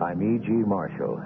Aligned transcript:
I'm 0.00 0.22
E.G. 0.22 0.48
Marshall. 0.48 1.20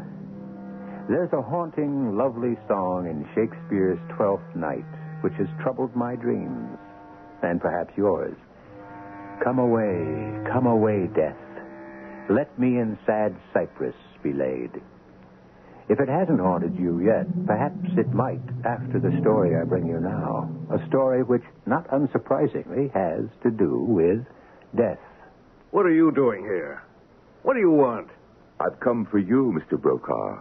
There's 1.08 1.32
a 1.32 1.42
haunting, 1.42 2.16
lovely 2.16 2.56
song 2.68 3.06
in 3.06 3.28
Shakespeare's 3.34 3.98
Twelfth 4.16 4.56
Night 4.56 4.84
which 5.22 5.34
has 5.34 5.46
troubled 5.62 5.94
my 5.94 6.16
dreams, 6.16 6.78
and 7.42 7.60
perhaps 7.60 7.92
yours. 7.96 8.34
Come 9.42 9.58
away, 9.58 10.50
come 10.50 10.66
away, 10.66 11.08
death. 11.14 11.36
Let 12.28 12.56
me 12.58 12.78
in 12.78 12.98
sad 13.06 13.34
cypress 13.52 13.94
be 14.22 14.32
laid. 14.32 14.70
If 15.88 16.00
it 16.00 16.08
hasn't 16.08 16.40
haunted 16.40 16.78
you 16.78 17.00
yet, 17.00 17.26
perhaps 17.46 17.88
it 17.96 18.12
might 18.12 18.40
after 18.64 19.00
the 19.00 19.16
story 19.20 19.56
I 19.56 19.64
bring 19.64 19.86
you 19.86 20.00
now. 20.00 20.50
A 20.70 20.86
story 20.88 21.22
which, 21.22 21.42
not 21.66 21.88
unsurprisingly, 21.88 22.92
has 22.94 23.26
to 23.42 23.50
do 23.50 23.84
with 23.88 24.24
death. 24.76 25.00
What 25.72 25.86
are 25.86 25.92
you 25.92 26.12
doing 26.12 26.42
here? 26.42 26.82
What 27.42 27.54
do 27.54 27.60
you 27.60 27.70
want? 27.70 28.08
I've 28.62 28.78
come 28.78 29.08
for 29.10 29.18
you, 29.18 29.52
Mr. 29.58 29.80
Brokaw. 29.80 30.38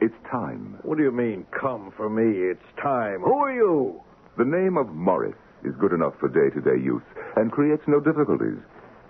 It's 0.00 0.14
time. 0.28 0.76
What 0.82 0.98
do 0.98 1.04
you 1.04 1.12
mean, 1.12 1.46
come 1.52 1.92
for 1.96 2.10
me? 2.10 2.50
It's 2.50 2.82
time. 2.82 3.20
Who 3.20 3.32
are 3.32 3.54
you? 3.54 4.02
The 4.36 4.44
name 4.44 4.76
of 4.76 4.88
Morris 4.88 5.36
is 5.64 5.72
good 5.78 5.92
enough 5.92 6.14
for 6.18 6.28
day 6.28 6.52
to 6.52 6.60
day 6.60 6.82
use 6.82 7.04
and 7.36 7.52
creates 7.52 7.84
no 7.86 8.00
difficulties. 8.00 8.58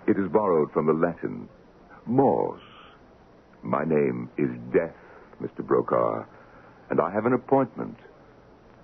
It 0.07 0.19
is 0.19 0.31
borrowed 0.31 0.71
from 0.73 0.85
the 0.85 0.93
Latin 0.93 1.49
mors. 2.05 2.61
My 3.63 3.83
name 3.83 4.29
is 4.37 4.49
Death, 4.71 4.93
Mr. 5.41 5.65
Brokaw, 5.65 6.23
and 6.91 7.01
I 7.01 7.11
have 7.11 7.25
an 7.25 7.33
appointment 7.33 7.97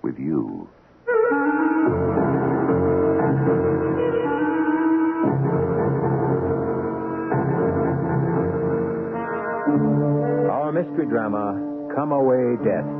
with 0.02 0.18
you. 0.18 0.68
Mystery 10.82 11.06
drama, 11.06 11.94
Come 11.94 12.10
Away 12.10 12.58
Death, 12.64 12.90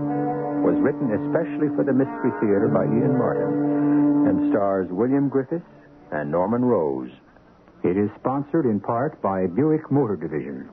was 0.62 0.78
written 0.78 1.10
especially 1.18 1.66
for 1.74 1.82
the 1.82 1.92
Mystery 1.92 2.30
Theater 2.38 2.70
by 2.70 2.84
Ian 2.84 3.18
Martin 3.18 4.28
and 4.28 4.52
stars 4.52 4.86
William 4.88 5.28
Griffis 5.28 5.64
and 6.12 6.30
Norman 6.30 6.64
Rose. 6.64 7.10
It 7.82 7.96
is 7.96 8.08
sponsored 8.20 8.66
in 8.66 8.78
part 8.78 9.20
by 9.20 9.48
Buick 9.48 9.90
Motor 9.90 10.14
Division. 10.14 10.70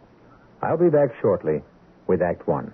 I'll 0.62 0.78
be 0.78 0.92
back 0.92 1.10
shortly 1.20 1.64
with 2.06 2.22
Act 2.22 2.48
One. 2.48 2.74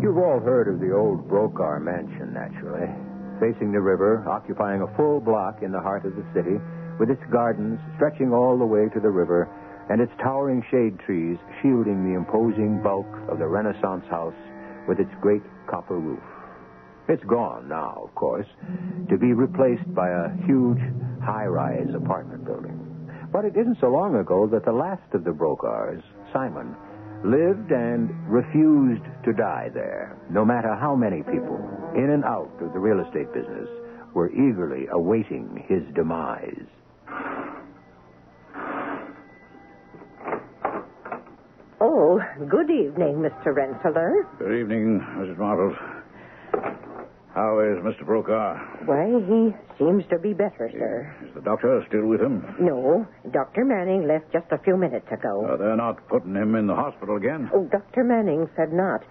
You've 0.00 0.16
all 0.16 0.40
heard 0.40 0.68
of 0.72 0.80
the 0.80 0.96
old 0.96 1.28
Brokaw 1.28 1.80
Mansion, 1.80 2.32
naturally. 2.32 3.05
Facing 3.40 3.72
the 3.72 3.80
river, 3.80 4.24
occupying 4.28 4.82
a 4.82 4.96
full 4.96 5.20
block 5.20 5.62
in 5.62 5.72
the 5.72 5.80
heart 5.80 6.04
of 6.06 6.16
the 6.16 6.24
city, 6.32 6.56
with 6.98 7.10
its 7.10 7.22
gardens 7.30 7.78
stretching 7.96 8.32
all 8.32 8.58
the 8.58 8.64
way 8.64 8.88
to 8.88 9.00
the 9.00 9.10
river, 9.10 9.48
and 9.90 10.00
its 10.00 10.12
towering 10.22 10.64
shade 10.70 10.98
trees 11.04 11.36
shielding 11.60 12.04
the 12.04 12.16
imposing 12.16 12.82
bulk 12.82 13.06
of 13.28 13.38
the 13.38 13.46
Renaissance 13.46 14.04
house 14.10 14.34
with 14.88 14.98
its 14.98 15.10
great 15.20 15.42
copper 15.68 15.98
roof. 15.98 16.22
It's 17.08 17.22
gone 17.24 17.68
now, 17.68 18.02
of 18.02 18.14
course, 18.14 18.46
to 19.08 19.16
be 19.16 19.32
replaced 19.32 19.94
by 19.94 20.08
a 20.10 20.32
huge 20.46 20.80
high 21.22 21.46
rise 21.46 21.94
apartment 21.94 22.44
building. 22.44 22.82
But 23.32 23.44
it 23.44 23.56
isn't 23.56 23.78
so 23.80 23.88
long 23.88 24.16
ago 24.16 24.48
that 24.48 24.64
the 24.64 24.72
last 24.72 25.12
of 25.12 25.24
the 25.24 25.32
Brokaws, 25.32 26.02
Simon, 26.32 26.74
lived 27.24 27.70
and 27.70 28.10
refused 28.28 29.04
to 29.24 29.32
die 29.32 29.70
there, 29.72 30.16
no 30.30 30.44
matter 30.44 30.74
how 30.74 30.94
many 30.96 31.22
people, 31.22 31.58
in 31.96 32.10
and 32.10 32.24
out 32.24 32.52
of 32.60 32.72
the 32.72 32.78
real 32.78 33.00
estate 33.04 33.32
business, 33.32 33.68
were 34.14 34.30
eagerly 34.30 34.86
awaiting 34.92 35.64
his 35.68 35.82
demise. 35.94 36.66
Oh, 41.80 42.20
good 42.48 42.70
evening, 42.70 43.16
Mr. 43.24 43.54
Rensselaer. 43.54 44.26
Good 44.38 44.60
evening, 44.60 45.00
Mrs. 45.18 45.36
Marples. 45.36 45.76
How 47.34 47.60
is 47.60 47.76
Mr. 47.84 48.06
Brokaw? 48.06 48.56
Why, 48.86 49.12
he 49.28 49.52
seems 49.78 50.04
to 50.08 50.18
be 50.18 50.32
better, 50.32 50.70
sir. 50.72 51.14
Is 51.28 51.34
the 51.34 51.42
doctor 51.42 51.84
still 51.86 52.06
with 52.06 52.20
him? 52.22 52.42
No, 52.58 53.06
Dr. 53.30 53.66
Manning 53.66 54.08
left 54.08 54.32
just 54.32 54.46
a 54.52 54.58
few 54.64 54.78
minutes 54.78 55.06
ago. 55.12 55.44
Uh, 55.46 55.56
they're 55.58 55.76
not 55.76 56.08
putting 56.08 56.34
him 56.34 56.54
in 56.54 56.66
the 56.66 56.74
hospital 56.74 57.16
again? 57.16 57.50
Oh, 57.52 57.68
Dr. 57.70 58.04
Manning 58.04 58.48
said 58.56 58.72
not. 58.72 59.04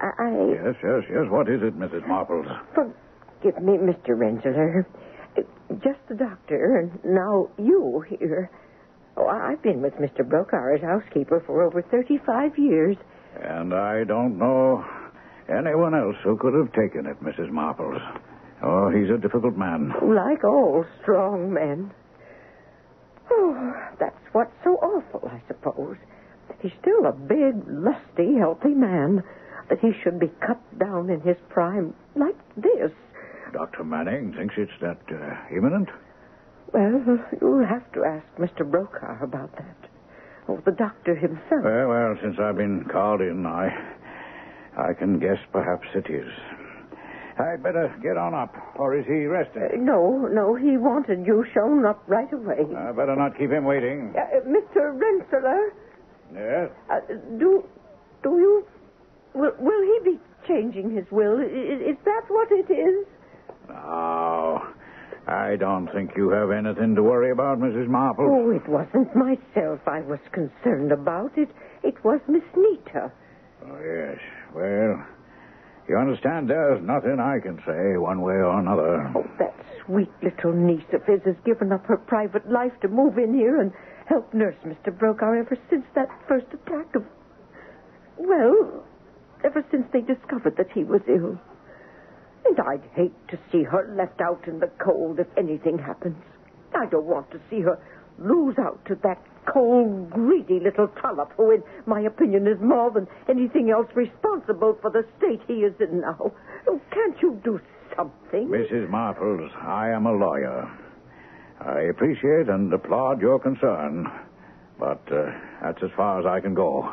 I. 0.00 0.30
Yes, 0.52 0.76
yes, 0.82 1.02
yes. 1.10 1.24
What 1.28 1.48
is 1.48 1.62
it, 1.62 1.78
Mrs. 1.78 2.06
Marples? 2.06 2.46
Forgive 2.74 3.62
me, 3.62 3.74
Mr. 3.74 4.18
Rensselaer. 4.18 4.86
Just 5.82 6.00
the 6.08 6.14
doctor, 6.14 6.78
and 6.78 7.04
now 7.04 7.48
you 7.58 8.04
here. 8.08 8.50
Oh, 9.16 9.26
I've 9.26 9.62
been 9.62 9.82
with 9.82 9.94
Mr. 9.94 10.28
Brokaw 10.28 10.74
as 10.74 10.80
housekeeper 10.80 11.42
for 11.46 11.62
over 11.62 11.82
35 11.82 12.58
years. 12.58 12.96
And 13.40 13.74
I 13.74 14.04
don't 14.04 14.38
know 14.38 14.84
anyone 15.48 15.94
else 15.94 16.16
who 16.24 16.36
could 16.36 16.54
have 16.54 16.72
taken 16.72 17.06
it, 17.06 17.22
Mrs. 17.22 17.50
Marples. 17.50 18.00
Oh, 18.62 18.90
he's 18.90 19.10
a 19.10 19.18
difficult 19.18 19.56
man. 19.56 19.92
Like 20.02 20.42
all 20.44 20.84
strong 21.02 21.52
men. 21.52 21.92
Oh, 23.30 23.72
that's 24.00 24.16
what's 24.32 24.54
so 24.64 24.70
awful, 24.76 25.28
I 25.30 25.40
suppose. 25.46 25.96
He's 26.60 26.72
still 26.80 27.06
a 27.06 27.12
big, 27.12 27.54
lusty, 27.68 28.36
healthy 28.38 28.74
man. 28.74 29.22
That 29.68 29.80
he 29.80 29.92
should 30.02 30.18
be 30.18 30.30
cut 30.46 30.60
down 30.78 31.10
in 31.10 31.20
his 31.20 31.36
prime 31.50 31.94
like 32.16 32.36
this. 32.56 32.90
Dr. 33.52 33.84
Manning 33.84 34.32
thinks 34.34 34.54
it's 34.56 34.72
that 34.80 34.98
uh, 35.10 35.54
imminent. 35.56 35.88
Well, 36.72 37.18
you'll 37.40 37.66
have 37.66 37.90
to 37.92 38.04
ask 38.04 38.26
Mr. 38.38 38.68
Brokaw 38.70 39.22
about 39.22 39.52
that. 39.56 39.76
Or 40.46 40.62
the 40.64 40.72
doctor 40.72 41.14
himself. 41.14 41.62
Well, 41.64 41.88
well, 41.88 42.16
since 42.22 42.36
I've 42.38 42.56
been 42.56 42.84
called 42.90 43.20
in, 43.20 43.44
I 43.46 43.68
I 44.78 44.92
can 44.94 45.18
guess 45.18 45.38
perhaps 45.52 45.86
it 45.94 46.08
is. 46.10 46.30
I'd 47.38 47.62
better 47.62 47.94
get 48.02 48.16
on 48.16 48.34
up, 48.34 48.54
or 48.76 48.96
is 48.98 49.06
he 49.06 49.24
resting? 49.26 49.62
Uh, 49.62 49.76
no, 49.76 50.26
no, 50.32 50.54
he 50.56 50.76
wanted 50.76 51.24
you 51.26 51.44
shown 51.54 51.84
up 51.86 52.02
right 52.08 52.32
away. 52.32 52.64
I 52.76 52.90
better 52.92 53.14
not 53.16 53.38
keep 53.38 53.50
him 53.50 53.64
waiting. 53.64 54.12
Uh, 54.16 54.40
Mr. 54.48 54.98
Rensselaer, 54.98 55.72
Yes? 56.34 56.70
uh, 56.90 57.00
do 57.38 57.64
do 58.22 58.30
you 58.38 58.66
will, 59.38 59.52
will 59.58 59.82
he 59.82 60.12
be 60.12 60.18
changing 60.46 60.94
his 60.94 61.04
will? 61.10 61.40
Is, 61.40 61.80
is 61.80 61.96
that 62.04 62.22
what 62.28 62.48
it 62.50 62.70
is? 62.70 63.06
No. 63.68 64.66
I 65.26 65.56
don't 65.56 65.88
think 65.92 66.12
you 66.16 66.30
have 66.30 66.50
anything 66.50 66.94
to 66.94 67.02
worry 67.02 67.30
about, 67.30 67.58
Mrs. 67.58 67.86
Marple. 67.86 68.24
Oh, 68.26 68.50
it 68.50 68.66
wasn't 68.66 69.14
myself 69.14 69.80
I 69.86 70.00
was 70.00 70.20
concerned 70.32 70.90
about. 70.90 71.36
It 71.36 71.50
it 71.82 72.02
was 72.02 72.20
Miss 72.28 72.42
Nita. 72.56 73.12
Oh, 73.66 73.78
yes. 73.78 74.18
Well, 74.54 75.06
you 75.88 75.96
understand, 75.96 76.48
there's 76.48 76.82
nothing 76.82 77.18
I 77.20 77.38
can 77.40 77.58
say 77.66 77.96
one 77.98 78.22
way 78.22 78.34
or 78.34 78.58
another. 78.58 79.12
Oh, 79.14 79.24
that 79.38 79.54
sweet 79.84 80.10
little 80.22 80.52
niece 80.52 80.88
of 80.92 81.04
his 81.04 81.20
has 81.24 81.36
given 81.44 81.72
up 81.72 81.84
her 81.86 81.96
private 81.98 82.50
life 82.50 82.72
to 82.80 82.88
move 82.88 83.18
in 83.18 83.34
here 83.34 83.60
and 83.60 83.72
help 84.06 84.32
nurse 84.32 84.56
Mr. 84.66 84.96
Brokaw 84.96 85.32
ever 85.32 85.56
since 85.68 85.84
that 85.94 86.08
first 86.26 86.46
attack 86.52 86.94
of. 86.94 87.04
Well, 88.16 88.84
ever 89.44 89.64
since 89.70 89.86
they 89.92 90.00
discovered 90.00 90.56
that 90.56 90.70
he 90.72 90.84
was 90.84 91.00
ill. 91.08 91.38
And 92.46 92.58
I'd 92.60 92.88
hate 92.94 93.28
to 93.28 93.38
see 93.52 93.62
her 93.62 93.92
left 93.96 94.20
out 94.20 94.46
in 94.46 94.60
the 94.60 94.70
cold 94.78 95.18
if 95.18 95.26
anything 95.36 95.78
happens. 95.78 96.16
I 96.74 96.86
don't 96.86 97.04
want 97.04 97.30
to 97.32 97.40
see 97.50 97.60
her 97.60 97.78
lose 98.18 98.56
out 98.58 98.84
to 98.86 98.94
that 99.02 99.22
cold, 99.46 100.10
greedy 100.10 100.60
little 100.60 100.88
trollop 100.88 101.32
who, 101.36 101.52
in 101.52 101.62
my 101.86 102.00
opinion, 102.00 102.46
is 102.46 102.60
more 102.60 102.90
than 102.90 103.06
anything 103.28 103.70
else 103.70 103.86
responsible 103.94 104.76
for 104.80 104.90
the 104.90 105.04
state 105.16 105.40
he 105.46 105.64
is 105.64 105.74
in 105.80 106.00
now. 106.00 106.32
Oh, 106.66 106.80
can't 106.90 107.16
you 107.22 107.40
do 107.44 107.60
something? 107.96 108.48
Mrs. 108.48 108.88
Marples, 108.90 109.50
I 109.56 109.90
am 109.90 110.06
a 110.06 110.12
lawyer. 110.12 110.70
I 111.60 111.80
appreciate 111.90 112.48
and 112.48 112.72
applaud 112.72 113.20
your 113.20 113.38
concern, 113.38 114.06
but 114.78 115.00
uh, 115.10 115.30
that's 115.62 115.82
as 115.82 115.90
far 115.96 116.20
as 116.20 116.26
I 116.26 116.40
can 116.40 116.54
go. 116.54 116.92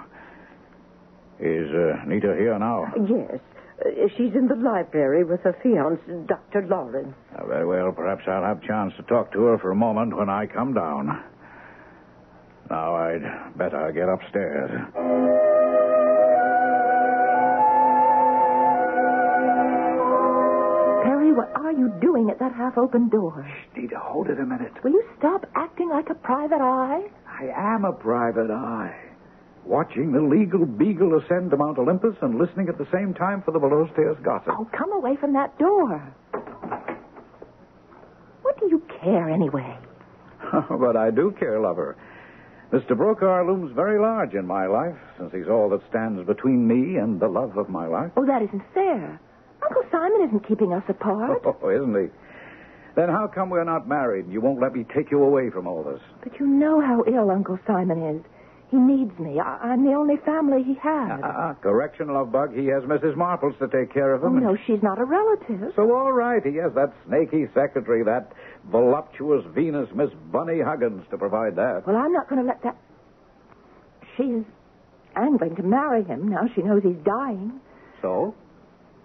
Is 1.40 1.70
uh, 1.72 2.06
Nita 2.08 2.36
here 2.38 2.58
now? 2.60 2.92
Yes. 3.08 3.40
Uh, 3.86 4.08
she's 4.18 4.34
in 4.34 4.48
the 4.48 4.56
library 4.56 5.24
with 5.26 5.42
her 5.42 5.54
fiancé, 5.64 6.26
Dr. 6.28 6.66
Lawrence. 6.68 7.14
Uh, 7.38 7.46
very 7.46 7.66
well, 7.66 7.92
perhaps 7.92 8.24
I'll 8.28 8.44
have 8.44 8.64
a 8.64 8.68
chance 8.68 8.94
to 8.98 9.04
talk 9.04 9.34
to 9.34 9.42
her 9.44 9.58
for 9.58 9.72
a 9.72 9.76
moment 9.76 10.16
when 10.16 10.30
I 10.30 10.46
come 10.46 10.74
down. 10.74 11.24
Now 12.70 12.96
I'd 12.96 13.58
better 13.58 13.92
get 13.92 14.08
upstairs. 14.10 14.72
Perry, 21.04 21.32
what 21.32 21.52
are 21.56 21.72
you 21.72 21.90
doing 22.02 22.30
at 22.30 22.40
that 22.40 22.54
half 22.54 22.78
open 22.78 23.10
door? 23.10 23.46
Nita, 23.76 24.00
hold 24.00 24.28
it 24.30 24.40
a 24.40 24.46
minute. 24.46 24.74
Will 24.84 24.92
you 24.92 25.04
stop 25.20 25.46
acting 25.56 25.90
like 25.90 26.10
a 26.10 26.16
private 26.16 26.62
eye? 26.62 27.04
I 27.28 27.46
am 27.76 27.86
a 27.86 27.94
private 27.94 28.50
eye. 28.50 28.96
Watching 29.66 30.12
the 30.12 30.22
legal 30.22 30.66
beagle 30.66 31.18
ascend 31.18 31.50
to 31.52 31.58
Mount 31.58 31.80
Olympus 31.80 32.16
and 32.22 32.38
listening 32.38 32.70
at 32.70 32.78
the 32.78 32.88
same 32.94 33.14
time 33.14 33.42
for 33.42 33.52
the 33.52 33.60
below 33.60 33.90
stairs 33.94 34.16
gossip. 34.24 34.54
Oh, 34.58 34.70
come 34.78 34.92
away 34.94 35.16
from 35.16 35.34
that 35.34 35.58
door. 35.58 36.14
What 38.44 38.60
do 38.60 38.68
you 38.70 38.82
care 39.02 39.30
anyway? 39.30 39.78
Oh, 40.54 40.78
but 40.80 40.96
I 40.96 41.10
do 41.10 41.32
care, 41.40 41.60
lover. 41.60 41.98
Mr. 42.72 42.96
Brokaw 42.96 43.44
looms 43.48 43.72
very 43.76 44.00
large 44.00 44.36
in 44.36 44.46
my 44.46 44.68
life, 44.68 44.96
since 45.18 45.32
he's 45.34 45.48
all 45.50 45.70
that 45.70 45.82
stands 45.90 46.24
between 46.28 46.68
me 46.68 46.98
and 46.98 47.20
the 47.20 47.28
love 47.28 47.58
of 47.58 47.68
my 47.68 47.88
life. 47.88 48.12
Oh, 48.16 48.26
that 48.28 48.44
isn't 48.44 48.62
fair. 48.74 49.20
Uncle 49.64 49.84
Simon 49.92 50.22
isn't 50.28 50.48
keeping 50.48 50.72
us 50.72 50.84
apart. 50.88 51.42
Oh, 51.64 51.70
isn't 51.70 51.96
he? 51.96 52.10
Then 52.96 53.10
how 53.10 53.28
come 53.28 53.50
we're 53.50 53.64
not 53.64 53.88
married 53.88 54.26
and 54.26 54.34
you 54.34 54.40
won't 54.40 54.62
let 54.62 54.74
me 54.74 54.86
take 54.96 55.10
you 55.10 55.24
away 55.24 55.50
from 55.50 55.66
all 55.68 55.84
this? 55.84 56.00
But 56.24 56.40
you 56.40 56.46
know 56.46 56.80
how 56.80 57.04
ill 57.08 57.32
Uncle 57.32 57.58
Simon 57.66 58.02
is. 58.18 58.22
He 58.76 58.82
needs 58.82 59.18
me. 59.20 59.40
I- 59.40 59.72
I'm 59.72 59.86
the 59.86 59.94
only 59.94 60.18
family 60.18 60.62
he 60.62 60.74
has. 60.74 61.22
Ah, 61.24 61.56
correction, 61.62 62.14
love 62.14 62.34
bug. 62.34 62.54
He 62.54 62.66
has 62.68 62.84
Mrs. 62.84 63.16
Marples 63.16 63.58
to 63.60 63.70
take 63.70 63.94
care 63.94 64.14
of 64.14 64.22
oh, 64.22 64.28
him. 64.28 64.36
and- 64.36 64.46
no, 64.46 64.58
she's 64.68 64.84
not 64.84 65.00
a 65.00 65.06
relative. 65.06 65.72
So, 65.78 65.96
all 65.96 66.12
right, 66.12 66.46
he 66.46 66.56
has 66.58 66.74
that 66.74 66.92
snaky 67.08 67.48
secretary, 67.54 68.04
that 68.04 68.34
voluptuous 68.66 69.46
Venus, 69.46 69.88
Miss 69.96 70.10
Bunny 70.30 70.60
Huggins, 70.60 71.08
to 71.10 71.18
provide 71.18 71.56
that. 71.56 71.88
Well, 71.88 71.96
I'm 71.96 72.12
not 72.12 72.28
going 72.28 72.42
to 72.42 72.48
let 72.48 72.62
that. 72.64 72.76
She's. 74.18 74.44
I'm 75.16 75.38
going 75.38 75.56
to 75.56 75.64
marry 75.64 76.04
him 76.04 76.28
now 76.28 76.50
she 76.54 76.62
knows 76.62 76.84
he's 76.84 77.02
dying. 77.06 77.62
So? 78.02 78.36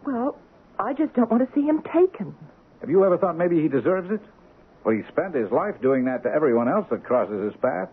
Well, 0.05 0.37
I 0.81 0.95
just 0.95 1.15
don't 1.15 1.31
want 1.31 1.49
to 1.49 1.55
see 1.55 1.65
him 1.65 1.83
taken. 1.83 2.35
Have 2.81 2.91
you 2.91 3.05
ever 3.05 3.17
thought 3.19 3.37
maybe 3.37 3.63
he 3.63 3.69
deserves 3.69 4.11
it? 4.11 4.21
Well, 4.83 4.97
he 4.97 5.03
spent 5.13 5.37
his 5.37 5.53
life 5.53 5.81
doing 5.81 6.07
that 6.07 6.25
to 6.25 6.29
everyone 6.29 6.69
else 6.69 6.87
that 6.91 7.05
crosses 7.05 7.53
his 7.53 7.61
path. 7.61 7.89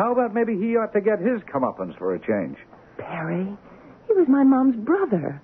How 0.00 0.12
about 0.12 0.32
maybe 0.32 0.56
he 0.56 0.78
ought 0.78 0.94
to 0.94 1.02
get 1.02 1.18
his 1.18 1.42
comeuppance 1.42 1.98
for 1.98 2.14
a 2.14 2.18
change? 2.18 2.56
Perry, 2.96 3.44
he 4.06 4.14
was 4.14 4.28
my 4.28 4.42
mom's 4.42 4.76
brother. 4.76 5.42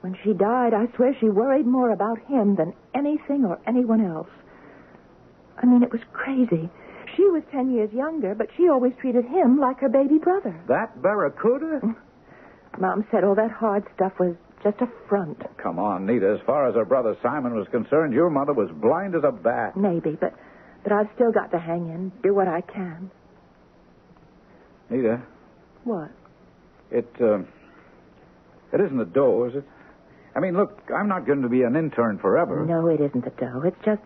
When 0.00 0.18
she 0.24 0.32
died, 0.32 0.74
I 0.74 0.88
swear 0.96 1.14
she 1.20 1.28
worried 1.28 1.64
more 1.64 1.92
about 1.92 2.18
him 2.26 2.56
than 2.56 2.74
anything 2.92 3.44
or 3.44 3.60
anyone 3.68 4.04
else. 4.04 4.26
I 5.62 5.66
mean, 5.66 5.84
it 5.84 5.92
was 5.92 6.00
crazy. 6.12 6.68
She 7.14 7.22
was 7.30 7.44
ten 7.52 7.70
years 7.70 7.92
younger, 7.92 8.34
but 8.34 8.48
she 8.56 8.68
always 8.68 8.94
treated 9.00 9.26
him 9.26 9.60
like 9.60 9.78
her 9.78 9.88
baby 9.88 10.18
brother. 10.18 10.58
That 10.66 11.00
barracuda? 11.00 11.94
Mom 12.80 13.06
said 13.12 13.22
all 13.22 13.36
that 13.36 13.52
hard 13.52 13.84
stuff 13.94 14.18
was 14.18 14.34
just 14.64 14.80
a 14.80 14.88
front. 15.08 15.40
Come 15.62 15.78
on, 15.78 16.04
Nita. 16.04 16.36
As 16.36 16.44
far 16.44 16.68
as 16.68 16.74
her 16.74 16.84
brother 16.84 17.16
Simon 17.22 17.54
was 17.54 17.68
concerned, 17.68 18.12
your 18.12 18.28
mother 18.28 18.54
was 18.54 18.70
blind 18.72 19.14
as 19.14 19.22
a 19.22 19.30
bat. 19.30 19.76
Maybe, 19.76 20.18
but 20.20 20.34
but 20.82 20.90
I've 20.90 21.10
still 21.14 21.30
got 21.30 21.52
to 21.52 21.60
hang 21.60 21.86
in, 21.90 22.10
do 22.24 22.34
what 22.34 22.48
I 22.48 22.60
can. 22.60 23.12
Nita, 24.90 25.22
What? 25.84 26.10
it, 26.90 27.08
uh, 27.20 27.38
it 28.72 28.80
isn't 28.80 28.98
the 28.98 29.04
dough, 29.04 29.44
is 29.44 29.56
it? 29.56 29.64
I 30.36 30.40
mean, 30.40 30.56
look, 30.56 30.80
I'm 30.94 31.08
not 31.08 31.26
going 31.26 31.42
to 31.42 31.48
be 31.48 31.62
an 31.62 31.76
intern 31.76 32.18
forever. 32.18 32.64
No, 32.66 32.86
it 32.88 33.00
isn't 33.00 33.24
the 33.24 33.30
dough. 33.30 33.62
It's 33.64 33.76
just, 33.84 34.02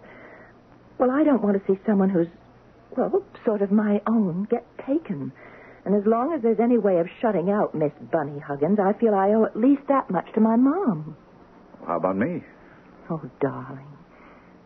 well, 0.98 1.10
I 1.10 1.24
don't 1.24 1.42
want 1.42 1.56
to 1.64 1.72
see 1.72 1.78
someone 1.86 2.10
who's, 2.10 2.28
well, 2.96 3.22
sort 3.44 3.62
of 3.62 3.70
my 3.72 4.00
own 4.06 4.46
get 4.50 4.64
taken. 4.86 5.32
And 5.84 5.94
as 5.94 6.06
long 6.06 6.34
as 6.34 6.42
there's 6.42 6.60
any 6.60 6.76
way 6.76 6.98
of 6.98 7.06
shutting 7.20 7.50
out 7.50 7.74
Miss 7.74 7.92
Bunny 8.12 8.38
Huggins, 8.38 8.78
I 8.78 8.92
feel 8.92 9.14
I 9.14 9.30
owe 9.30 9.44
at 9.44 9.56
least 9.56 9.82
that 9.88 10.10
much 10.10 10.26
to 10.34 10.40
my 10.40 10.56
mom. 10.56 11.16
How 11.86 11.96
about 11.96 12.16
me? 12.16 12.42
Oh, 13.10 13.22
darling. 13.40 13.86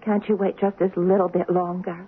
Can't 0.05 0.29
you 0.29 0.35
wait 0.35 0.59
just 0.59 0.79
this 0.79 0.91
little 0.97 1.29
bit 1.29 1.49
longer? 1.49 2.07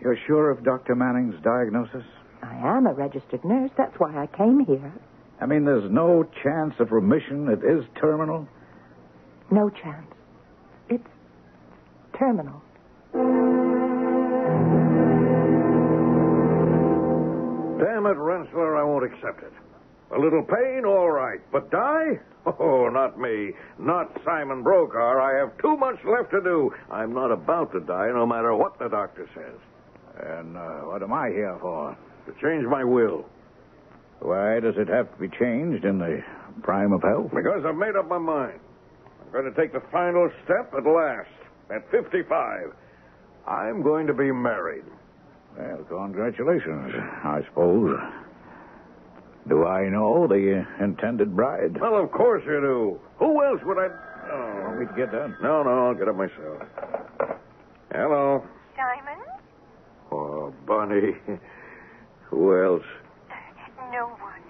You're 0.00 0.16
sure 0.26 0.50
of 0.50 0.64
Dr. 0.64 0.94
Manning's 0.94 1.34
diagnosis? 1.42 2.04
I 2.44 2.76
am 2.76 2.86
a 2.86 2.92
registered 2.92 3.44
nurse. 3.44 3.70
That's 3.76 3.98
why 3.98 4.16
I 4.16 4.26
came 4.26 4.64
here. 4.66 4.92
I 5.40 5.46
mean, 5.46 5.64
there's 5.64 5.90
no 5.90 6.24
chance 6.42 6.74
of 6.78 6.92
remission. 6.92 7.48
It 7.48 7.64
is 7.64 7.84
terminal. 8.00 8.46
No 9.50 9.70
chance. 9.70 10.06
It's 10.88 11.06
terminal. 12.18 12.62
Damn 17.78 18.06
it, 18.06 18.16
Rensselaer, 18.16 18.76
I 18.76 18.84
won't 18.84 19.04
accept 19.04 19.42
it. 19.42 19.52
A 20.14 20.18
little 20.18 20.42
pain, 20.42 20.84
all 20.84 21.10
right. 21.10 21.40
But 21.52 21.70
die? 21.70 22.20
Oh, 22.46 22.90
not 22.90 23.18
me. 23.18 23.52
Not 23.78 24.20
Simon 24.22 24.62
Brokaw. 24.62 25.18
I 25.18 25.32
have 25.38 25.56
too 25.62 25.78
much 25.78 25.96
left 26.04 26.30
to 26.32 26.42
do. 26.42 26.70
I'm 26.90 27.14
not 27.14 27.32
about 27.32 27.72
to 27.72 27.80
die, 27.80 28.10
no 28.12 28.26
matter 28.26 28.54
what 28.54 28.78
the 28.78 28.88
doctor 28.88 29.26
says. 29.34 29.58
And 30.22 30.54
uh, 30.54 30.80
what 30.82 31.02
am 31.02 31.14
I 31.14 31.30
here 31.30 31.56
for? 31.58 31.96
To 32.26 32.32
change 32.42 32.64
my 32.66 32.84
will. 32.84 33.26
Why 34.20 34.60
does 34.60 34.74
it 34.78 34.88
have 34.88 35.12
to 35.12 35.20
be 35.20 35.28
changed 35.38 35.84
in 35.84 35.98
the 35.98 36.22
prime 36.62 36.92
of 36.92 37.02
health? 37.02 37.30
Because 37.34 37.64
I've 37.66 37.76
made 37.76 37.96
up 37.96 38.08
my 38.08 38.18
mind. 38.18 38.58
I'm 39.24 39.32
going 39.32 39.52
to 39.52 39.60
take 39.60 39.72
the 39.72 39.82
final 39.92 40.30
step 40.44 40.72
at 40.76 40.84
last. 40.86 41.28
At 41.74 41.90
55. 41.90 42.72
I'm 43.46 43.82
going 43.82 44.06
to 44.06 44.14
be 44.14 44.32
married. 44.32 44.84
Well, 45.58 45.84
congratulations, 45.88 46.92
I 47.24 47.40
suppose. 47.48 47.98
Do 49.48 49.66
I 49.66 49.88
know 49.90 50.26
the 50.26 50.64
intended 50.82 51.36
bride? 51.36 51.78
Well, 51.78 52.02
of 52.02 52.10
course 52.10 52.42
you 52.46 52.60
do. 52.60 53.00
Who 53.18 53.44
else 53.44 53.60
would 53.64 53.78
I... 53.78 53.88
Oh. 54.32 54.62
Want 54.64 54.80
me 54.80 54.86
to 54.86 54.92
get 54.94 55.12
that? 55.12 55.36
No, 55.42 55.62
no, 55.62 55.88
I'll 55.88 55.94
get 55.94 56.08
it 56.08 56.16
myself. 56.16 56.62
Hello. 57.92 58.42
Simon? 58.74 59.22
Oh, 60.10 60.54
Bunny. 60.66 61.12
Who 62.34 62.50
else? 62.50 62.88
No 63.94 64.10
one. 64.18 64.42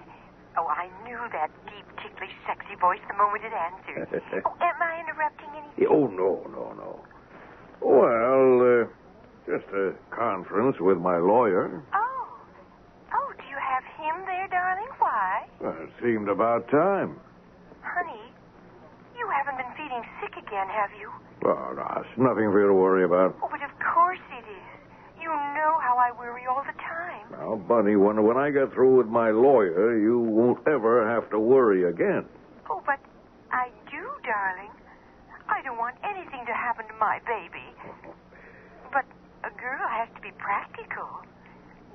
Oh, 0.57 0.65
I 0.65 0.89
knew 1.05 1.21
that 1.31 1.51
deep, 1.69 1.85
ticklish, 2.01 2.33
sexy 2.49 2.73
voice 2.81 2.99
the 3.07 3.13
moment 3.13 3.43
it 3.45 3.53
answered. 3.53 4.09
oh, 4.45 4.57
am 4.57 4.81
I 4.81 5.05
interrupting 5.05 5.53
anything? 5.53 5.85
Oh, 5.85 6.07
no, 6.07 6.41
no, 6.49 6.73
no. 6.73 7.05
Well, 7.85 8.57
uh, 8.65 8.89
just 9.45 9.69
a 9.69 9.93
conference 10.09 10.77
with 10.79 10.97
my 10.97 11.17
lawyer. 11.17 11.83
Oh. 11.93 12.25
Oh, 13.13 13.29
do 13.37 13.43
you 13.45 13.59
have 13.61 13.83
him 14.01 14.25
there, 14.25 14.47
darling? 14.49 14.89
Why? 14.97 15.45
Well, 15.61 15.77
it 15.85 15.93
seemed 16.01 16.27
about 16.27 16.67
time. 16.71 17.19
Honey, 17.85 18.33
you 19.13 19.29
haven't 19.29 19.61
been 19.61 19.73
feeling 19.77 20.01
sick 20.25 20.33
again, 20.41 20.67
have 20.73 20.89
you? 20.99 21.11
Well, 21.43 21.73
no, 21.77 22.01
it's 22.01 22.17
nothing 22.17 22.49
for 22.49 22.59
you 22.61 22.67
to 22.67 22.73
worry 22.73 23.03
about. 23.05 23.37
Oh, 23.43 23.47
but 23.51 23.61
of 23.61 23.69
course 23.77 24.23
it 24.33 24.49
is. 24.49 24.65
You 25.21 25.29
know 25.29 25.77
how 25.81 25.97
I 25.97 26.11
worry 26.17 26.45
all 26.49 26.63
the 26.65 26.77
Oh, 27.55 27.59
time. 27.59 27.67
Bunny, 27.67 27.95
when, 27.95 28.23
when 28.23 28.37
I 28.37 28.51
get 28.51 28.73
through 28.73 28.97
with 28.97 29.07
my 29.07 29.31
lawyer, 29.31 29.97
you 29.97 30.19
won't 30.19 30.67
ever 30.67 31.07
have 31.07 31.29
to 31.31 31.39
worry 31.39 31.89
again. 31.89 32.25
Oh, 32.69 32.81
but 32.85 32.99
I 33.51 33.69
do, 33.89 34.03
darling. 34.23 34.71
I 35.47 35.61
don't 35.61 35.77
want 35.77 35.95
anything 36.03 36.45
to 36.45 36.53
happen 36.53 36.87
to 36.87 36.93
my 36.99 37.19
baby. 37.25 37.63
But 38.91 39.05
a 39.43 39.49
girl 39.61 39.87
has 39.87 40.09
to 40.15 40.21
be 40.21 40.31
practical. 40.37 41.07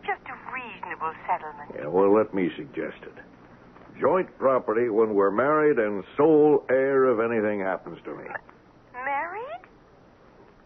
Just 0.06 0.22
a 0.28 0.52
reasonable 0.52 1.12
settlement. 1.26 1.72
Yeah, 1.74 1.88
well, 1.88 2.14
let 2.14 2.32
me 2.32 2.50
suggest 2.56 3.02
it. 3.02 3.14
Joint 4.00 4.28
property 4.38 4.88
when 4.88 5.14
we're 5.14 5.30
married 5.30 5.78
and 5.78 6.04
sole 6.16 6.64
heir 6.70 7.10
if 7.12 7.30
anything 7.30 7.60
happens 7.60 7.98
to 8.04 8.16
me. 8.16 8.24
Married? 8.94 9.60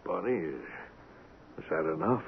Bunny, 0.05 0.53
is 1.57 1.65
that 1.69 1.91
enough? 1.91 2.23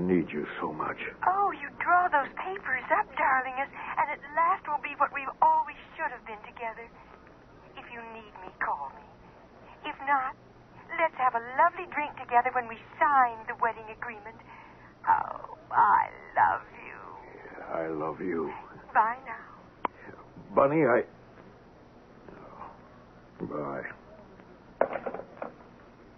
Need 0.00 0.32
you 0.32 0.46
so 0.60 0.72
much. 0.72 0.96
Oh, 1.28 1.52
you 1.52 1.68
draw 1.78 2.08
those 2.08 2.32
papers 2.40 2.82
up, 2.88 3.06
darling, 3.14 3.54
and 3.60 3.68
at 4.10 4.18
last 4.34 4.64
we'll 4.66 4.80
be 4.80 4.96
what 4.96 5.12
we 5.12 5.22
always 5.44 5.76
should 5.94 6.10
have 6.10 6.24
been 6.24 6.40
together. 6.42 6.88
If 7.76 7.84
you 7.92 8.00
need 8.16 8.32
me, 8.40 8.48
call 8.64 8.90
me. 8.96 9.04
If 9.84 9.94
not, 10.08 10.34
let's 10.98 11.14
have 11.20 11.36
a 11.36 11.44
lovely 11.60 11.84
drink 11.92 12.16
together 12.16 12.50
when 12.56 12.66
we 12.66 12.80
sign 12.98 13.44
the 13.46 13.54
wedding 13.60 13.86
agreement. 13.92 14.40
Oh, 15.06 15.58
I 15.70 16.08
love 16.34 16.64
you. 16.80 16.98
I 17.68 17.86
love 17.88 18.20
you. 18.20 18.50
Bye 18.94 19.20
now. 19.28 19.46
Bunny, 20.56 20.82
I. 20.82 21.04
Oh, 22.34 23.46
bye. 23.46 23.86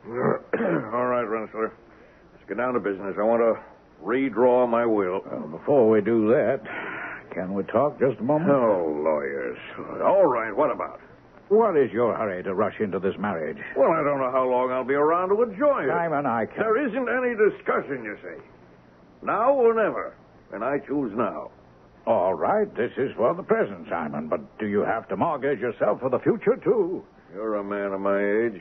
All 0.95 1.07
right, 1.07 1.27
Rensselaer. 1.27 1.73
Let's 2.33 2.45
get 2.49 2.57
down 2.57 2.75
to 2.75 2.81
business. 2.81 3.15
I 3.19 3.23
want 3.23 3.43
to 3.43 3.72
redraw 4.05 4.69
my 4.69 4.85
will. 4.87 5.21
Well, 5.31 5.49
before 5.49 5.89
we 5.89 6.01
do 6.01 6.29
that, 6.29 6.61
can 7.33 7.55
we 7.55 7.63
talk 7.65 7.99
just 7.99 8.19
a 8.21 8.23
moment? 8.23 8.51
Oh, 8.51 9.01
lawyers. 9.03 9.59
All 10.05 10.27
right, 10.27 10.55
what 10.55 10.71
about? 10.71 11.01
What 11.49 11.77
is 11.77 11.91
your 11.93 12.15
hurry 12.15 12.43
to 12.45 12.55
rush 12.55 12.81
into 12.81 12.99
this 12.99 13.15
marriage? 13.19 13.59
Well, 13.77 13.91
I 13.93 14.03
don't 14.03 14.19
know 14.19 14.31
how 14.33 14.49
long 14.49 14.71
I'll 14.71 14.85
be 14.85 14.95
around 14.95 15.29
to 15.31 15.43
enjoy 15.43 15.85
it. 15.85 15.89
Simon, 15.89 16.25
I 16.25 16.47
can't. 16.47 16.59
There 16.59 16.87
isn't 16.89 17.09
any 17.09 17.35
discussion, 17.37 18.05
you 18.05 18.17
see. 18.23 18.43
Now 19.23 19.53
or 19.53 19.75
never. 19.75 20.15
And 20.53 20.65
I 20.65 20.79
choose 20.79 21.13
now. 21.15 21.51
All 22.07 22.35
right, 22.35 22.67
this 22.75 22.91
is 22.97 23.13
for 23.17 23.35
the 23.35 23.43
present, 23.43 23.87
Simon, 23.89 24.29
but 24.29 24.59
do 24.59 24.67
you 24.67 24.81
have 24.81 25.09
to 25.09 25.17
mortgage 25.17 25.61
yourself 25.61 26.01
for 26.01 26.11
the 26.11 26.19
future, 26.19 26.57
too? 26.57 27.05
You're 27.33 27.57
a 27.57 27.65
man 27.65 27.93
of 27.93 28.01
my 28.01 28.19
age. 28.19 28.61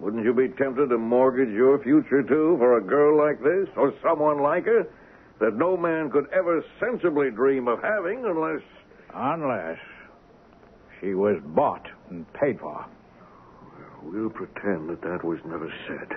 Wouldn't 0.00 0.24
you 0.24 0.32
be 0.32 0.48
tempted 0.48 0.90
to 0.90 0.98
mortgage 0.98 1.52
your 1.52 1.82
future, 1.82 2.22
too, 2.22 2.56
for 2.58 2.78
a 2.78 2.80
girl 2.80 3.18
like 3.18 3.42
this, 3.42 3.68
or 3.76 3.92
someone 4.02 4.40
like 4.40 4.64
her, 4.66 4.86
that 5.40 5.56
no 5.56 5.76
man 5.76 6.10
could 6.10 6.26
ever 6.32 6.64
sensibly 6.78 7.30
dream 7.30 7.66
of 7.68 7.80
having 7.82 8.24
unless. 8.24 8.62
Unless 9.14 9.78
she 11.00 11.14
was 11.14 11.40
bought 11.46 11.86
and 12.10 12.30
paid 12.34 12.60
for. 12.60 12.86
We'll 14.02 14.30
pretend 14.30 14.88
that 14.90 15.00
that 15.02 15.24
was 15.24 15.38
never 15.44 15.72
said. 15.88 16.16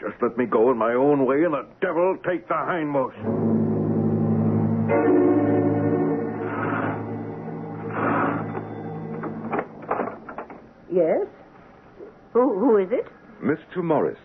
Just 0.00 0.20
let 0.20 0.36
me 0.36 0.44
go 0.44 0.70
in 0.70 0.76
my 0.76 0.92
own 0.92 1.24
way, 1.24 1.44
and 1.44 1.54
the 1.54 1.66
devil 1.80 2.16
take 2.28 2.46
the 2.48 2.54
hindmost. 2.54 3.16
Yes? 10.92 11.26
Who, 12.36 12.52
who 12.58 12.76
is 12.76 12.88
it? 12.92 13.06
Mr. 13.42 13.82
Morris, 13.82 14.18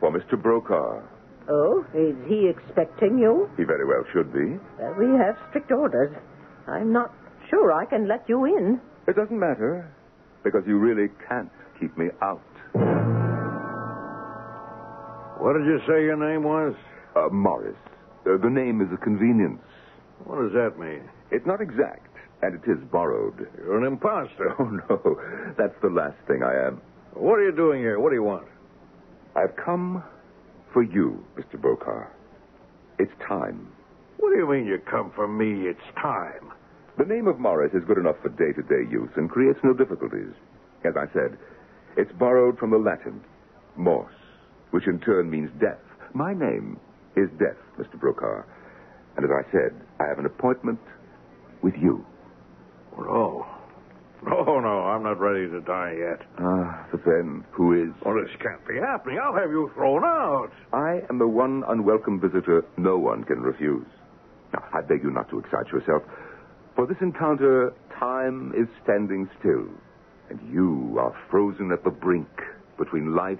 for 0.00 0.10
Mr. 0.10 0.40
Brokaw. 0.40 1.02
Oh, 1.46 1.84
is 1.92 2.16
he 2.26 2.48
expecting 2.48 3.18
you? 3.18 3.50
He 3.58 3.64
very 3.64 3.84
well 3.84 4.02
should 4.14 4.32
be. 4.32 4.56
Uh, 4.82 4.94
we 4.98 5.04
have 5.18 5.36
strict 5.50 5.70
orders. 5.70 6.16
I'm 6.66 6.90
not 6.90 7.12
sure 7.50 7.70
I 7.70 7.84
can 7.84 8.08
let 8.08 8.26
you 8.30 8.46
in. 8.46 8.80
It 9.06 9.14
doesn't 9.14 9.38
matter, 9.38 9.86
because 10.42 10.62
you 10.66 10.78
really 10.78 11.08
can't 11.28 11.50
keep 11.78 11.94
me 11.98 12.06
out. 12.22 12.40
What 15.38 15.52
did 15.52 15.66
you 15.66 15.80
say 15.86 16.00
your 16.02 16.16
name 16.16 16.44
was? 16.44 16.74
Uh, 17.14 17.28
Morris. 17.30 17.76
Uh, 18.24 18.38
the 18.42 18.48
name 18.48 18.80
is 18.80 18.88
a 18.90 18.96
convenience. 18.96 19.60
What 20.24 20.40
does 20.40 20.52
that 20.54 20.78
mean? 20.80 21.02
It's 21.30 21.44
not 21.44 21.60
exact, 21.60 22.08
and 22.40 22.54
it 22.54 22.64
is 22.70 22.78
borrowed. 22.90 23.46
You're 23.58 23.84
an 23.84 23.86
impostor. 23.92 24.54
Oh, 24.58 24.64
no. 24.64 25.20
That's 25.58 25.76
the 25.82 25.90
last 25.90 26.16
thing 26.26 26.42
I 26.42 26.68
am. 26.68 26.80
What 27.14 27.38
are 27.38 27.44
you 27.44 27.52
doing 27.52 27.80
here? 27.80 28.00
What 28.00 28.10
do 28.10 28.16
you 28.16 28.22
want? 28.22 28.46
I've 29.36 29.54
come 29.56 30.02
for 30.72 30.82
you, 30.82 31.24
Mr. 31.36 31.60
Brokaw. 31.60 32.06
It's 32.98 33.12
time. 33.26 33.68
What 34.18 34.30
do 34.30 34.36
you 34.36 34.48
mean 34.50 34.66
you 34.66 34.78
come 34.90 35.12
for 35.14 35.28
me? 35.28 35.68
It's 35.68 35.80
time. 36.00 36.52
The 36.98 37.04
name 37.04 37.26
of 37.26 37.38
Morris 37.38 37.72
is 37.72 37.82
good 37.86 37.98
enough 37.98 38.16
for 38.22 38.28
day 38.30 38.52
to 38.54 38.62
day 38.62 38.90
use 38.90 39.10
and 39.16 39.30
creates 39.30 39.58
no 39.62 39.72
difficulties. 39.72 40.32
As 40.84 40.94
I 40.96 41.06
said, 41.12 41.38
it's 41.96 42.12
borrowed 42.18 42.58
from 42.58 42.70
the 42.70 42.78
Latin, 42.78 43.20
mors, 43.76 44.12
which 44.70 44.86
in 44.86 44.98
turn 45.00 45.30
means 45.30 45.50
death. 45.60 45.78
My 46.14 46.32
name 46.34 46.78
is 47.16 47.28
Death, 47.38 47.58
Mr. 47.78 47.98
Brokaw. 47.98 48.42
And 49.16 49.24
as 49.24 49.30
I 49.30 49.50
said, 49.52 49.74
I 50.00 50.06
have 50.08 50.18
an 50.18 50.26
appointment 50.26 50.80
with 51.62 51.74
you. 51.80 52.04
No. 52.98 53.04
Oh. 53.08 53.53
No, 54.24 54.58
no, 54.60 54.84
I'm 54.84 55.02
not 55.02 55.20
ready 55.20 55.48
to 55.50 55.60
die 55.60 55.96
yet. 55.98 56.26
Ah, 56.38 56.86
but 56.90 57.04
then, 57.04 57.44
who 57.52 57.74
is? 57.74 57.90
Well, 58.04 58.14
this 58.14 58.34
can't 58.40 58.66
be 58.66 58.76
happening. 58.76 59.18
I'll 59.22 59.34
have 59.34 59.50
you 59.50 59.70
thrown 59.74 60.02
out. 60.04 60.50
I 60.72 61.00
am 61.10 61.18
the 61.18 61.28
one 61.28 61.62
unwelcome 61.68 62.20
visitor 62.20 62.64
no 62.78 62.96
one 62.98 63.24
can 63.24 63.40
refuse. 63.40 63.86
Now, 64.52 64.64
I 64.72 64.80
beg 64.82 65.02
you 65.02 65.10
not 65.10 65.28
to 65.30 65.38
excite 65.40 65.66
yourself. 65.72 66.02
For 66.74 66.86
this 66.86 66.96
encounter, 67.00 67.72
time 67.98 68.52
is 68.56 68.66
standing 68.82 69.28
still, 69.40 69.66
and 70.30 70.40
you 70.52 70.96
are 70.98 71.14
frozen 71.30 71.70
at 71.72 71.84
the 71.84 71.90
brink 71.90 72.28
between 72.78 73.14
life 73.14 73.38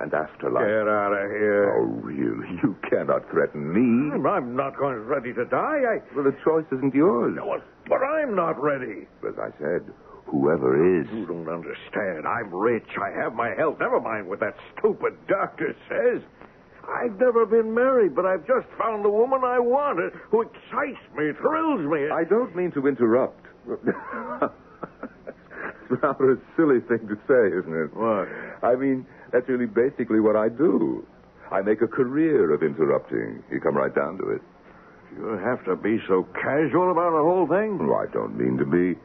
and 0.00 0.12
afterlife. 0.12 0.66
Get 0.66 0.88
out 0.88 1.12
of 1.12 1.30
here. 1.30 1.74
Oh, 1.78 1.84
really? 2.02 2.58
You 2.62 2.76
cannot 2.90 3.28
threaten 3.30 3.72
me. 3.72 4.14
I'm, 4.14 4.26
I'm 4.26 4.56
not 4.56 4.76
going 4.76 4.98
ready 5.06 5.32
to 5.34 5.44
die. 5.44 5.82
I. 5.86 5.98
Well, 6.14 6.24
the 6.24 6.36
choice 6.44 6.66
isn't 6.72 6.94
yours. 6.94 7.34
No, 7.36 7.60
but 7.88 8.02
I'm 8.02 8.34
not 8.34 8.60
ready. 8.60 9.06
As 9.26 9.34
I 9.38 9.50
said, 9.58 9.82
whoever 10.26 11.00
is. 11.00 11.06
You 11.12 11.26
don't 11.26 11.48
understand. 11.48 12.26
I'm 12.26 12.52
rich. 12.54 12.88
I 13.00 13.10
have 13.22 13.34
my 13.34 13.54
health. 13.56 13.78
Never 13.80 14.00
mind 14.00 14.28
what 14.28 14.40
that 14.40 14.56
stupid 14.78 15.14
doctor 15.28 15.74
says. 15.88 16.22
I've 16.88 17.18
never 17.18 17.46
been 17.46 17.72
married, 17.72 18.14
but 18.14 18.26
I've 18.26 18.46
just 18.46 18.66
found 18.78 19.04
the 19.04 19.10
woman 19.10 19.40
I 19.42 19.58
wanted 19.58 20.12
uh, 20.12 20.18
who 20.30 20.42
excites 20.42 21.00
me, 21.16 21.32
thrills 21.40 21.80
me. 21.80 22.10
I 22.10 22.24
don't 22.24 22.54
mean 22.54 22.72
to 22.72 22.86
interrupt. 22.86 23.46
it's 23.68 23.88
rather 26.02 26.32
a 26.32 26.36
silly 26.56 26.80
thing 26.80 27.08
to 27.08 27.16
say, 27.26 27.56
isn't 27.56 27.72
it? 27.74 27.96
What? 27.96 28.28
I 28.62 28.76
mean, 28.76 29.06
that's 29.34 29.48
really 29.48 29.66
basically 29.66 30.20
what 30.20 30.36
I 30.36 30.48
do. 30.48 31.04
I 31.50 31.60
make 31.60 31.82
a 31.82 31.88
career 31.88 32.54
of 32.54 32.62
interrupting. 32.62 33.42
You 33.50 33.60
come 33.60 33.76
right 33.76 33.92
down 33.92 34.16
to 34.18 34.30
it. 34.30 34.40
You 35.16 35.38
have 35.42 35.64
to 35.64 35.74
be 35.74 35.98
so 36.06 36.22
casual 36.34 36.92
about 36.92 37.10
the 37.10 37.22
whole 37.22 37.48
thing? 37.48 37.78
Oh, 37.82 37.94
I 37.94 38.06
don't 38.12 38.38
mean 38.38 38.56
to 38.58 38.64
be. 38.64 38.96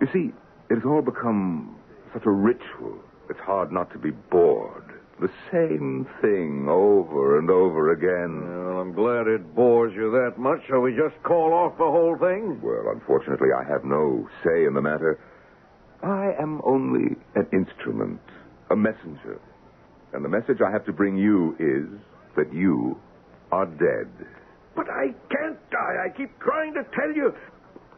You 0.00 0.08
see, 0.12 0.32
it's 0.70 0.84
all 0.84 1.02
become 1.02 1.76
such 2.12 2.26
a 2.26 2.30
ritual. 2.30 2.98
It's 3.30 3.38
hard 3.38 3.70
not 3.70 3.92
to 3.92 3.98
be 3.98 4.10
bored. 4.10 4.82
The 5.20 5.30
same 5.52 6.08
thing 6.20 6.66
over 6.68 7.38
and 7.38 7.48
over 7.48 7.92
again. 7.92 8.42
Well, 8.42 8.80
I'm 8.80 8.92
glad 8.92 9.28
it 9.28 9.54
bores 9.54 9.94
you 9.94 10.10
that 10.10 10.36
much. 10.36 10.66
Shall 10.66 10.80
we 10.80 10.96
just 10.96 11.22
call 11.22 11.54
off 11.54 11.78
the 11.78 11.84
whole 11.84 12.16
thing? 12.18 12.60
Well, 12.60 12.92
unfortunately, 12.92 13.50
I 13.56 13.62
have 13.70 13.84
no 13.84 14.28
say 14.44 14.64
in 14.64 14.74
the 14.74 14.82
matter. 14.82 15.20
I 16.02 16.34
am 16.40 16.60
only 16.64 17.14
an 17.36 17.46
instrument, 17.52 18.20
a 18.70 18.76
messenger. 18.76 19.40
And 20.12 20.24
the 20.24 20.28
message 20.28 20.58
I 20.66 20.70
have 20.70 20.84
to 20.86 20.92
bring 20.92 21.16
you 21.16 21.56
is 21.58 22.00
that 22.36 22.52
you 22.52 22.98
are 23.52 23.66
dead. 23.66 24.08
But 24.76 24.88
I 24.90 25.14
can't 25.30 25.58
die. 25.70 25.96
I 26.06 26.08
keep 26.16 26.30
trying 26.40 26.74
to 26.74 26.84
tell 26.94 27.12
you. 27.14 27.34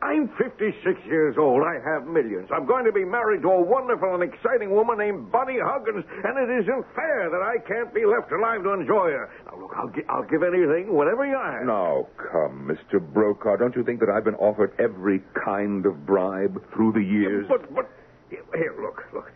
I'm 0.02 0.28
56 0.36 0.76
years 1.06 1.36
old. 1.38 1.62
I 1.64 1.80
have 1.82 2.06
millions. 2.06 2.48
I'm 2.54 2.66
going 2.66 2.84
to 2.84 2.92
be 2.92 3.02
married 3.04 3.40
to 3.42 3.48
a 3.48 3.62
wonderful 3.62 4.12
and 4.14 4.22
exciting 4.22 4.70
woman 4.70 4.98
named 4.98 5.32
Bunny 5.32 5.56
Huggins, 5.58 6.04
and 6.22 6.36
it 6.36 6.52
isn't 6.62 6.84
fair 6.94 7.30
that 7.30 7.40
I 7.40 7.56
can't 7.66 7.92
be 7.94 8.04
left 8.04 8.30
alive 8.30 8.62
to 8.62 8.72
enjoy 8.74 9.08
her. 9.16 9.30
Now, 9.46 9.58
look, 9.58 9.72
I'll, 9.74 9.88
gi- 9.88 10.04
I'll 10.10 10.28
give 10.28 10.42
anything, 10.42 10.92
whatever 10.92 11.24
you 11.24 11.34
ask. 11.34 11.64
Now, 11.64 12.06
come, 12.30 12.68
Mr. 12.68 13.00
Brokaw. 13.00 13.56
Don't 13.56 13.74
you 13.74 13.84
think 13.84 14.00
that 14.00 14.10
I've 14.10 14.24
been 14.24 14.34
offered 14.36 14.72
every 14.78 15.22
kind 15.44 15.86
of 15.86 16.04
bribe 16.04 16.60
through 16.74 16.92
the 16.92 17.00
years? 17.02 17.46
But, 17.48 17.74
but, 17.74 17.88
here, 18.28 18.74
look, 18.78 19.02
look. 19.14 19.32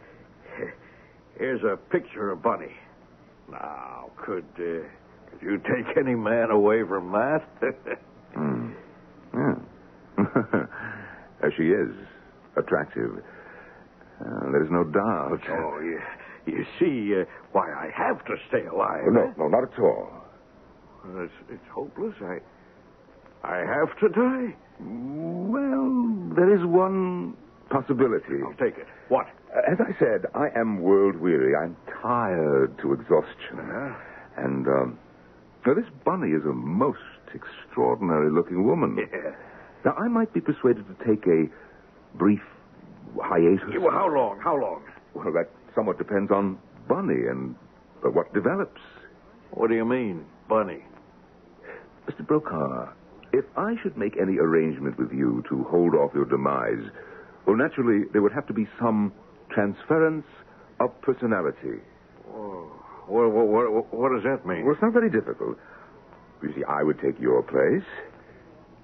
Here's 1.40 1.62
a 1.62 1.78
picture 1.90 2.30
of 2.32 2.42
Bunny. 2.42 2.76
Now, 3.50 4.11
could, 4.25 4.44
uh, 4.59 4.85
could 5.30 5.40
you 5.40 5.56
take 5.56 5.97
any 5.97 6.14
man 6.14 6.50
away 6.50 6.82
from 6.87 7.11
that? 7.12 7.42
Hmm. 8.32 8.70
Yeah. 9.35 9.54
As 11.42 11.50
she 11.56 11.64
is 11.64 11.90
attractive. 12.56 13.11
Uh, 14.20 14.52
there's 14.52 14.70
no 14.70 14.85
doubt. 14.85 15.40
Oh, 15.49 15.80
you, 15.80 15.99
you 16.47 16.64
see 16.78 17.20
uh, 17.20 17.25
why 17.50 17.73
I 17.73 17.90
have 17.92 18.25
to 18.26 18.37
stay 18.49 18.66
alive. 18.66 19.02
No, 19.11 19.35
no, 19.37 19.49
not 19.49 19.64
at 19.64 19.78
all. 19.80 20.12
Well, 21.04 21.25
It's, 21.25 21.32
it's 21.50 21.68
hopeless. 21.75 22.14
I, 22.23 22.38
I 23.42 23.56
have 23.66 23.99
to 23.99 24.09
die. 24.11 24.54
Well, 24.78 26.32
there 26.37 26.54
is 26.54 26.64
one 26.64 27.37
possibility. 27.68 28.44
I'll 28.47 28.52
take 28.64 28.78
it. 28.78 28.87
What? 29.09 29.26
As 29.50 29.78
I 29.80 29.99
said, 29.99 30.26
I 30.35 30.49
am 30.57 30.80
world 30.80 31.16
weary. 31.16 31.54
I'm 31.57 31.76
tired 32.02 32.78
to 32.83 32.92
exhaustion. 32.92 33.59
Uh-huh. 33.59 33.95
And 34.37 34.66
um, 34.69 34.99
now 35.66 35.75
this 35.75 35.87
bunny 36.04 36.30
is 36.30 36.45
a 36.45 36.52
most 36.52 36.99
extraordinary 37.35 38.30
looking 38.30 38.64
woman. 38.64 38.97
Yeah. 38.99 39.33
Now, 39.85 39.92
I 39.95 40.09
might 40.09 40.33
be 40.33 40.40
persuaded 40.40 40.85
to 40.87 41.04
take 41.04 41.26
a 41.26 41.47
brief 42.16 42.40
hiatus. 43.21 43.61
Yeah, 43.73 43.78
Well, 43.78 43.92
how 43.92 44.09
long? 44.14 44.38
How 44.40 44.57
long? 44.61 44.83
Well, 45.14 45.33
that 45.33 45.49
somewhat 45.75 45.99
depends 45.99 46.30
on 46.30 46.59
Bunny 46.88 47.26
and 47.28 47.57
uh, 48.04 48.11
what 48.11 48.33
develops. 48.35 48.80
What 49.52 49.69
do 49.69 49.75
you 49.75 49.85
mean, 49.85 50.26
Bunny? 50.49 50.85
Mr. 52.09 52.26
Brokaw, 52.26 52.90
if 53.33 53.45
I 53.57 53.75
should 53.83 53.97
make 53.97 54.16
any 54.21 54.38
arrangement 54.38 54.99
with 54.99 55.13
you 55.13 55.43
to 55.49 55.65
hold 55.65 55.95
off 55.95 56.13
your 56.15 56.25
demise, 56.25 56.84
well, 57.47 57.56
naturally, 57.56 58.04
there 58.13 58.23
would 58.23 58.32
have 58.32 58.47
to 58.49 58.52
be 58.52 58.69
some 58.78 59.13
transference 59.54 60.26
of 60.80 60.91
personality. 61.02 61.82
Oh, 62.32 62.71
what, 63.06 63.30
what, 63.30 63.93
what, 63.93 64.08
does 64.15 64.25
that 64.25 64.47
mean? 64.47 64.65
Well, 64.65 64.75
it's 64.75 64.82
not 64.82 64.93
very 64.93 65.10
difficult. 65.10 65.58
You 66.43 66.52
see, 66.54 66.65
I 66.65 66.82
would 66.82 67.00
take 67.00 67.21
your 67.21 67.43
place, 67.43 67.86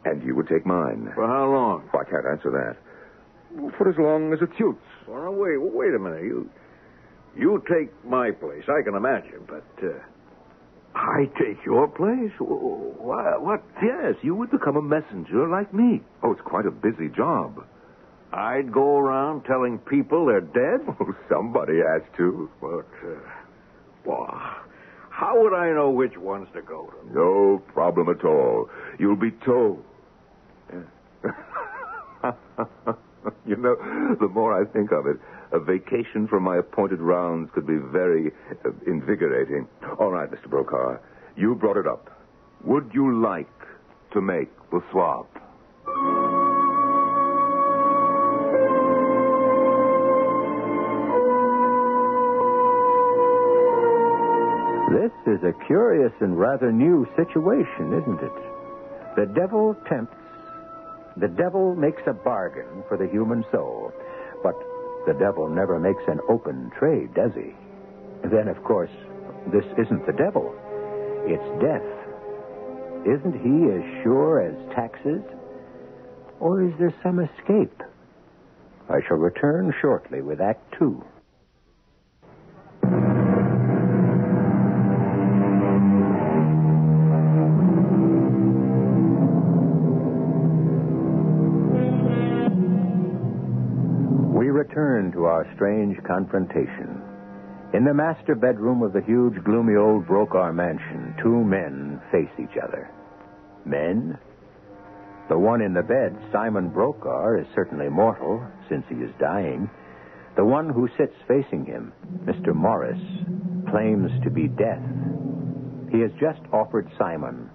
and 0.04 0.22
you 0.22 0.34
would 0.34 0.48
take 0.48 0.66
mine. 0.66 1.10
For 1.14 1.26
how 1.26 1.50
long? 1.50 1.88
Well, 1.92 2.02
I 2.06 2.10
can't 2.10 2.26
answer 2.26 2.50
that. 2.50 2.76
For 3.78 3.88
as 3.88 3.96
long 3.98 4.32
as 4.32 4.40
it 4.42 4.50
suits. 4.58 4.82
Well, 5.08 5.22
now, 5.22 5.30
wait, 5.30 5.56
wait 5.58 5.94
a 5.94 5.98
minute. 5.98 6.24
You, 6.24 6.50
you 7.36 7.62
take 7.70 7.92
my 8.04 8.30
place. 8.32 8.64
I 8.68 8.82
can 8.82 8.94
imagine, 8.94 9.46
but 9.46 9.64
uh, 9.82 9.96
I 10.94 11.26
take 11.38 11.64
your 11.64 11.88
place. 11.88 12.32
What? 12.38 13.62
Yes, 13.82 14.14
you 14.22 14.34
would 14.34 14.50
become 14.50 14.76
a 14.76 14.82
messenger 14.82 15.48
like 15.48 15.72
me. 15.72 16.02
Oh, 16.22 16.32
it's 16.32 16.40
quite 16.42 16.66
a 16.66 16.70
busy 16.70 17.08
job. 17.08 17.64
I'd 18.36 18.70
go 18.70 18.98
around 18.98 19.44
telling 19.44 19.78
people 19.78 20.26
they're 20.26 20.40
dead. 20.42 20.86
Oh, 21.00 21.14
somebody 21.28 21.78
has 21.78 22.02
to. 22.18 22.50
But, 22.60 22.86
uh, 23.02 23.18
well, 24.04 24.28
how 25.10 25.40
would 25.42 25.54
I 25.54 25.72
know 25.72 25.90
which 25.90 26.16
ones 26.18 26.46
to 26.54 26.60
go 26.62 26.86
to? 26.86 27.14
No 27.14 27.62
problem 27.72 28.08
at 28.10 28.24
all. 28.24 28.68
You'll 28.98 29.16
be 29.16 29.30
told. 29.44 29.82
you 33.46 33.56
know, 33.56 33.76
the 34.20 34.28
more 34.28 34.60
I 34.60 34.64
think 34.70 34.92
of 34.92 35.06
it, 35.06 35.16
a 35.52 35.58
vacation 35.58 36.28
from 36.28 36.42
my 36.42 36.58
appointed 36.58 37.00
rounds 37.00 37.50
could 37.54 37.66
be 37.66 37.78
very 37.78 38.32
uh, 38.64 38.70
invigorating. 38.86 39.66
All 39.98 40.10
right, 40.10 40.30
Mr. 40.30 40.50
Brokaw, 40.50 40.98
you 41.36 41.54
brought 41.54 41.78
it 41.78 41.86
up. 41.86 42.10
Would 42.64 42.90
you 42.92 43.22
like 43.22 43.48
to 44.12 44.20
make 44.20 44.50
the 44.70 44.82
swap? 44.92 45.28
This 54.96 55.12
is 55.26 55.44
a 55.44 55.52
curious 55.66 56.12
and 56.20 56.38
rather 56.38 56.72
new 56.72 57.06
situation, 57.16 57.92
isn't 57.92 58.22
it? 58.22 58.32
The 59.14 59.26
devil 59.26 59.76
tempts. 59.86 60.16
The 61.18 61.28
devil 61.28 61.74
makes 61.74 62.00
a 62.06 62.14
bargain 62.14 62.82
for 62.88 62.96
the 62.96 63.06
human 63.06 63.44
soul. 63.52 63.92
But 64.42 64.54
the 65.06 65.12
devil 65.12 65.50
never 65.50 65.78
makes 65.78 66.02
an 66.08 66.20
open 66.30 66.72
trade, 66.78 67.12
does 67.12 67.32
he? 67.34 67.52
Then, 68.24 68.48
of 68.48 68.64
course, 68.64 68.90
this 69.52 69.66
isn't 69.76 70.06
the 70.06 70.14
devil. 70.14 70.54
It's 71.26 71.44
death. 71.60 71.84
Isn't 73.04 73.36
he 73.44 73.68
as 73.76 74.02
sure 74.02 74.40
as 74.40 74.74
taxes? 74.74 75.20
Or 76.40 76.62
is 76.62 76.72
there 76.78 76.94
some 77.02 77.20
escape? 77.20 77.82
I 78.88 79.00
shall 79.06 79.18
return 79.18 79.74
shortly 79.78 80.22
with 80.22 80.40
Act 80.40 80.64
Two. 80.78 81.04
Our 95.36 95.46
strange 95.54 95.98
confrontation. 96.04 97.02
In 97.74 97.84
the 97.84 97.92
master 97.92 98.34
bedroom 98.34 98.82
of 98.82 98.94
the 98.94 99.02
huge, 99.02 99.44
gloomy 99.44 99.76
old 99.76 100.06
Brokaw 100.06 100.50
mansion, 100.50 101.14
two 101.22 101.44
men 101.44 102.00
face 102.10 102.32
each 102.40 102.56
other. 102.56 102.88
Men? 103.66 104.16
The 105.28 105.36
one 105.36 105.60
in 105.60 105.74
the 105.74 105.82
bed, 105.82 106.16
Simon 106.32 106.70
Brokaw, 106.70 107.38
is 107.38 107.46
certainly 107.54 107.90
mortal, 107.90 108.42
since 108.70 108.86
he 108.88 108.94
is 108.94 109.10
dying. 109.20 109.68
The 110.36 110.44
one 110.44 110.70
who 110.70 110.88
sits 110.96 111.12
facing 111.28 111.66
him, 111.66 111.92
Mr. 112.24 112.54
Morris, 112.54 113.02
claims 113.68 114.10
to 114.24 114.30
be 114.30 114.48
death. 114.48 114.80
He 115.92 116.00
has 116.00 116.12
just 116.18 116.40
offered 116.50 116.88
Simon 116.96 117.50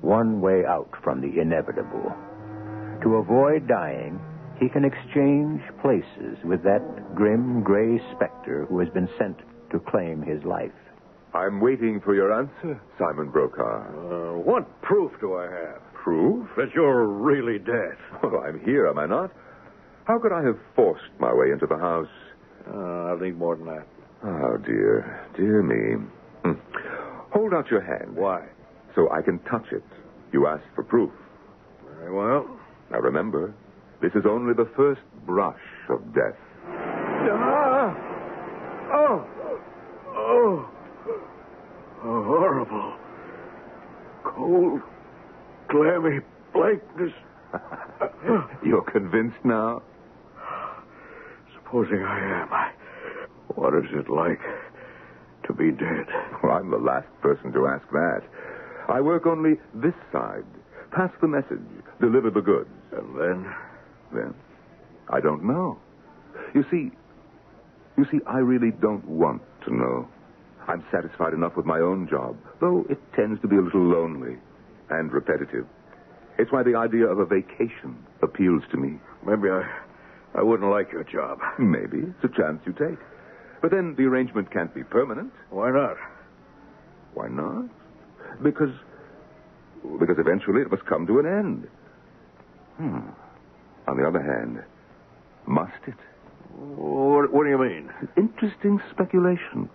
one 0.00 0.40
way 0.40 0.64
out 0.64 0.88
from 1.04 1.20
the 1.20 1.38
inevitable. 1.38 2.14
To 3.02 3.16
avoid 3.16 3.68
dying, 3.68 4.18
he 4.60 4.68
can 4.68 4.84
exchange 4.84 5.60
places 5.82 6.38
with 6.44 6.62
that 6.64 7.14
grim 7.14 7.62
gray 7.62 8.00
specter 8.14 8.66
who 8.68 8.78
has 8.80 8.88
been 8.90 9.08
sent 9.18 9.36
to 9.70 9.78
claim 9.80 10.22
his 10.22 10.42
life. 10.44 10.72
I'm 11.34 11.60
waiting 11.60 12.00
for 12.00 12.14
your 12.14 12.32
answer, 12.32 12.80
Simon 12.98 13.30
Brokaw. 13.30 13.82
Uh, 13.82 14.38
what 14.38 14.80
proof 14.82 15.12
do 15.20 15.36
I 15.36 15.44
have? 15.44 15.82
Proof? 15.92 16.48
That 16.56 16.68
you're 16.74 17.06
really 17.06 17.58
dead. 17.58 17.96
Well, 18.22 18.42
I'm 18.46 18.60
here, 18.64 18.86
am 18.86 18.98
I 18.98 19.06
not? 19.06 19.30
How 20.04 20.18
could 20.18 20.32
I 20.32 20.42
have 20.44 20.58
forced 20.74 21.10
my 21.18 21.34
way 21.34 21.50
into 21.50 21.66
the 21.66 21.76
house? 21.76 22.08
Uh, 22.68 23.10
I'll 23.10 23.18
need 23.18 23.36
more 23.36 23.56
than 23.56 23.66
that. 23.66 23.86
Oh, 24.24 24.56
dear. 24.64 25.28
Dear 25.36 25.62
me. 25.62 26.06
Hmm. 26.44 26.52
Hold 27.32 27.52
out 27.52 27.70
your 27.70 27.82
hand. 27.82 28.14
Why? 28.16 28.46
So 28.94 29.10
I 29.10 29.20
can 29.20 29.38
touch 29.40 29.66
it. 29.72 29.82
You 30.32 30.46
asked 30.46 30.64
for 30.74 30.84
proof. 30.84 31.10
Very 31.98 32.12
well. 32.14 32.48
Now 32.90 33.00
remember, 33.00 33.52
This 34.00 34.12
is 34.14 34.24
only 34.28 34.52
the 34.52 34.68
first 34.76 35.00
brush 35.24 35.60
of 35.88 36.14
death. 36.14 36.36
Ah! 36.68 37.96
Oh! 38.92 39.26
Oh! 40.08 40.70
oh 42.04 42.24
horrible. 42.24 42.94
Cold, 44.24 44.80
clammy 45.68 46.20
blankness. 46.52 47.12
You're 48.64 48.82
convinced 48.82 49.44
now? 49.44 49.82
Supposing 51.54 52.02
I 52.02 52.42
am, 52.42 52.52
I, 52.52 52.72
what 53.54 53.74
is 53.74 53.90
it 53.92 54.10
like 54.10 54.40
to 55.46 55.52
be 55.52 55.70
dead? 55.70 56.06
Well, 56.42 56.52
I'm 56.52 56.70
the 56.70 56.76
last 56.76 57.08
person 57.22 57.52
to 57.52 57.66
ask 57.66 57.88
that. 57.90 58.22
I 58.88 59.00
work 59.00 59.26
only 59.26 59.54
this 59.74 59.94
side. 60.12 60.44
Pass 60.92 61.10
the 61.20 61.28
message, 61.28 61.60
deliver 62.00 62.30
the 62.30 62.40
goods. 62.40 62.70
And 62.92 63.18
then? 63.18 63.54
Then? 64.12 64.34
I 65.08 65.20
don't 65.20 65.44
know. 65.44 65.78
You 66.54 66.64
see, 66.70 66.90
you 67.96 68.04
see, 68.10 68.18
I 68.26 68.38
really 68.38 68.70
don't 68.70 69.06
want 69.06 69.42
to 69.66 69.74
know. 69.74 70.08
I'm 70.68 70.84
satisfied 70.90 71.32
enough 71.32 71.56
with 71.56 71.66
my 71.66 71.78
own 71.78 72.08
job, 72.08 72.36
though 72.60 72.84
it 72.90 72.98
tends 73.14 73.40
to 73.42 73.48
be 73.48 73.56
a 73.56 73.60
little 73.60 73.84
lonely 73.84 74.36
and 74.90 75.12
repetitive. 75.12 75.66
It's 76.38 76.52
why 76.52 76.62
the 76.62 76.74
idea 76.74 77.06
of 77.06 77.18
a 77.18 77.24
vacation 77.24 78.04
appeals 78.22 78.62
to 78.70 78.76
me. 78.76 78.98
Maybe 79.24 79.48
I, 79.48 79.62
I 80.34 80.42
wouldn't 80.42 80.70
like 80.70 80.92
your 80.92 81.04
job. 81.04 81.38
Maybe. 81.58 81.98
It's 81.98 82.24
a 82.24 82.36
chance 82.36 82.60
you 82.66 82.72
take. 82.72 82.98
But 83.62 83.70
then 83.70 83.94
the 83.96 84.04
arrangement 84.04 84.52
can't 84.52 84.74
be 84.74 84.84
permanent. 84.84 85.32
Why 85.50 85.70
not? 85.70 85.96
Why 87.14 87.28
not? 87.28 87.70
Because. 88.42 88.74
Because 89.82 90.16
eventually 90.18 90.62
it 90.62 90.70
must 90.70 90.84
come 90.84 91.06
to 91.06 91.18
an 91.20 91.26
end. 91.26 91.68
Hmm. 92.76 93.10
On 93.86 93.96
the 93.96 94.06
other 94.06 94.22
hand, 94.22 94.62
must 95.46 95.72
it? 95.86 95.94
What, 96.56 97.32
what 97.32 97.44
do 97.44 97.50
you 97.50 97.58
mean? 97.58 97.90
Interesting 98.16 98.80
speculation. 98.90 99.68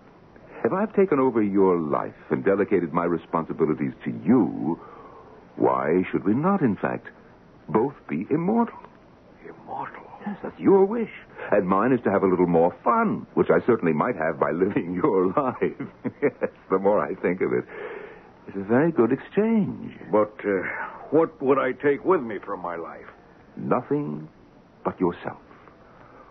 If 0.64 0.72
I've 0.72 0.94
taken 0.94 1.18
over 1.18 1.42
your 1.42 1.78
life 1.78 2.14
and 2.30 2.44
delegated 2.44 2.92
my 2.92 3.04
responsibilities 3.04 3.92
to 4.04 4.10
you, 4.24 4.78
why 5.56 6.02
should 6.10 6.24
we 6.24 6.34
not, 6.34 6.60
in 6.60 6.76
fact, 6.76 7.08
both 7.68 7.94
be 8.08 8.26
immortal? 8.30 8.78
Immortal? 9.48 10.02
Yes, 10.26 10.36
that's 10.42 10.58
your 10.58 10.84
wish. 10.84 11.10
And 11.50 11.66
mine 11.66 11.92
is 11.92 12.00
to 12.04 12.10
have 12.10 12.22
a 12.22 12.26
little 12.28 12.46
more 12.46 12.74
fun, 12.84 13.26
which 13.34 13.48
I 13.50 13.64
certainly 13.66 13.92
might 13.92 14.14
have 14.16 14.38
by 14.38 14.50
living 14.52 14.94
your 15.02 15.32
life. 15.32 15.88
yes, 16.22 16.50
the 16.70 16.78
more 16.78 17.00
I 17.00 17.14
think 17.16 17.40
of 17.40 17.52
it. 17.52 17.64
It's 18.46 18.56
a 18.56 18.64
very 18.64 18.92
good 18.92 19.10
exchange. 19.12 19.94
But 20.10 20.34
uh, 20.44 20.62
what 21.10 21.40
would 21.42 21.58
I 21.58 21.72
take 21.72 22.04
with 22.04 22.22
me 22.22 22.38
from 22.44 22.60
my 22.60 22.76
life? 22.76 23.06
Nothing 23.56 24.28
but 24.84 24.98
yourself. 25.00 25.38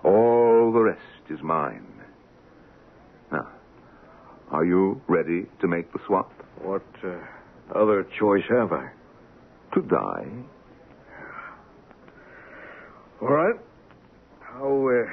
All 0.04 0.72
the 0.74 0.80
rest 0.80 1.02
is 1.30 1.40
mine. 1.42 1.86
Now, 3.32 3.48
are 4.50 4.66
you 4.66 5.02
ready 5.08 5.46
to 5.62 5.68
make 5.68 5.92
the 5.94 6.00
swap? 6.08 6.32
What 6.62 6.86
uh, 7.04 7.18
other 7.76 8.06
choice 8.20 8.44
have 8.50 8.74
I? 8.74 8.90
To 9.76 9.82
die. 9.82 10.28
All 13.22 13.30
right. 13.30 13.56
How, 14.42 14.90
uh, 14.90 15.10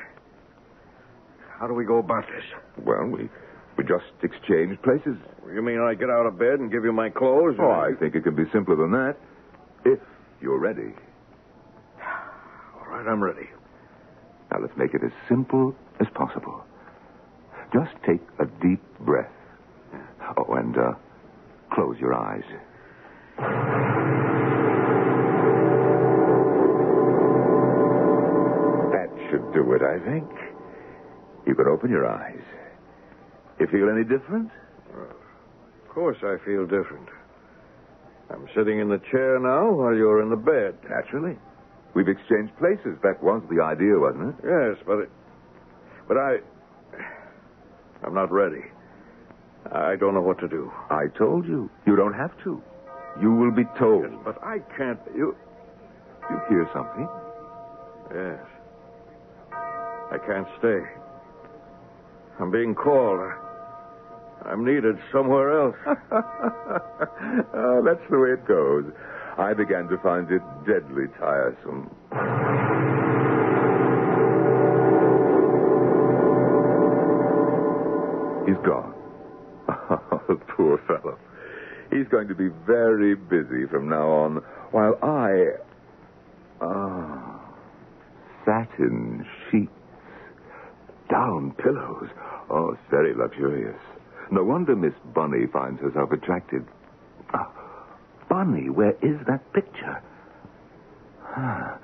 how 1.59 1.67
do 1.67 1.75
we 1.75 1.85
go 1.85 1.99
about 1.99 2.25
this? 2.27 2.45
Well, 2.85 3.05
we, 3.05 3.29
we 3.77 3.85
just 3.85 4.05
exchange 4.23 4.81
places. 4.83 5.17
You 5.53 5.63
mean 5.63 5.79
I 5.79 5.95
get 5.95 6.11
out 6.11 6.27
of 6.27 6.39
bed 6.39 6.59
and 6.59 6.73
give 6.73 6.85
you 6.85 6.93
my 6.93 7.11
clothes? 7.11 7.57
Oh, 7.61 7.71
I 7.71 7.93
think 8.01 8.15
it 8.15 8.25
can 8.25 8.35
be 8.35 8.45
simpler 8.53 8.77
than 8.77 8.91
that. 8.93 9.17
If 9.85 10.01
you're 10.41 10.59
ready. 10.59 10.95
Right, 12.99 13.07
I'm 13.07 13.23
ready. 13.23 13.49
Now, 14.51 14.59
let's 14.61 14.77
make 14.77 14.93
it 14.93 15.05
as 15.05 15.13
simple 15.29 15.73
as 16.01 16.09
possible. 16.17 16.65
Just 17.73 17.93
take 18.05 18.21
a 18.41 18.47
deep 18.61 18.83
breath. 18.99 19.31
Oh, 20.37 20.55
and 20.55 20.77
uh, 20.77 20.95
close 21.73 21.97
your 22.01 22.13
eyes. 22.13 22.43
That 28.91 29.09
should 29.31 29.53
do 29.55 29.75
it, 29.75 29.83
I 29.83 30.01
think. 30.05 30.29
You 31.47 31.55
can 31.55 31.69
open 31.69 31.91
your 31.91 32.05
eyes. 32.05 32.43
You 33.61 33.69
feel 33.69 33.91
any 33.91 34.03
different? 34.03 34.51
Of 34.93 35.89
course 35.89 36.19
I 36.25 36.45
feel 36.45 36.65
different. 36.65 37.09
I'm 38.29 38.49
sitting 38.57 38.81
in 38.81 38.89
the 38.89 39.01
chair 39.13 39.39
now 39.39 39.71
while 39.71 39.95
you're 39.95 40.21
in 40.21 40.31
the 40.31 40.37
bed. 40.37 40.75
Naturally. 40.91 41.39
We've 41.95 42.09
exchanged 42.09 42.57
places. 42.59 42.99
That 43.03 43.23
was 43.23 43.43
the 43.51 43.63
idea, 43.63 43.99
wasn't 43.99 44.31
it? 44.31 44.45
Yes, 44.45 44.77
but 44.87 44.99
it, 45.01 45.11
but 46.07 46.17
I 46.17 46.39
I'm 48.05 48.15
not 48.15 48.31
ready. 48.31 48.65
I 49.73 49.97
don't 49.97 50.15
know 50.15 50.23
what 50.23 50.39
to 50.39 50.49
do. 50.49 50.71
I 50.91 51.07
told 51.19 51.47
you. 51.47 51.69
You 51.87 51.97
don't 51.97 52.15
have 52.15 52.33
to. 52.45 52.63
You 53.21 53.33
will 53.33 53.51
be 53.51 53.65
told. 53.79 54.05
Yes, 54.05 54.21
but 54.25 54.43
I 54.43 54.61
can't. 54.77 55.01
You 55.15 55.37
you 56.31 56.41
hear 56.49 56.69
something? 56.73 57.09
Yes. 58.15 58.41
I 60.11 60.19
can't 60.27 60.47
stay. 60.59 60.81
I'm 62.41 62.51
being 62.51 62.75
called. 62.75 63.21
I'm 64.45 64.65
needed 64.65 64.97
somewhere 65.13 65.61
else. 65.61 65.77
oh, 65.87 67.83
that's 67.85 68.11
the 68.11 68.19
way 68.19 68.31
it 68.31 68.47
goes. 68.47 68.85
I 69.39 69.55
began 69.55 69.87
to 69.89 69.97
find 69.99 70.31
it 70.33 70.43
deadly 70.67 71.07
tiresome. 71.19 71.89
He's 78.47 78.57
gone. 78.67 78.95
Oh, 79.91 80.39
poor 80.57 80.79
fellow. 80.87 81.19
He's 81.91 82.07
going 82.09 82.29
to 82.29 82.35
be 82.35 82.49
very 82.67 83.15
busy 83.15 83.65
from 83.71 83.89
now 83.89 84.07
on, 84.09 84.37
while 84.71 84.99
I. 85.03 85.53
Ah. 86.61 87.41
Satin 88.45 89.27
sheets. 89.51 89.71
Down 91.11 91.53
pillows. 91.53 92.09
Oh, 92.51 92.73
it's 92.73 92.91
very 92.91 93.15
luxurious. 93.15 93.81
No 94.31 94.45
wonder 94.45 94.77
Miss 94.77 94.93
Bunny 95.15 95.47
finds 95.51 95.81
herself 95.81 96.13
attracted. 96.13 96.67
Bunny, 98.29 98.69
where 98.69 98.97
is 99.03 99.17
that 99.27 99.53
picture? 99.53 100.03
Ah, 101.37 101.79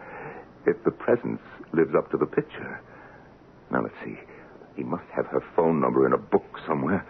if 0.66 0.82
the 0.84 0.90
presence 0.90 1.40
lives 1.72 1.94
up 1.96 2.10
to 2.10 2.16
the 2.16 2.26
picture. 2.26 2.80
Now, 3.70 3.82
let's 3.82 3.94
see. 4.04 4.18
He 4.76 4.82
must 4.82 5.04
have 5.14 5.26
her 5.26 5.42
phone 5.56 5.80
number 5.80 6.06
in 6.06 6.12
a 6.12 6.18
book 6.18 6.58
somewhere. 6.66 7.04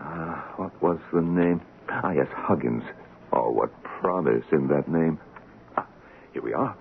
Ah, 0.00 0.52
what 0.56 0.82
was 0.82 0.98
the 1.12 1.20
name? 1.22 1.60
Ah, 1.88 2.10
yes, 2.12 2.28
Huggins. 2.34 2.82
Oh, 3.32 3.50
what 3.50 3.70
promise 3.82 4.44
in 4.52 4.68
that 4.68 4.88
name. 4.88 5.18
Ah, 5.76 5.86
here 6.32 6.42
we 6.42 6.52
are. 6.52 6.76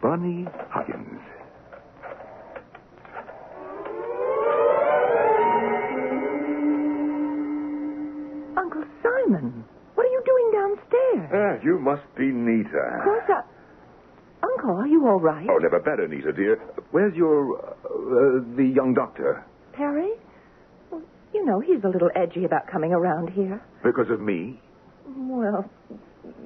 Bunny 0.00 0.46
Huggins. 0.70 1.20
Uncle 8.56 8.84
Simon, 9.02 9.64
what 9.94 10.06
are 10.06 10.10
you 10.10 10.22
doing 10.24 10.50
downstairs? 10.52 11.21
Ah, 11.32 11.54
you 11.62 11.78
must 11.78 12.02
be 12.16 12.26
Nita. 12.26 12.98
Of 12.98 13.04
course 13.04 13.24
I... 13.28 13.42
Uncle, 14.44 14.76
are 14.76 14.86
you 14.86 15.06
all 15.06 15.20
right? 15.20 15.46
Oh, 15.48 15.58
never 15.58 15.80
better, 15.80 16.06
Nita, 16.08 16.32
dear. 16.32 16.56
Where's 16.90 17.14
your, 17.14 17.56
uh, 17.58 17.70
uh, 17.70 18.56
the 18.56 18.64
young 18.74 18.92
doctor? 18.94 19.44
Perry? 19.72 20.10
Well, 20.90 21.02
you 21.32 21.44
know, 21.46 21.60
he's 21.60 21.82
a 21.84 21.88
little 21.88 22.10
edgy 22.14 22.44
about 22.44 22.66
coming 22.70 22.92
around 22.92 23.30
here. 23.30 23.62
Because 23.82 24.10
of 24.10 24.20
me? 24.20 24.60
Well, 25.16 25.70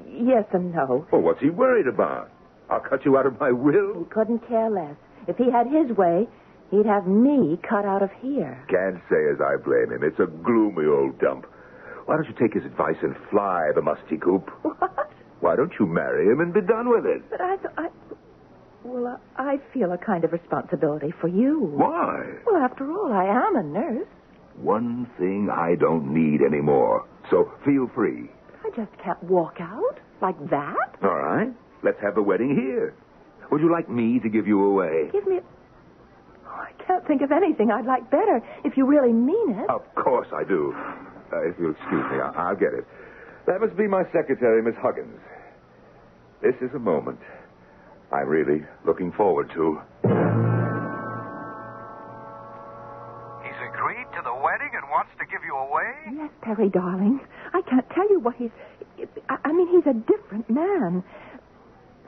yes 0.08 0.44
and 0.52 0.72
no. 0.74 1.06
Well, 1.10 1.22
what's 1.22 1.40
he 1.40 1.50
worried 1.50 1.86
about? 1.88 2.30
I'll 2.70 2.80
cut 2.80 3.04
you 3.04 3.16
out 3.16 3.26
of 3.26 3.40
my 3.40 3.50
will. 3.50 3.98
He 3.98 4.04
couldn't 4.10 4.46
care 4.46 4.70
less. 4.70 4.96
If 5.26 5.36
he 5.36 5.50
had 5.50 5.66
his 5.66 5.96
way, 5.96 6.28
he'd 6.70 6.86
have 6.86 7.06
me 7.06 7.58
cut 7.68 7.84
out 7.84 8.02
of 8.02 8.10
here. 8.20 8.64
Can't 8.68 9.02
say 9.08 9.22
as 9.32 9.40
I 9.40 9.56
blame 9.62 9.90
him. 9.92 10.02
It's 10.02 10.18
a 10.20 10.26
gloomy 10.26 10.86
old 10.86 11.18
dump. 11.18 11.46
Why 12.06 12.16
don't 12.16 12.26
you 12.28 12.34
take 12.40 12.54
his 12.54 12.64
advice 12.64 12.96
and 13.02 13.14
fly 13.30 13.70
the 13.74 13.82
musty 13.82 14.16
coop? 14.16 14.50
What? 14.62 15.10
Why 15.40 15.54
don't 15.56 15.72
you 15.78 15.86
marry 15.86 16.26
him 16.26 16.40
and 16.40 16.54
be 16.54 16.60
done 16.62 16.88
with 16.88 17.04
it? 17.04 17.22
But 17.30 17.40
I, 17.40 17.56
th- 17.56 17.74
I 17.76 17.88
well, 18.84 19.20
I 19.36 19.42
I 19.54 19.58
feel 19.74 19.92
a 19.92 19.98
kind 19.98 20.24
of 20.24 20.32
responsibility 20.32 21.12
for 21.20 21.28
you. 21.28 21.60
Why? 21.60 22.24
Well, 22.46 22.56
after 22.56 22.90
all, 22.90 23.12
I 23.12 23.24
am 23.26 23.56
a 23.56 23.62
nurse. 23.62 24.08
One 24.56 25.06
thing 25.18 25.48
I 25.52 25.74
don't 25.74 26.12
need 26.14 26.40
anymore. 26.40 27.06
So 27.30 27.52
feel 27.64 27.90
free. 27.94 28.30
I 28.64 28.70
just 28.74 28.90
can't 29.02 29.22
walk 29.24 29.56
out 29.60 29.98
like 30.22 30.38
that. 30.50 30.96
All 31.02 31.14
right. 31.14 31.52
Let's 31.82 32.00
have 32.00 32.14
the 32.14 32.22
wedding 32.22 32.56
here. 32.56 32.94
Would 33.50 33.60
you 33.60 33.70
like 33.70 33.88
me 33.90 34.18
to 34.20 34.28
give 34.28 34.46
you 34.46 34.64
away? 34.64 35.10
Give 35.12 35.26
me. 35.26 35.40
Oh, 36.46 36.48
I 36.50 36.72
can't 36.86 37.06
think 37.06 37.20
of 37.22 37.30
anything 37.32 37.70
I'd 37.70 37.84
like 37.86 38.10
better 38.10 38.40
if 38.64 38.76
you 38.76 38.86
really 38.86 39.12
mean 39.12 39.50
it. 39.50 39.68
Of 39.70 39.82
course 39.94 40.28
I 40.34 40.44
do. 40.44 40.74
Uh, 41.32 41.42
if 41.48 41.54
you'll 41.58 41.72
excuse 41.72 42.04
me, 42.10 42.20
I- 42.20 42.32
I'll 42.36 42.56
get 42.56 42.72
it. 42.74 42.86
That 43.46 43.60
must 43.60 43.76
be 43.76 43.86
my 43.86 44.04
secretary, 44.12 44.62
Miss 44.62 44.74
Huggins. 44.76 45.20
This 46.42 46.54
is 46.60 46.74
a 46.74 46.78
moment. 46.78 47.18
I'm 48.12 48.28
really 48.28 48.64
looking 48.84 49.12
forward 49.12 49.50
to. 49.54 49.80
He's 53.44 53.60
agreed 53.70 54.06
to 54.16 54.22
the 54.22 54.34
wedding 54.34 54.70
and 54.74 54.84
wants 54.90 55.10
to 55.18 55.24
give 55.26 55.42
you 55.44 55.54
away? 55.56 55.90
Yes, 56.12 56.30
Perry, 56.42 56.68
darling. 56.68 57.20
I 57.54 57.62
can't 57.62 57.88
tell 57.90 58.08
you 58.10 58.20
what 58.20 58.34
he's. 58.36 58.50
I 59.28 59.36
I 59.44 59.52
mean, 59.52 59.68
he's 59.68 59.86
a 59.86 59.94
different 59.94 60.48
man. 60.50 61.02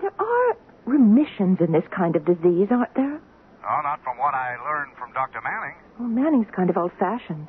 There 0.00 0.12
are 0.18 0.56
remissions 0.86 1.58
in 1.60 1.72
this 1.72 1.84
kind 1.94 2.16
of 2.16 2.24
disease, 2.24 2.68
aren't 2.70 2.94
there? 2.94 3.20
Oh, 3.68 3.80
not 3.82 4.02
from 4.02 4.16
what 4.18 4.34
I 4.34 4.56
learned 4.64 4.92
from 4.98 5.12
Dr. 5.12 5.40
Manning. 5.42 5.76
Well, 5.98 6.08
Manning's 6.08 6.50
kind 6.54 6.70
of 6.70 6.76
old 6.76 6.92
fashioned. 6.98 7.46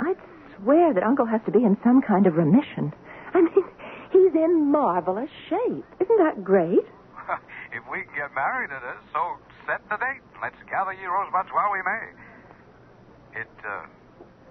I'd 0.00 0.16
swear 0.62 0.94
that 0.94 1.02
Uncle 1.02 1.26
has 1.26 1.40
to 1.46 1.50
be 1.50 1.64
in 1.64 1.76
some 1.82 2.02
kind 2.02 2.26
of 2.26 2.36
remission. 2.36 2.92
I 3.34 3.42
mean, 3.42 3.64
he's 4.12 4.34
in 4.34 4.70
marvelous 4.70 5.30
shape. 5.48 5.84
Isn't 6.00 6.18
that 6.18 6.42
great? 6.44 6.86
if 7.72 7.82
we 7.90 8.02
can 8.04 8.14
get 8.14 8.34
married 8.34 8.70
it, 8.70 8.82
so 9.12 9.36
set 9.66 9.80
the 9.90 9.96
date. 9.96 10.22
Let's 10.40 10.56
gather 10.70 10.92
ye 10.92 11.06
rosebuds 11.06 11.48
while 11.52 11.72
we 11.72 11.82
may. 11.82 13.40
It, 13.40 13.50
uh, 13.64 13.86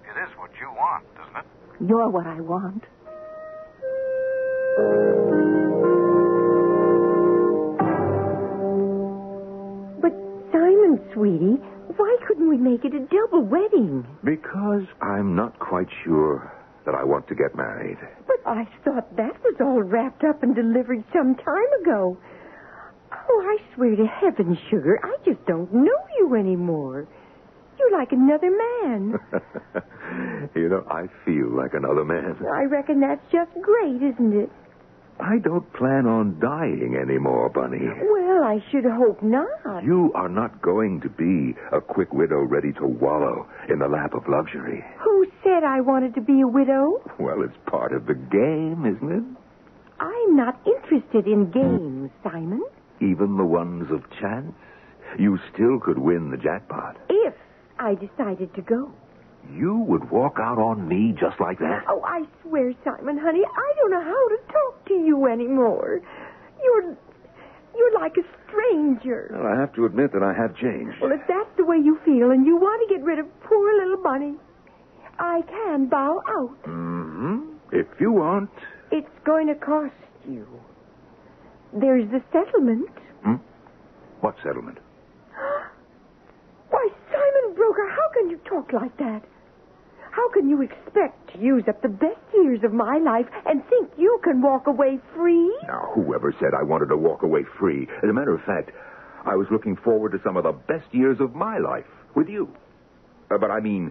it 0.04 0.16
is 0.22 0.36
what 0.38 0.50
you 0.60 0.68
want, 0.70 1.04
doesn't 1.16 1.36
it? 1.36 1.46
You're 1.88 2.08
what 2.08 2.26
I 2.26 2.40
want. 2.40 2.84
But, 10.00 10.12
Simon, 10.50 11.00
sweetie, 11.12 11.58
why 11.96 12.16
couldn't 12.26 12.48
we 12.48 12.56
make 12.56 12.84
it 12.84 12.94
a 12.94 13.00
double 13.00 13.42
wedding? 13.44 14.06
Because 14.24 14.84
I'm 15.00 15.34
not 15.34 15.58
quite 15.58 15.88
sure 16.04 16.52
that 16.84 16.94
I 16.94 17.04
want 17.04 17.28
to 17.28 17.34
get 17.34 17.54
married. 17.54 17.98
But 18.26 18.38
I 18.46 18.68
thought 18.84 19.16
that 19.16 19.40
was 19.42 19.54
all 19.60 19.82
wrapped 19.82 20.24
up 20.24 20.42
and 20.42 20.54
delivered 20.54 21.04
some 21.12 21.34
time 21.36 21.72
ago. 21.82 22.16
Oh, 23.12 23.42
I 23.44 23.74
swear 23.74 23.94
to 23.96 24.06
heaven, 24.06 24.58
Sugar, 24.70 24.98
I 25.02 25.16
just 25.24 25.44
don't 25.46 25.72
know 25.72 25.98
you 26.18 26.34
anymore. 26.34 27.06
You're 27.78 27.98
like 27.98 28.12
another 28.12 28.50
man. 28.50 29.18
you 30.54 30.68
know, 30.68 30.84
I 30.90 31.06
feel 31.24 31.48
like 31.50 31.74
another 31.74 32.04
man. 32.04 32.36
I 32.52 32.64
reckon 32.64 33.00
that's 33.00 33.24
just 33.30 33.50
great, 33.60 34.02
isn't 34.02 34.32
it? 34.40 34.50
I 35.20 35.38
don't 35.38 35.70
plan 35.74 36.06
on 36.06 36.38
dying 36.40 36.96
anymore, 37.00 37.48
Bunny. 37.48 37.86
Well, 37.86 38.42
I 38.42 38.62
should 38.70 38.84
hope 38.84 39.22
not. 39.22 39.84
You 39.84 40.10
are 40.14 40.28
not 40.28 40.60
going 40.62 41.00
to 41.02 41.08
be 41.08 41.54
a 41.70 41.80
quick 41.80 42.12
widow 42.12 42.40
ready 42.42 42.72
to 42.74 42.86
wallow 42.86 43.46
in 43.68 43.78
the 43.78 43.88
lap 43.88 44.14
of 44.14 44.26
luxury. 44.28 44.84
Who 44.98 45.26
said 45.44 45.64
I 45.64 45.80
wanted 45.80 46.14
to 46.16 46.20
be 46.20 46.40
a 46.40 46.46
widow? 46.48 47.02
Well, 47.18 47.42
it's 47.42 47.56
part 47.66 47.92
of 47.92 48.06
the 48.06 48.14
game, 48.14 48.84
isn't 48.84 49.12
it? 49.12 49.24
I'm 50.00 50.36
not 50.36 50.60
interested 50.66 51.26
in 51.26 51.50
games, 51.50 52.10
Simon. 52.24 52.62
Even 53.00 53.36
the 53.36 53.44
ones 53.44 53.90
of 53.92 54.02
chance? 54.20 54.54
You 55.18 55.38
still 55.52 55.78
could 55.78 55.98
win 55.98 56.30
the 56.30 56.36
jackpot. 56.36 56.96
If 57.08 57.34
I 57.78 57.94
decided 57.94 58.54
to 58.54 58.62
go. 58.62 58.92
You 59.52 59.76
would 59.88 60.08
walk 60.10 60.38
out 60.40 60.58
on 60.58 60.86
me 60.86 61.14
just 61.18 61.40
like 61.40 61.58
that? 61.58 61.84
Oh, 61.88 62.00
I 62.04 62.22
swear, 62.42 62.72
Simon, 62.84 63.18
honey, 63.18 63.42
I 63.44 63.72
don't 63.76 63.90
know 63.90 64.00
how 64.00 64.28
to 64.28 64.38
to 64.92 65.06
you 65.06 65.26
anymore. 65.26 66.00
You're 66.62 66.96
you're 67.76 68.00
like 68.00 68.12
a 68.16 68.26
stranger. 68.46 69.30
Well, 69.32 69.46
I 69.46 69.58
have 69.58 69.74
to 69.74 69.86
admit 69.86 70.12
that 70.12 70.22
I 70.22 70.32
have 70.34 70.54
changed. 70.56 71.00
Well, 71.00 71.12
if 71.12 71.22
that's 71.26 71.48
the 71.56 71.64
way 71.64 71.76
you 71.76 71.98
feel 72.04 72.30
and 72.30 72.44
you 72.46 72.56
want 72.56 72.86
to 72.86 72.94
get 72.94 73.02
rid 73.04 73.18
of 73.18 73.26
poor 73.42 73.72
little 73.80 74.02
Bunny, 74.02 74.34
I 75.18 75.40
can 75.48 75.88
bow 75.88 76.22
out. 76.28 76.62
Mm-hmm. 76.64 77.52
If 77.72 77.86
you 77.98 78.12
want. 78.12 78.50
It's 78.90 79.08
going 79.24 79.46
to 79.46 79.54
cost 79.54 79.94
you. 80.28 80.46
There's 81.72 82.08
the 82.10 82.22
settlement. 82.30 82.90
Hmm? 83.24 83.36
What 84.20 84.36
settlement? 84.44 84.78
Why, 86.70 86.88
Simon 87.10 87.56
Brokaw, 87.56 87.88
how 87.88 88.08
can 88.12 88.28
you 88.28 88.36
talk 88.44 88.72
like 88.74 88.94
that? 88.98 89.22
How 90.12 90.30
can 90.30 90.48
you 90.48 90.60
expect 90.60 91.32
to 91.32 91.38
use 91.38 91.64
up 91.68 91.80
the 91.80 91.88
best 91.88 92.20
years 92.34 92.60
of 92.64 92.72
my 92.72 92.98
life 92.98 93.26
and 93.46 93.66
think 93.68 93.90
you 93.96 94.20
can 94.22 94.42
walk 94.42 94.66
away 94.66 95.00
free? 95.16 95.56
Now, 95.66 95.90
whoever 95.94 96.34
said 96.38 96.50
I 96.58 96.62
wanted 96.62 96.86
to 96.86 96.98
walk 96.98 97.22
away 97.22 97.44
free? 97.58 97.88
As 98.02 98.10
a 98.10 98.12
matter 98.12 98.34
of 98.34 98.42
fact, 98.44 98.72
I 99.24 99.36
was 99.36 99.46
looking 99.50 99.74
forward 99.76 100.12
to 100.12 100.20
some 100.22 100.36
of 100.36 100.44
the 100.44 100.52
best 100.52 100.92
years 100.92 101.16
of 101.18 101.34
my 101.34 101.58
life 101.58 101.86
with 102.14 102.28
you. 102.28 102.54
Uh, 103.30 103.38
but 103.38 103.50
I 103.50 103.60
mean, 103.60 103.90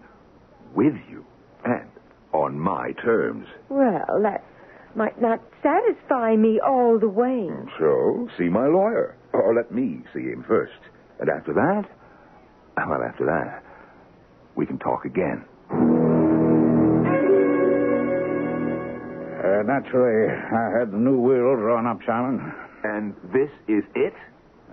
with 0.75 0.93
you. 1.09 1.25
And 1.65 1.89
on 2.33 2.59
my 2.59 2.91
terms. 3.03 3.47
Well, 3.69 4.21
that 4.21 4.43
might 4.95 5.19
not 5.19 5.41
satisfy 5.63 6.35
me 6.35 6.59
all 6.59 6.99
the 6.99 7.09
way. 7.09 7.49
So, 7.79 8.29
see 8.37 8.49
my 8.49 8.67
lawyer. 8.67 9.17
Or 9.33 9.55
let 9.55 9.71
me 9.71 10.01
see 10.13 10.21
him 10.21 10.45
first. 10.47 10.79
And 11.19 11.29
after 11.29 11.53
that, 11.53 11.83
well, 12.77 13.01
after 13.01 13.25
that, 13.25 13.63
we 14.55 14.67
can 14.67 14.77
talk 14.77 15.05
again. 15.05 15.45
Uh, 19.61 19.63
naturally, 19.63 20.27
I 20.27 20.79
had 20.79 20.91
the 20.91 20.97
new 20.97 21.19
will 21.19 21.55
drawn 21.55 21.85
up, 21.85 21.99
Simon. 22.05 22.51
And 22.83 23.13
this 23.31 23.49
is 23.67 23.83
it? 23.93 24.13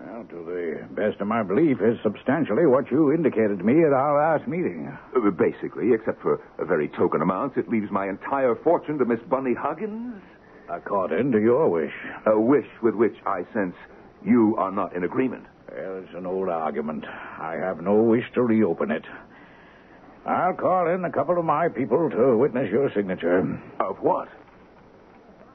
Well, 0.00 0.24
to 0.30 0.44
the 0.44 0.94
best 0.94 1.20
of 1.20 1.26
my 1.26 1.42
belief, 1.42 1.78
is 1.82 1.98
substantially 2.02 2.64
what 2.64 2.90
you 2.90 3.12
indicated 3.12 3.58
to 3.58 3.64
me 3.64 3.84
at 3.84 3.92
our 3.92 4.16
last 4.16 4.48
meeting. 4.48 4.96
Uh, 5.14 5.30
basically, 5.30 5.92
except 5.92 6.22
for 6.22 6.40
a 6.58 6.64
very 6.64 6.88
token 6.88 7.20
amounts, 7.20 7.58
it 7.58 7.68
leaves 7.68 7.90
my 7.90 8.08
entire 8.08 8.54
fortune 8.54 8.98
to 8.98 9.04
Miss 9.04 9.20
Bunny 9.28 9.52
Huggins. 9.52 10.22
According 10.70 11.32
to 11.32 11.40
your 11.40 11.68
wish. 11.68 11.92
A 12.26 12.40
wish 12.40 12.68
with 12.82 12.94
which 12.94 13.16
I 13.26 13.44
sense 13.52 13.74
you 14.24 14.54
are 14.56 14.72
not 14.72 14.96
in 14.96 15.04
agreement. 15.04 15.44
Well, 15.70 16.02
it's 16.02 16.14
an 16.14 16.24
old 16.24 16.48
argument. 16.48 17.04
I 17.04 17.56
have 17.56 17.82
no 17.82 17.96
wish 18.02 18.24
to 18.34 18.42
reopen 18.42 18.90
it. 18.90 19.04
I'll 20.24 20.54
call 20.54 20.88
in 20.88 21.04
a 21.04 21.10
couple 21.10 21.38
of 21.38 21.44
my 21.44 21.68
people 21.68 22.08
to 22.10 22.38
witness 22.38 22.70
your 22.70 22.90
signature. 22.94 23.60
Of 23.80 23.98
what? 23.98 24.28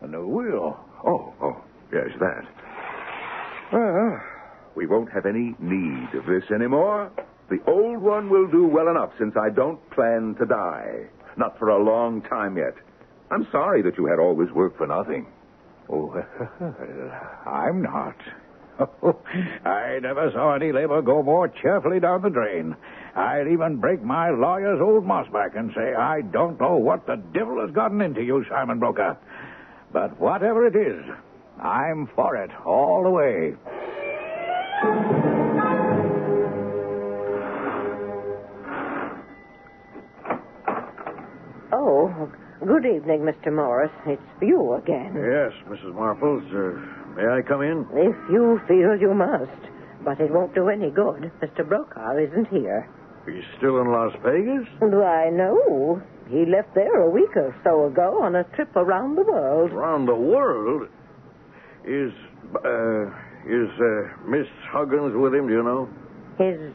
A 0.04 0.08
new 0.08 0.28
will. 0.28 0.78
Oh, 1.06 1.34
oh, 1.42 1.64
yes, 1.92 2.10
that. 2.20 2.46
Well, 3.72 4.22
we 4.76 4.86
won't 4.86 5.10
have 5.14 5.26
any 5.26 5.56
need 5.60 6.10
of 6.14 6.26
this 6.26 6.44
anymore. 6.54 7.10
The 7.50 7.60
old 7.68 8.02
one 8.02 8.30
will 8.30 8.48
do 8.48 8.68
well 8.68 8.90
enough 8.90 9.12
since 9.18 9.36
I 9.38 9.50
don't 9.50 9.80
plan 9.92 10.36
to 10.40 10.46
die. 10.46 11.08
Not 11.38 11.58
for 11.58 11.70
a 11.70 11.82
long 11.82 12.22
time 12.22 12.58
yet. 12.58 12.74
I'm 13.32 13.48
sorry 13.50 13.82
that 13.84 13.98
you 13.98 14.06
had 14.06 14.20
all 14.20 14.36
this 14.36 14.52
work 14.52 14.78
for 14.78 14.88
nothing. 14.88 15.26
Oh, 15.90 16.14
I'm 17.46 17.82
not. 17.82 18.16
I 19.66 20.00
never 20.02 20.32
saw 20.34 20.56
any 20.56 20.72
labor 20.74 21.02
go 21.02 21.24
more 21.24 21.48
cheerfully 21.48 22.00
down 22.02 22.24
the 22.24 22.30
drain. 22.30 22.76
I'd 23.16 23.48
even 23.52 23.78
break 23.78 24.04
my 24.04 24.32
lawyer's 24.32 24.82
old 24.82 25.06
moss 25.06 25.28
back 25.32 25.56
and 25.56 25.72
say, 25.74 25.94
I 25.94 26.22
don't 26.22 26.60
know 26.60 26.76
what 26.76 27.06
the 27.06 27.22
devil 27.34 27.62
has 27.62 27.74
gotten 27.74 28.02
into 28.02 28.22
you, 28.22 28.44
Simon 28.50 28.80
Brokaw. 28.80 29.16
But 29.94 30.20
whatever 30.20 30.66
it 30.66 30.76
is, 30.76 31.06
I'm 31.62 32.10
for 32.16 32.36
it 32.36 32.50
all 32.66 33.04
the 33.04 33.12
way. 33.12 33.54
Oh, 41.72 42.30
good 42.66 42.86
evening, 42.86 43.22
Mr. 43.22 43.54
Morris. 43.54 43.92
It's 44.06 44.22
you 44.42 44.74
again. 44.74 45.14
Yes, 45.16 45.52
Mrs. 45.68 45.94
Marples. 45.94 46.46
Uh, 46.54 46.80
may 47.16 47.28
I 47.28 47.42
come 47.42 47.62
in? 47.62 47.86
If 47.94 48.16
you 48.32 48.62
feel 48.68 48.96
you 49.00 49.14
must. 49.14 49.52
But 50.04 50.20
it 50.20 50.32
won't 50.32 50.54
do 50.54 50.70
any 50.70 50.90
good. 50.90 51.32
Mr. 51.42 51.68
Brokaw 51.68 52.18
isn't 52.18 52.50
here. 52.50 52.90
He's 53.26 53.44
still 53.58 53.80
in 53.80 53.92
Las 53.92 54.14
Vegas? 54.24 54.68
Why, 54.80 55.30
no. 55.32 56.02
He 56.30 56.46
left 56.46 56.74
there 56.74 57.02
a 57.02 57.10
week 57.10 57.36
or 57.36 57.56
so 57.64 57.86
ago 57.86 58.22
on 58.22 58.36
a 58.36 58.44
trip 58.56 58.76
around 58.76 59.16
the 59.16 59.24
world. 59.24 59.72
Around 59.72 60.06
the 60.06 60.16
world? 60.16 60.88
Is, 61.86 62.14
uh, 62.56 63.06
is, 63.46 63.70
uh, 63.80 64.30
Miss 64.30 64.48
Huggins 64.72 65.14
with 65.16 65.34
him, 65.36 65.48
do 65.48 65.54
you 65.54 65.64
know? 65.64 65.90
His 66.38 66.74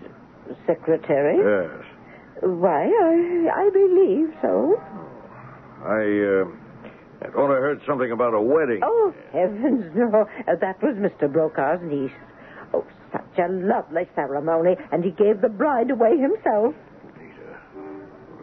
secretary? 0.67 1.39
Yes. 1.39 1.85
Why, 2.43 2.85
I, 2.85 3.67
I 3.67 3.71
believe 3.71 4.35
so. 4.43 4.81
I, 5.83 6.05
uh, 6.45 7.27
I 7.27 7.31
thought 7.33 7.51
I 7.51 7.59
heard 7.59 7.81
something 7.87 8.13
about 8.13 8.35
a 8.35 8.41
wedding. 8.41 8.81
Oh, 8.85 9.13
heavens, 9.33 9.91
no. 9.97 10.29
Uh, 10.47 10.55
that 10.61 10.81
was 10.83 10.95
Mr. 10.97 11.33
Brokaw's 11.33 11.81
niece. 11.83 12.13
Oh, 12.75 12.85
such 13.13 13.39
a 13.39 13.49
lovely 13.51 14.07
ceremony, 14.15 14.77
and 14.93 15.03
he 15.03 15.11
gave 15.11 15.41
the 15.41 15.49
bride 15.49 15.91
away 15.91 16.19
himself. 16.19 16.75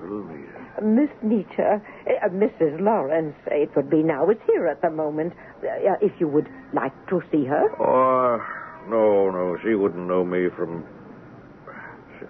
Little 0.02 0.24
Nita. 0.26 0.44
Miss 0.81 1.09
Nita, 1.23 1.81
eh, 2.07 2.13
uh, 2.23 2.29
Mrs. 2.29 2.79
Lawrence, 2.81 3.35
it 3.47 3.69
would 3.75 3.89
be 3.89 4.03
now, 4.03 4.29
is 4.29 4.38
here 4.47 4.67
at 4.67 4.81
the 4.81 4.89
moment. 4.89 5.33
Uh, 5.63 5.95
if 6.01 6.11
you 6.19 6.27
would 6.27 6.47
like 6.73 6.93
to 7.07 7.21
see 7.31 7.45
her. 7.45 7.63
Oh, 7.79 8.35
uh, 8.35 8.89
no, 8.89 9.31
no, 9.31 9.57
she 9.63 9.75
wouldn't 9.75 10.07
know 10.07 10.23
me 10.23 10.47
from. 10.55 10.83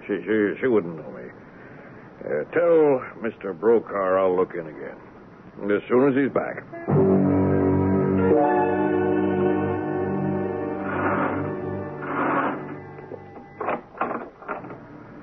She, 0.07 0.15
she, 0.25 0.53
she 0.61 0.67
wouldn't 0.67 0.95
know 0.95 1.11
me. 1.11 1.23
Uh, 2.23 2.43
tell 2.53 3.03
Mr. 3.21 3.57
Brokaw 3.57 4.17
I'll 4.17 4.35
look 4.35 4.53
in 4.53 4.67
again. 4.67 4.97
As 5.71 5.81
soon 5.87 6.09
as 6.09 6.15
he's 6.15 6.31
back. 6.33 6.63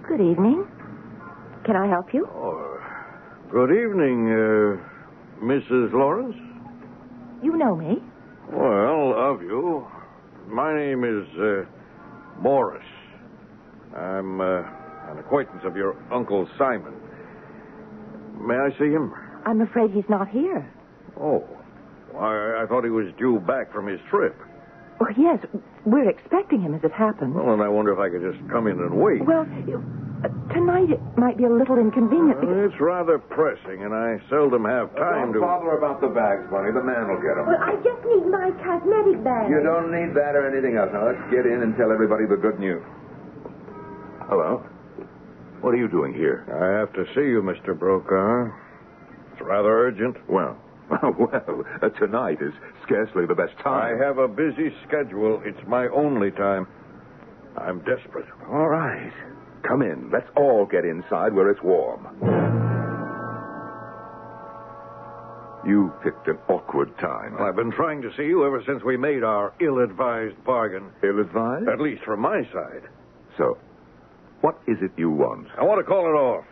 Good 0.08 0.20
evening. 0.20 0.66
Can 1.64 1.76
I 1.76 1.86
help 1.88 2.12
you? 2.12 2.26
Oh, 2.34 2.71
good 3.52 3.70
evening, 3.70 4.28
uh, 4.28 5.44
Mrs. 5.44 5.92
Lawrence. 5.92 6.36
You 7.42 7.56
know 7.56 7.76
me. 7.76 7.98
Well, 8.50 9.14
of 9.14 9.42
you. 9.42 9.86
My 10.48 10.74
name 10.74 11.04
is 11.04 11.26
uh, 11.38 11.64
Morris. 12.40 12.84
I'm 13.96 14.40
uh, 14.40 14.62
an 15.10 15.18
acquaintance 15.18 15.62
of 15.64 15.76
your 15.76 15.96
Uncle 16.12 16.48
Simon. 16.58 16.94
May 18.40 18.54
I 18.54 18.70
see 18.78 18.90
him? 18.90 19.12
I'm 19.46 19.60
afraid 19.60 19.90
he's 19.90 20.08
not 20.08 20.28
here. 20.28 20.68
Oh. 21.20 21.44
I, 22.18 22.62
I 22.62 22.66
thought 22.68 22.84
he 22.84 22.90
was 22.90 23.06
due 23.18 23.40
back 23.40 23.72
from 23.72 23.86
his 23.86 24.00
trip. 24.10 24.36
Oh, 25.00 25.06
yes. 25.16 25.38
We're 25.84 26.08
expecting 26.08 26.60
him 26.60 26.74
as 26.74 26.84
it 26.84 26.92
happens. 26.92 27.34
Well, 27.34 27.46
then 27.56 27.60
I 27.64 27.68
wonder 27.68 27.92
if 27.92 27.98
I 27.98 28.08
could 28.08 28.22
just 28.22 28.48
come 28.50 28.66
in 28.66 28.78
and 28.78 28.94
wait. 29.00 29.24
Well, 29.24 29.46
you- 29.66 29.82
uh, 30.24 30.28
tonight 30.54 30.90
might 31.22 31.38
be 31.38 31.44
a 31.44 31.54
little 31.54 31.78
inconvenient. 31.78 32.42
Well, 32.42 32.66
it's 32.66 32.80
rather 32.82 33.16
pressing, 33.16 33.86
and 33.86 33.94
I 33.94 34.18
seldom 34.28 34.64
have 34.66 34.90
time 34.98 35.30
Don't 35.30 35.38
to. 35.38 35.40
bother 35.40 35.78
about 35.78 36.00
the 36.02 36.10
bags, 36.10 36.50
Bunny. 36.50 36.74
The 36.74 36.82
man 36.82 37.06
will 37.06 37.22
get 37.22 37.38
them. 37.38 37.46
Well, 37.46 37.62
I 37.62 37.78
just 37.78 38.02
need 38.10 38.26
my 38.26 38.50
cosmetic 38.58 39.22
bag. 39.22 39.46
You 39.46 39.62
don't 39.62 39.94
need 39.94 40.18
that 40.18 40.34
or 40.34 40.50
anything 40.50 40.74
else. 40.74 40.90
Now, 40.92 41.06
let's 41.06 41.22
get 41.30 41.46
in 41.46 41.62
and 41.62 41.78
tell 41.78 41.92
everybody 41.94 42.26
the 42.26 42.34
good 42.34 42.58
news. 42.58 42.82
Hello. 44.26 44.66
What 45.62 45.70
are 45.74 45.76
you 45.78 45.86
doing 45.86 46.12
here? 46.12 46.42
I 46.50 46.82
have 46.82 46.92
to 46.98 47.06
see 47.14 47.30
you, 47.30 47.38
Mr. 47.38 47.78
Brokaw. 47.78 48.50
It's 49.30 49.40
rather 49.42 49.70
urgent. 49.70 50.16
Well, 50.28 50.58
well, 50.90 51.62
uh, 51.80 51.88
tonight 52.02 52.42
is 52.42 52.52
scarcely 52.82 53.26
the 53.26 53.36
best 53.38 53.54
time. 53.62 53.94
I 53.94 54.04
have 54.04 54.18
a 54.18 54.26
busy 54.26 54.74
schedule. 54.88 55.40
It's 55.46 55.62
my 55.68 55.86
only 55.94 56.32
time. 56.32 56.66
I'm 57.56 57.78
desperate. 57.86 58.26
All 58.50 58.66
right. 58.68 59.12
Come 59.66 59.82
in. 59.82 60.10
Let's 60.12 60.28
all 60.36 60.66
get 60.66 60.84
inside 60.84 61.34
where 61.34 61.50
it's 61.50 61.62
warm. 61.62 62.06
You 65.64 65.92
picked 66.02 66.26
an 66.26 66.38
awkward 66.48 66.96
time. 66.98 67.36
I've 67.40 67.54
been 67.54 67.70
trying 67.70 68.02
to 68.02 68.10
see 68.16 68.24
you 68.24 68.44
ever 68.44 68.62
since 68.66 68.82
we 68.82 68.96
made 68.96 69.22
our 69.22 69.52
ill-advised 69.60 70.42
bargain. 70.44 70.90
Ill-advised? 71.04 71.68
At 71.68 71.80
least 71.80 72.02
from 72.04 72.20
my 72.20 72.42
side. 72.52 72.82
So, 73.38 73.58
what 74.40 74.58
is 74.66 74.78
it 74.82 74.90
you 74.96 75.10
want? 75.10 75.46
I 75.56 75.62
want 75.62 75.78
to 75.78 75.84
call 75.84 76.06
it 76.06 76.18
off. 76.18 76.44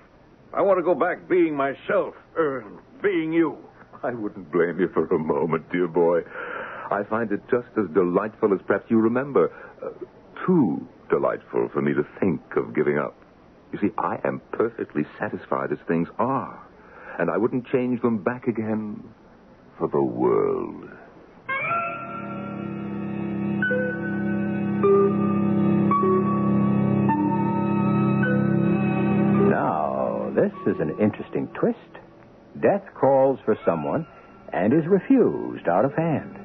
I 0.55 0.63
want 0.63 0.79
to 0.79 0.85
go 0.85 0.95
back 0.95 1.29
being 1.29 1.57
myself, 1.57 2.15
er, 2.37 2.65
being 3.03 3.33
you. 3.33 3.59
I 4.03 4.13
wouldn't 4.13 4.51
blame 4.53 4.79
you 4.79 4.89
for 4.95 5.07
a 5.07 5.19
moment, 5.19 5.71
dear 5.73 5.89
boy. 5.89 6.21
I 6.91 7.03
find 7.09 7.31
it 7.33 7.41
just 7.51 7.69
as 7.79 7.93
delightful 7.95 8.55
as 8.55 8.61
perhaps 8.67 8.87
you 8.89 8.99
remember. 8.99 9.51
Uh, 9.85 9.91
too 10.47 10.87
delightful 11.11 11.69
for 11.73 11.83
me 11.83 11.93
to 11.93 12.05
think 12.21 12.41
of 12.57 12.75
giving 12.75 12.99
up. 12.99 13.15
You 13.73 13.79
see, 13.81 13.91
I 13.99 14.19
am 14.25 14.41
perfectly 14.53 15.03
satisfied 15.19 15.73
as 15.73 15.79
things 15.87 16.09
are, 16.19 16.59
and 17.19 17.31
I 17.31 17.37
wouldn't 17.37 17.67
change 17.67 18.01
them 18.01 18.23
back 18.23 18.47
again 18.47 19.03
for 19.79 19.89
the 19.89 20.03
world. 20.03 20.89
Now, 29.51 30.33
this 30.35 30.53
is 30.67 30.81
an 30.81 30.97
interesting 31.01 31.49
twist. 31.59 31.77
Death 32.61 32.83
calls 32.95 33.39
for 33.45 33.57
someone 33.65 34.07
and 34.53 34.73
is 34.73 34.87
refused 34.87 35.69
out 35.69 35.85
of 35.85 35.95
hand. 35.95 36.37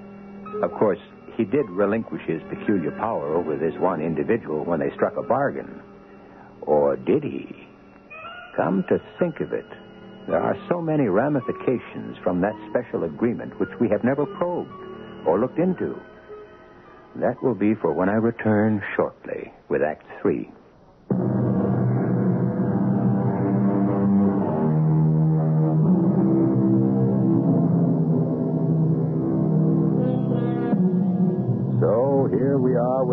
Of 0.64 0.72
course, 0.72 1.00
he 1.38 1.44
did 1.44 1.70
relinquish 1.70 2.22
his 2.28 2.42
peculiar 2.50 2.92
power 2.92 3.36
over 3.36 3.58
this 3.58 3.74
one 3.80 4.02
individual 4.02 4.64
when 4.64 4.80
they 4.80 4.92
struck 4.96 5.18
a 5.18 5.24
bargain. 5.24 5.82
Or 6.62 6.96
did 6.96 7.24
he? 7.24 7.68
Come 8.56 8.84
to 8.90 9.02
think 9.20 9.42
of 9.42 9.54
it, 9.54 9.68
there 10.28 10.42
are 10.42 10.58
so 10.70 10.82
many 10.82 11.08
ramifications 11.08 12.18
from 12.24 12.42
that 12.42 12.56
special 12.70 13.04
agreement 13.04 13.60
which 13.60 13.70
we 13.80 13.90
have 13.90 14.04
never 14.04 14.26
probed 14.26 14.72
or 15.26 15.40
looked 15.40 15.60
into. 15.60 16.00
That 17.18 17.42
will 17.44 17.54
be 17.54 17.76
for 17.76 17.94
when 17.94 18.10
I 18.10 18.16
return 18.16 18.82
shortly 18.96 19.54
with 19.70 19.82
Act 19.84 20.06
Three. 20.22 20.50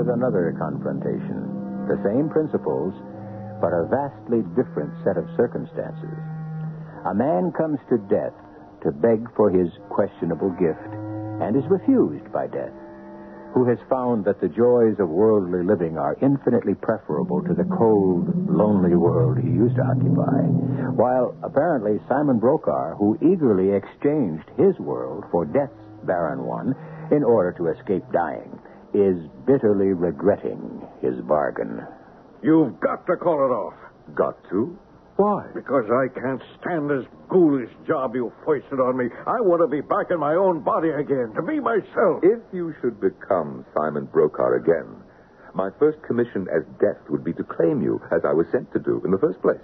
With 0.03 0.19
another 0.19 0.51
confrontation. 0.59 1.87
The 1.87 2.03
same 2.03 2.27
principles, 2.29 2.91
but 3.63 3.71
a 3.71 3.87
vastly 3.87 4.43
different 4.59 4.91
set 5.07 5.15
of 5.15 5.31
circumstances. 5.39 6.19
A 7.07 7.15
man 7.15 7.53
comes 7.55 7.79
to 7.87 8.03
death 8.11 8.35
to 8.83 8.91
beg 8.91 9.23
for 9.37 9.49
his 9.49 9.71
questionable 9.95 10.51
gift 10.59 10.91
and 11.39 11.55
is 11.55 11.63
refused 11.71 12.33
by 12.33 12.49
death, 12.49 12.75
who 13.55 13.63
has 13.71 13.79
found 13.89 14.25
that 14.25 14.41
the 14.41 14.51
joys 14.51 14.99
of 14.99 15.07
worldly 15.09 15.63
living 15.63 15.97
are 15.97 16.19
infinitely 16.21 16.75
preferable 16.75 17.39
to 17.47 17.55
the 17.55 17.71
cold, 17.79 18.27
lonely 18.51 18.97
world 18.97 19.39
he 19.39 19.55
used 19.55 19.77
to 19.77 19.87
occupy. 19.87 20.43
While 20.99 21.39
apparently 21.45 22.03
Simon 22.09 22.41
Brokaw, 22.41 22.97
who 22.97 23.23
eagerly 23.23 23.71
exchanged 23.71 24.51
his 24.59 24.77
world 24.81 25.27
for 25.31 25.45
death's 25.47 25.79
barren 26.03 26.43
one 26.43 26.75
in 27.13 27.23
order 27.23 27.53
to 27.53 27.69
escape 27.69 28.03
dying, 28.11 28.59
is 28.95 29.17
bitterly 29.47 29.93
regretting 29.93 30.87
his 31.01 31.21
bargain. 31.23 31.81
You've 32.43 32.79
got 32.81 33.07
to 33.07 33.17
call 33.17 33.47
it 33.47 33.53
off. 33.53 33.75
Got 34.15 34.37
to? 34.51 34.79
Why? 35.17 35.47
Because 35.55 35.85
I 35.93 36.09
can't 36.19 36.43
stand 36.61 36.89
this 36.91 37.05
ghoulish 37.29 37.71
job 37.87 38.15
you 38.15 38.33
foisted 38.45 38.81
on 38.81 38.97
me. 38.97 39.07
I 39.27 39.41
want 39.41 39.61
to 39.61 39.69
be 39.69 39.81
back 39.81 40.11
in 40.11 40.19
my 40.19 40.35
own 40.35 40.65
body 40.65 40.89
again, 40.89 41.33
to 41.37 41.43
be 41.43 41.61
myself. 41.61 42.25
If 42.25 42.41
you 42.53 42.75
should 42.81 43.01
become 43.01 43.65
Simon 43.77 44.07
Brokaw 44.07 44.57
again, 44.57 44.89
my 45.55 45.69
first 45.79 46.03
commission 46.03 46.49
as 46.49 46.65
death 46.81 46.99
would 47.11 47.23
be 47.25 47.33
to 47.35 47.45
claim 47.45 47.83
you, 47.83 48.01
as 48.11 48.23
I 48.25 48.33
was 48.33 48.47
sent 48.51 48.73
to 48.73 48.79
do 48.81 49.03
in 49.05 49.11
the 49.11 49.19
first 49.19 49.41
place. 49.43 49.61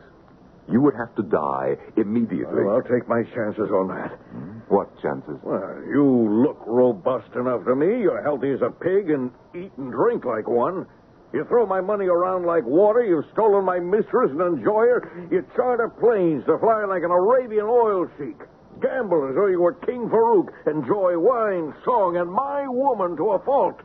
You 0.71 0.83
would 0.83 0.95
have 0.95 1.15
to 1.17 1.23
die 1.23 1.77
immediately. 1.97 2.65
Well, 2.65 2.77
I'll 2.77 2.83
take 2.83 3.09
my 3.09 3.23
chances 3.35 3.73
on 3.73 3.89
that. 3.89 4.13
Hmm? 4.31 4.58
What 4.69 4.91
chances? 5.01 5.37
Well, 5.43 5.83
you 5.89 6.05
look 6.45 6.61
robust 6.67 7.35
enough 7.35 7.65
to 7.65 7.75
me. 7.75 8.01
You're 8.03 8.23
healthy 8.23 8.53
as 8.53 8.61
a 8.61 8.71
pig 8.71 9.11
and 9.11 9.31
eat 9.55 9.73
and 9.79 9.91
drink 9.91 10.25
like 10.25 10.47
one. 10.47 10.87
You 11.33 11.45
throw 11.45 11.67
my 11.67 11.81
money 11.81 12.07
around 12.07 12.45
like 12.47 12.65
water. 12.65 13.05
You've 13.05 13.25
stolen 13.33 13.65
my 13.65 13.79
mistress 13.79 14.31
and 14.31 14.41
enjoy 14.41 14.85
her. 14.89 15.29
You 15.31 15.45
charter 15.57 15.89
planes 15.89 16.45
to 16.47 16.59
fly 16.59 16.85
like 16.85 17.03
an 17.03 17.11
Arabian 17.11 17.67
oil 17.67 18.09
sheik. 18.19 18.37
Gamble 18.81 19.29
as 19.29 19.35
though 19.35 19.47
you 19.49 19.61
were 19.61 19.75
King 19.75 20.09
Farouk. 20.09 20.49
Enjoy 20.67 21.19
wine, 21.19 21.75
song, 21.85 22.17
and 22.17 22.31
my 22.31 22.67
woman 22.69 23.17
to 23.17 23.31
a 23.33 23.39
fault. 23.45 23.81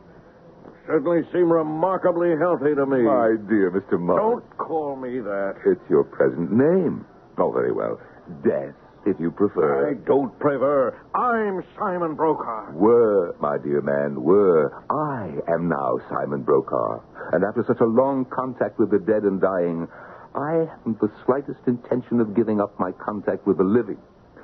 You 0.64 0.72
certainly 0.86 1.22
seem 1.32 1.52
remarkably 1.52 2.36
healthy 2.38 2.74
to 2.74 2.86
me. 2.86 3.02
My 3.02 3.36
dear 3.48 3.70
Mr. 3.72 3.98
Morris. 3.98 4.44
Don't 4.44 4.58
call 4.58 4.96
me 4.96 5.20
that. 5.20 5.56
It's 5.66 5.84
your 5.90 6.04
present 6.04 6.52
name. 6.52 7.04
Oh, 7.36 7.50
very 7.50 7.72
well. 7.72 8.00
Death, 8.44 8.74
if 9.06 9.20
you 9.20 9.30
prefer. 9.30 9.90
I 9.90 9.94
don't 10.06 10.38
prefer. 10.38 10.96
I'm 11.14 11.62
Simon 11.78 12.14
Brokaw. 12.14 12.72
Were, 12.72 13.34
my 13.40 13.58
dear 13.58 13.80
man, 13.80 14.22
were. 14.22 14.72
I 14.90 15.52
am 15.52 15.68
now 15.68 15.98
Simon 16.10 16.42
Brokaw. 16.42 17.00
And 17.32 17.44
after 17.44 17.64
such 17.66 17.80
a 17.80 17.84
long 17.84 18.24
contact 18.26 18.78
with 18.78 18.90
the 18.90 18.98
dead 18.98 19.22
and 19.22 19.40
dying, 19.40 19.88
I 20.34 20.66
haven't 20.68 21.00
the 21.00 21.12
slightest 21.26 21.60
intention 21.66 22.20
of 22.20 22.34
giving 22.34 22.60
up 22.60 22.78
my 22.80 22.92
contact 22.92 23.46
with 23.46 23.58
the 23.58 23.64
living. 23.64 23.98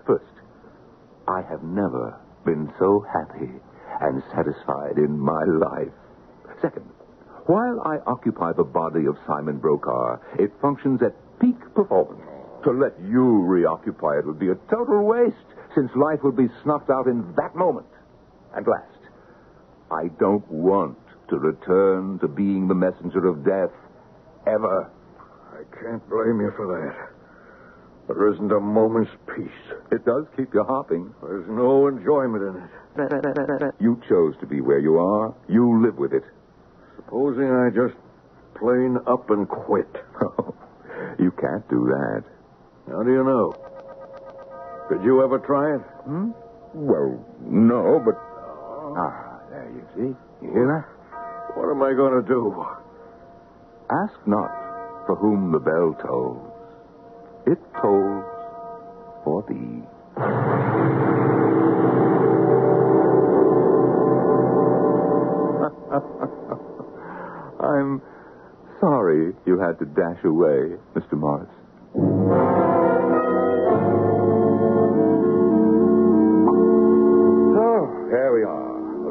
First, 0.06 0.24
I 1.26 1.42
have 1.42 1.62
never 1.62 2.18
been 2.44 2.72
so 2.78 3.04
happy 3.12 3.50
and 4.00 4.22
satisfied 4.34 4.98
in 4.98 5.18
my 5.18 5.44
life. 5.44 5.92
Second, 6.62 6.86
while 7.46 7.80
I 7.84 7.98
occupy 8.06 8.52
the 8.52 8.64
body 8.64 9.06
of 9.06 9.16
Simon 9.26 9.58
Brokaw, 9.58 10.18
it 10.38 10.52
functions 10.60 11.00
at 11.02 11.14
peak 11.40 11.58
performance. 11.74 12.29
To 12.64 12.72
let 12.72 12.92
you 13.00 13.42
reoccupy 13.44 14.18
it 14.18 14.26
would 14.26 14.38
be 14.38 14.50
a 14.50 14.54
total 14.70 15.06
waste, 15.06 15.34
since 15.74 15.90
life 15.96 16.20
would 16.22 16.36
be 16.36 16.48
snuffed 16.62 16.90
out 16.90 17.06
in 17.06 17.32
that 17.36 17.54
moment. 17.54 17.86
And 18.54 18.66
last, 18.66 19.00
I 19.90 20.08
don't 20.18 20.46
want 20.50 20.98
to 21.30 21.38
return 21.38 22.18
to 22.18 22.28
being 22.28 22.68
the 22.68 22.74
messenger 22.74 23.26
of 23.26 23.44
death 23.44 23.74
ever. 24.46 24.90
I 25.52 25.62
can't 25.80 26.06
blame 26.10 26.40
you 26.40 26.52
for 26.56 26.66
that. 26.68 27.10
There 28.08 28.32
isn't 28.34 28.50
a 28.50 28.60
moment's 28.60 29.12
peace. 29.36 29.76
It 29.92 30.04
does 30.04 30.26
keep 30.36 30.52
you 30.52 30.64
hopping. 30.64 31.14
There's 31.22 31.48
no 31.48 31.86
enjoyment 31.86 32.42
in 32.42 32.62
it. 32.62 33.74
You 33.80 34.00
chose 34.08 34.34
to 34.40 34.46
be 34.46 34.60
where 34.60 34.80
you 34.80 34.98
are. 34.98 35.34
You 35.48 35.80
live 35.80 35.96
with 35.96 36.12
it. 36.12 36.24
Supposing 36.96 37.50
I 37.50 37.70
just 37.70 37.94
plain 38.58 38.98
up 39.06 39.30
and 39.30 39.48
quit. 39.48 39.88
you 41.18 41.30
can't 41.30 41.68
do 41.70 41.86
that. 41.86 42.24
How 42.90 43.02
do 43.04 43.12
you 43.12 43.22
know? 43.22 43.54
Did 44.90 45.04
you 45.04 45.22
ever 45.22 45.38
try 45.38 45.76
it? 45.76 45.80
Hmm? 46.04 46.32
Well, 46.74 47.24
no, 47.46 48.00
but. 48.04 48.16
Ah, 48.98 49.38
there 49.48 49.70
you 49.70 49.86
see. 49.94 50.16
You 50.44 50.50
hear 50.52 50.66
that? 50.66 50.84
What 51.56 51.70
am 51.70 51.80
I 51.82 51.94
going 51.94 52.20
to 52.20 52.26
do? 52.28 52.66
Ask 53.90 54.14
not, 54.26 54.50
for 55.06 55.14
whom 55.16 55.52
the 55.52 55.60
bell 55.60 55.94
tolls, 56.02 56.50
it 57.46 57.58
tolls 57.80 58.24
for 59.24 59.42
thee. 59.48 59.82
I'm 67.60 68.02
sorry 68.80 69.32
you 69.46 69.58
had 69.60 69.78
to 69.78 69.84
dash 69.86 70.24
away, 70.24 70.74
Mr. 70.96 71.12
Morris. 71.12 71.48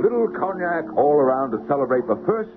Little 0.02 0.28
cognac 0.40 0.86
all 0.98 1.16
around 1.20 1.52
to 1.52 1.60
celebrate 1.68 2.08
the 2.08 2.18
first 2.26 2.50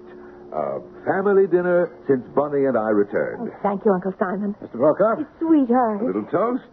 uh, 0.53 0.79
family 1.07 1.47
dinner 1.47 1.91
since 2.07 2.23
Bunny 2.35 2.67
and 2.67 2.77
I 2.77 2.91
returned. 2.91 3.51
Thank 3.63 3.85
you, 3.85 3.93
Uncle 3.93 4.13
Simon. 4.19 4.55
Mr. 4.63 4.73
Brokaw, 4.79 5.25
Sweetheart. 5.41 6.03
a 6.03 6.05
little 6.05 6.27
toast 6.31 6.69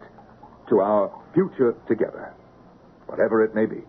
to 0.68 0.80
our 0.80 1.10
future 1.34 1.74
together, 1.88 2.32
whatever 3.06 3.42
it 3.44 3.54
may 3.54 3.66
be. 3.66 3.82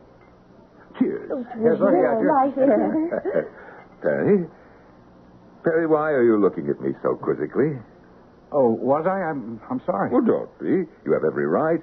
Cheers. 1.00 1.30
Here's 1.60 1.80
what 1.80 1.92
you 1.94 2.04
got 2.04 2.20
here. 2.20 2.32
Right 2.32 2.54
here. 2.54 3.52
Perry? 4.02 4.48
Perry, 5.64 5.88
why 5.88 6.12
are 6.12 6.24
you 6.24 6.38
looking 6.42 6.68
at 6.70 6.82
me 6.82 6.92
so 7.04 7.16
quizzically? 7.16 7.78
Oh, 8.52 8.72
was 8.72 9.06
I? 9.08 9.22
I'm 9.30 9.62
I'm 9.70 9.82
sorry. 9.86 10.10
Well, 10.12 10.26
don't 10.26 10.60
be. 10.60 10.90
You 11.06 11.14
have 11.14 11.24
every 11.24 11.46
right. 11.48 11.80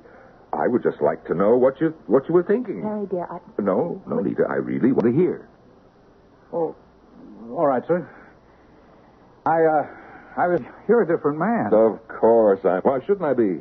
I 0.52 0.66
would 0.66 0.82
just 0.82 1.00
like 1.02 1.24
to 1.26 1.34
know 1.34 1.56
what 1.56 1.80
you 1.80 1.94
what 2.06 2.26
you 2.28 2.34
were 2.34 2.42
thinking. 2.42 2.82
Harry, 2.82 3.06
dear, 3.06 3.26
I... 3.30 3.38
No, 3.60 4.02
no, 4.06 4.20
Nita, 4.20 4.44
I 4.48 4.54
really 4.54 4.92
want 4.92 5.04
to 5.04 5.12
hear. 5.12 5.48
Oh, 6.52 6.74
all 7.50 7.66
right, 7.66 7.82
sir. 7.86 8.08
I 9.44 9.64
uh, 9.64 10.42
I 10.42 10.46
was. 10.48 10.60
You're 10.88 11.02
a 11.02 11.06
different 11.06 11.38
man. 11.38 11.72
Of 11.72 12.06
course 12.08 12.60
I. 12.64 12.78
Why 12.78 13.00
shouldn't 13.00 13.24
I 13.24 13.34
be? 13.34 13.60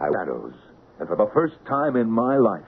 I 0.00 0.10
shadows, 0.10 0.54
and 0.98 1.08
for 1.08 1.16
the 1.16 1.30
first 1.34 1.54
time 1.68 1.96
in 1.96 2.10
my 2.10 2.36
life, 2.36 2.64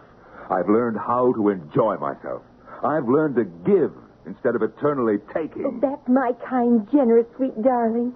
I've 0.51 0.69
learned 0.69 0.99
how 0.99 1.33
to 1.33 1.49
enjoy 1.49 1.97
myself. 1.97 2.43
I've 2.85 3.09
learned 3.09 3.37
to 3.37 3.45
give 3.45 3.93
instead 4.27 4.55
of 4.55 4.63
eternally 4.63 5.19
taking. 5.33 5.65
Oh, 5.65 5.79
that's 5.81 6.09
my 6.09 6.33
kind, 6.49 6.87
generous, 6.93 7.27
sweet 7.37 7.61
darling. 7.63 8.15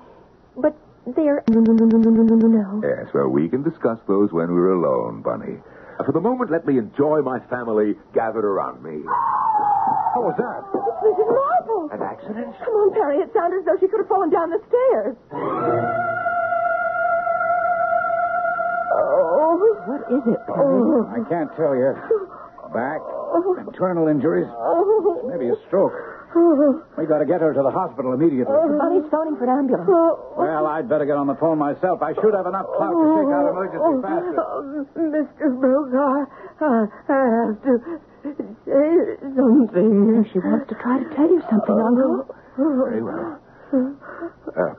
But 0.56 0.76
there. 1.14 1.44
No, 1.48 1.60
no, 1.60 1.72
no, 1.72 1.84
no, 1.86 1.98
no, 1.98 2.22
no, 2.22 2.34
no, 2.34 2.48
no. 2.48 2.82
Yes, 2.82 3.12
well, 3.14 3.28
we 3.28 3.48
can 3.48 3.62
discuss 3.62 3.98
those 4.06 4.32
when 4.32 4.52
we're 4.52 4.72
alone, 4.72 5.22
Bunny. 5.22 5.58
Uh, 5.98 6.04
for 6.04 6.12
the 6.12 6.20
moment, 6.20 6.50
let 6.50 6.66
me 6.66 6.78
enjoy 6.78 7.22
my 7.22 7.40
family 7.50 7.94
gathered 8.14 8.44
around 8.44 8.82
me. 8.82 9.02
What 10.14 10.30
was 10.30 10.36
that? 10.38 10.62
It's 10.70 11.00
Mrs. 11.04 11.30
Marple. 11.30 11.90
An 11.92 12.02
accident? 12.02 12.54
Come 12.64 12.74
on, 12.74 12.92
Perry. 12.94 13.18
It 13.18 13.30
sounded 13.34 13.60
as 13.60 13.64
though 13.66 13.78
she 13.80 13.88
could 13.88 14.00
have 14.00 14.08
fallen 14.08 14.30
down 14.30 14.50
the 14.50 14.62
stairs. 14.68 15.16
Oh, 18.94 19.58
what 19.86 20.02
is 20.10 20.24
it, 20.26 20.40
Perry? 20.46 20.80
I 21.12 21.20
can't 21.28 21.50
tell 21.56 21.74
you. 21.74 21.94
Back, 22.72 23.00
oh. 23.00 23.56
internal 23.66 24.08
injuries, 24.08 24.48
oh. 24.50 25.24
maybe 25.24 25.48
a 25.48 25.56
stroke. 25.66 25.92
We 26.34 27.06
got 27.06 27.18
to 27.18 27.26
get 27.26 27.40
her 27.40 27.54
to 27.54 27.62
the 27.62 27.70
hospital 27.70 28.12
immediately. 28.12 28.52
Bunny's 28.52 29.08
phoning 29.10 29.36
for 29.40 29.44
an 29.48 29.64
ambulance. 29.64 29.88
Well, 30.36 30.66
I'd 30.66 30.88
better 30.88 31.06
get 31.06 31.16
on 31.16 31.26
the 31.26 31.36
phone 31.40 31.56
myself. 31.58 32.02
I 32.02 32.12
should 32.14 32.34
have 32.36 32.44
enough 32.46 32.66
clout 32.76 32.92
to 32.92 33.04
shake 33.16 33.32
out 33.32 33.44
emergency 33.48 33.94
faster. 34.04 34.44
Mr. 34.98 35.46
Brokaw, 35.56 36.28
I, 36.60 36.84
I 37.08 37.20
have 37.32 37.56
to 37.64 37.74
say 38.68 38.92
something. 39.34 40.26
She 40.32 40.38
wants 40.44 40.68
to 40.68 40.76
try 40.84 41.00
to 41.00 41.08
tell 41.16 41.28
you 41.32 41.40
something, 41.48 41.78
Uncle. 41.80 42.28
Very 42.58 43.02
well. 43.02 43.40
Uh, 43.72 44.74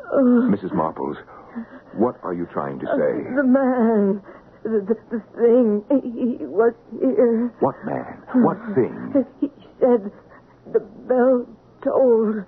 Mrs. 0.54 0.72
Marples, 0.74 1.18
what 1.98 2.16
are 2.24 2.34
you 2.34 2.46
trying 2.54 2.78
to 2.80 2.86
say? 2.86 3.14
The 3.36 3.44
man, 3.44 4.22
the, 4.64 4.86
the, 4.86 4.96
the 5.10 5.22
thing, 5.38 5.82
he, 6.02 6.38
he 6.38 6.46
was 6.46 6.74
here. 6.92 7.54
What 7.60 7.76
man? 7.86 8.22
What 8.44 8.58
thing? 8.76 9.26
He 9.42 9.50
said 9.80 10.12
the 10.74 10.80
bell 10.80 11.46
tolled 11.84 12.46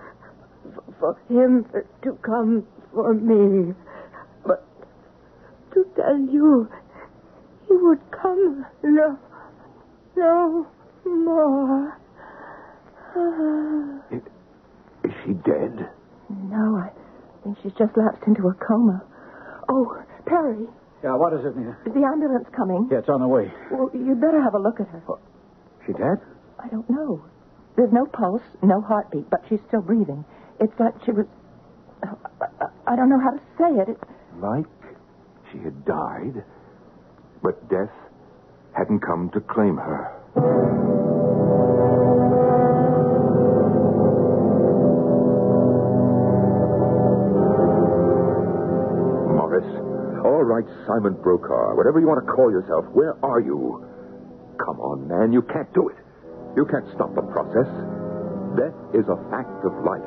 for 0.99 1.17
him 1.29 1.65
to 2.03 2.17
come 2.23 2.65
for 2.93 3.13
me. 3.13 3.73
But 4.45 4.63
to 5.73 5.85
tell 5.95 6.17
you, 6.19 6.67
he 7.67 7.75
would 7.77 7.99
come 8.11 8.65
no, 8.83 9.17
no 10.15 10.67
more. 11.05 11.97
Is 15.03 15.11
she 15.25 15.33
dead? 15.33 15.89
No, 16.29 16.77
I 16.77 16.89
think 17.43 17.57
she's 17.63 17.73
just 17.73 17.91
lapsed 17.97 18.23
into 18.27 18.47
a 18.47 18.53
coma. 18.65 19.01
Oh, 19.69 19.97
Perry, 20.25 20.67
Yeah, 21.03 21.15
what 21.15 21.33
is 21.33 21.39
it, 21.45 21.57
Nita? 21.57 21.75
is 21.85 21.93
the 21.93 22.03
ambulance 22.05 22.47
coming? 22.55 22.87
Yeah, 22.91 22.99
it's 22.99 23.09
on 23.09 23.21
the 23.21 23.27
way. 23.27 23.51
Well, 23.71 23.89
you'd 23.93 24.21
better 24.21 24.41
have 24.41 24.53
a 24.53 24.59
look 24.59 24.79
at 24.79 24.87
her. 24.89 25.01
She 25.85 25.93
dead? 25.93 26.21
I 26.59 26.67
don't 26.69 26.87
know. 26.89 27.23
There's 27.75 27.91
no 27.91 28.05
pulse, 28.05 28.43
no 28.61 28.81
heartbeat, 28.81 29.29
but 29.29 29.41
she's 29.49 29.59
still 29.67 29.81
breathing. 29.81 30.25
It's 30.59 30.77
like 30.79 30.93
she 31.05 31.11
was. 31.11 31.25
I, 32.87 32.95
don't 32.95 33.09
know 33.09 33.19
how 33.19 33.31
to 33.31 33.41
say 33.57 33.81
it. 33.81 33.89
it. 33.89 33.97
Like 34.39 34.65
she 35.51 35.59
had 35.59 35.85
died, 35.85 36.43
but 37.43 37.69
death 37.69 37.93
hadn't 38.73 38.99
come 39.01 39.29
to 39.33 39.39
claim 39.41 39.77
her. 39.77 40.11
Morris. 49.35 49.65
All 50.25 50.43
right, 50.43 50.65
Simon 50.87 51.13
Brokaw. 51.21 51.75
Whatever 51.75 51.99
you 51.99 52.07
want 52.07 52.25
to 52.25 52.31
call 52.31 52.51
yourself, 52.51 52.85
where 52.93 53.13
are 53.23 53.39
you? 53.39 53.85
Come 54.63 54.79
on, 54.79 55.07
man. 55.07 55.33
You 55.33 55.41
can't 55.41 55.71
do 55.73 55.89
it. 55.89 56.00
You 56.55 56.65
can't 56.65 56.85
stop 56.95 57.15
the 57.15 57.23
process. 57.31 57.67
Death 58.59 58.75
is 58.93 59.07
a 59.07 59.17
fact 59.31 59.63
of 59.63 59.73
life. 59.87 60.03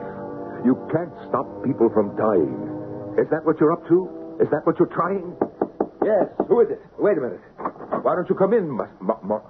You 0.65 0.77
can't 0.93 1.13
stop 1.29 1.47
people 1.65 1.89
from 1.93 2.13
dying. 2.17 2.53
Is 3.17 3.29
that 3.31 3.45
what 3.45 3.59
you're 3.61 3.73
up 3.73 3.87
to? 3.89 4.37
Is 4.41 4.49
that 4.51 4.67
what 4.67 4.79
you're 4.79 4.93
trying? 4.93 5.33
Yes. 6.05 6.29
Who 6.49 6.61
is 6.61 6.69
it? 6.71 6.81
Wait 6.99 7.17
a 7.17 7.21
minute. 7.21 7.41
Why 8.05 8.15
don't 8.17 8.29
you 8.29 8.35
come 8.35 8.53
in, 8.53 8.69
Mus- 8.71 8.89
Mu- 9.01 9.23
Mu- 9.25 9.49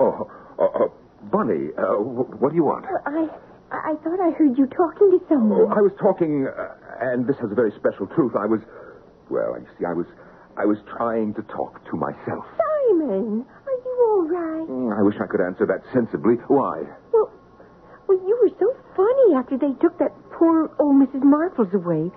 Oh, 0.00 0.24
oh, 0.58 0.70
oh, 0.80 0.92
Bunny, 1.30 1.68
uh, 1.76 2.00
wh- 2.00 2.40
what 2.40 2.50
do 2.50 2.56
you 2.56 2.64
want? 2.64 2.86
I, 3.04 3.28
I 3.70 3.92
thought 4.00 4.16
I 4.18 4.30
heard 4.32 4.56
you 4.56 4.64
talking 4.72 5.10
to 5.12 5.20
someone. 5.28 5.60
Oh, 5.60 5.68
I 5.68 5.82
was 5.84 5.92
talking, 6.00 6.48
uh, 6.48 6.72
and 7.04 7.26
this 7.28 7.36
has 7.44 7.52
a 7.52 7.54
very 7.54 7.70
special 7.76 8.06
truth. 8.16 8.32
I 8.34 8.46
was, 8.46 8.60
well, 9.28 9.60
you 9.60 9.66
see, 9.78 9.84
I 9.84 9.92
was, 9.92 10.06
I 10.56 10.64
was 10.64 10.78
trying 10.96 11.34
to 11.34 11.42
talk 11.52 11.84
to 11.92 11.96
myself. 12.00 12.48
Simon, 12.56 13.44
are 13.44 13.76
you 13.84 13.89
all 14.20 14.28
right? 14.28 14.68
Mm, 14.68 14.92
I 14.92 15.02
wish 15.02 15.16
I 15.16 15.26
could 15.26 15.40
answer 15.40 15.64
that 15.66 15.80
sensibly. 15.92 16.36
Why? 16.48 16.84
Well, 17.12 17.32
well, 18.06 18.18
you 18.20 18.36
were 18.42 18.52
so 18.60 18.68
funny 18.96 19.34
after 19.36 19.56
they 19.56 19.72
took 19.80 19.96
that 19.98 20.12
poor 20.32 20.68
old 20.78 20.96
Mrs. 21.00 21.24
Marples 21.24 21.72
away. 21.72 22.10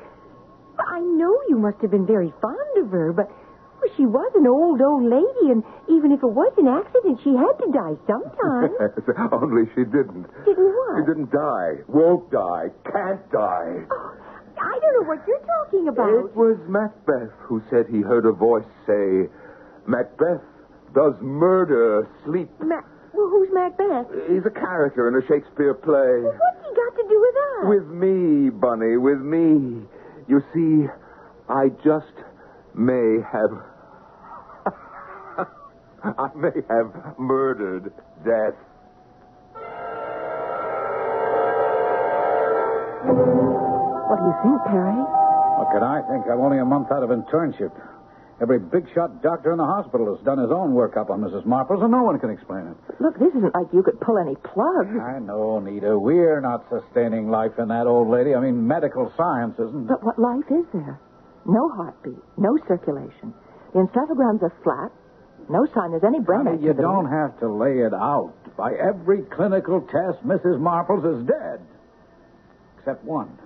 I 0.80 1.00
know 1.00 1.32
you 1.48 1.58
must 1.58 1.80
have 1.82 1.92
been 1.92 2.06
very 2.06 2.34
fond 2.42 2.74
of 2.78 2.90
her, 2.90 3.14
but 3.14 3.30
well, 3.30 3.92
she 3.96 4.06
was 4.06 4.32
an 4.36 4.48
old, 4.48 4.82
old 4.82 5.06
lady, 5.06 5.52
and 5.54 5.64
even 5.88 6.12
if 6.12 6.20
it 6.24 6.34
was 6.34 6.52
an 6.58 6.68
accident, 6.68 7.20
she 7.24 7.32
had 7.36 7.54
to 7.62 7.68
die 7.72 7.96
sometime. 8.10 8.74
Only 9.32 9.70
she 9.76 9.84
didn't. 9.86 10.28
Didn't 10.46 10.72
what? 10.74 10.98
She 10.98 11.06
didn't 11.08 11.32
die. 11.32 11.72
Won't 11.88 12.32
die. 12.32 12.74
Can't 12.90 13.22
die. 13.32 13.86
Oh, 13.92 14.16
I 14.60 14.80
don't 14.82 14.94
know 14.98 15.08
what 15.08 15.22
you're 15.28 15.46
talking 15.46 15.88
about. 15.88 16.10
It 16.10 16.36
was 16.36 16.58
Macbeth 16.68 17.34
who 17.46 17.62
said 17.70 17.86
he 17.90 18.02
heard 18.02 18.26
a 18.26 18.32
voice 18.32 18.66
say, 18.88 19.30
Macbeth 19.86 20.42
does 20.94 21.14
murder 21.22 22.08
sleep. 22.26 22.50
Ma- 22.62 22.82
well, 23.14 23.30
who's 23.30 23.50
Macbeth? 23.52 24.08
He's 24.30 24.46
a 24.46 24.50
character 24.52 25.08
in 25.08 25.16
a 25.16 25.28
Shakespeare 25.28 25.74
play. 25.74 26.22
What's 26.24 26.62
he 26.66 26.76
got 26.76 26.96
to 26.96 27.06
do 27.10 27.20
with 27.22 27.36
us? 27.36 27.70
With 27.70 27.88
me, 27.88 28.50
Bunny, 28.50 28.98
with 28.98 29.20
me. 29.20 29.86
You 30.28 30.42
see, 30.54 30.88
I 31.50 31.70
just 31.84 32.14
may 32.74 33.18
have. 33.32 33.52
I 36.18 36.30
may 36.36 36.62
have 36.70 37.18
murdered 37.20 37.94
death. 38.26 38.56
What 43.04 44.18
do 44.20 44.26
you 44.26 44.36
think, 44.44 44.60
Perry? 44.68 45.02
What 45.58 45.70
can 45.72 45.84
I 45.84 46.02
think? 46.10 46.26
I'm 46.32 46.42
only 46.42 46.60
a 46.60 46.66
month 46.66 46.92
out 46.92 47.04
of 47.04 47.10
internship. 47.10 47.72
Every 48.42 48.60
big 48.60 48.92
shot 48.94 49.22
doctor 49.22 49.52
in 49.52 49.58
the 49.58 49.66
hospital 49.66 50.16
has 50.16 50.24
done 50.26 50.40
his 50.40 50.52
own 50.52 50.74
workup 50.74 51.10
on 51.10 51.22
Mrs. 51.22 51.46
Marples, 51.46 51.82
and 51.82 51.92
no 51.92 52.04
one 52.04 52.20
can 52.20 52.30
explain 52.30 52.68
it. 52.68 52.76
Look, 53.00 53.18
this 53.20 53.30
isn't 53.30 53.54
like 53.54 53.68
you 53.72 53.84
could 53.84 54.00
pull 54.02 54.18
any 54.18 54.36
plugs. 54.36 54.98
I 55.00 55.20
know, 55.20 55.60
Nita. 55.60 55.98
We're 55.98 56.42
not 56.42 56.66
sustaining 56.70 57.30
life 57.30 57.54
in 57.60 57.68
that 57.70 57.86
old 57.88 58.10
lady. 58.10 58.34
I 58.34 58.40
mean, 58.40 58.68
medical 58.68 59.14
science 59.16 59.54
isn't. 59.60 59.88
But 59.88 60.04
what 60.04 60.18
life 60.18 60.50
is 60.50 60.66
there? 60.74 61.00
No 61.46 61.70
heartbeat, 61.70 62.18
no 62.38 62.58
circulation. 62.68 63.34
The 63.74 63.80
encephalograms 63.80 64.42
are 64.42 64.54
flat. 64.64 64.92
No 65.50 65.68
sign 65.76 65.92
there's 65.92 66.04
any 66.04 66.20
brain 66.22 66.46
Honey, 66.46 66.64
you 66.64 66.74
don't 66.74 67.10
have 67.10 67.38
to 67.40 67.52
lay 67.52 67.80
it 67.80 67.94
out. 67.94 68.34
By 68.56 68.74
every 68.74 69.24
clinical 69.24 69.82
test, 69.82 70.26
Mrs. 70.26 70.58
Marples 70.60 71.04
is 71.06 71.28
dead. 71.28 71.60
Except 72.80 73.04
one. 73.04 73.38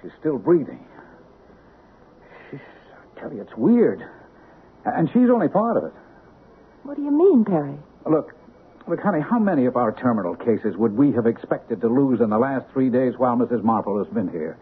She's 0.00 0.12
still 0.20 0.38
breathing. 0.38 0.84
Tell 3.18 3.32
you, 3.32 3.40
it's 3.40 3.56
weird. 3.56 4.02
And 4.84 5.08
she's 5.12 5.28
only 5.30 5.48
part 5.48 5.76
of 5.76 5.84
it. 5.84 5.92
What 6.84 6.96
do 6.96 7.02
you 7.02 7.10
mean, 7.10 7.44
Perry? 7.44 7.74
Look, 8.08 8.34
look, 8.86 9.00
honey, 9.00 9.20
how 9.20 9.38
many 9.38 9.66
of 9.66 9.76
our 9.76 9.92
terminal 9.92 10.36
cases 10.36 10.76
would 10.76 10.96
we 10.96 11.12
have 11.12 11.26
expected 11.26 11.80
to 11.80 11.88
lose 11.88 12.20
in 12.20 12.30
the 12.30 12.38
last 12.38 12.66
three 12.72 12.90
days 12.90 13.14
while 13.16 13.36
Mrs. 13.36 13.64
Marple 13.64 14.02
has 14.02 14.12
been 14.14 14.28
here? 14.28 14.56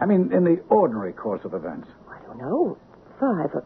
I 0.00 0.06
mean, 0.06 0.32
in 0.32 0.44
the 0.44 0.62
ordinary 0.70 1.12
course 1.12 1.44
of 1.44 1.54
events. 1.54 1.88
I 2.08 2.24
don't 2.26 2.38
know. 2.38 2.78
Five 3.20 3.50
or 3.52 3.64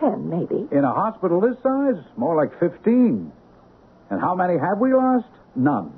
ten, 0.00 0.28
maybe. 0.28 0.66
In 0.72 0.84
a 0.84 0.92
hospital 0.92 1.40
this 1.40 1.56
size, 1.62 2.02
more 2.16 2.34
like 2.34 2.58
15. 2.58 3.30
And 4.10 4.20
how 4.20 4.34
many 4.34 4.58
have 4.58 4.78
we 4.78 4.92
lost? 4.92 5.28
None. 5.54 5.92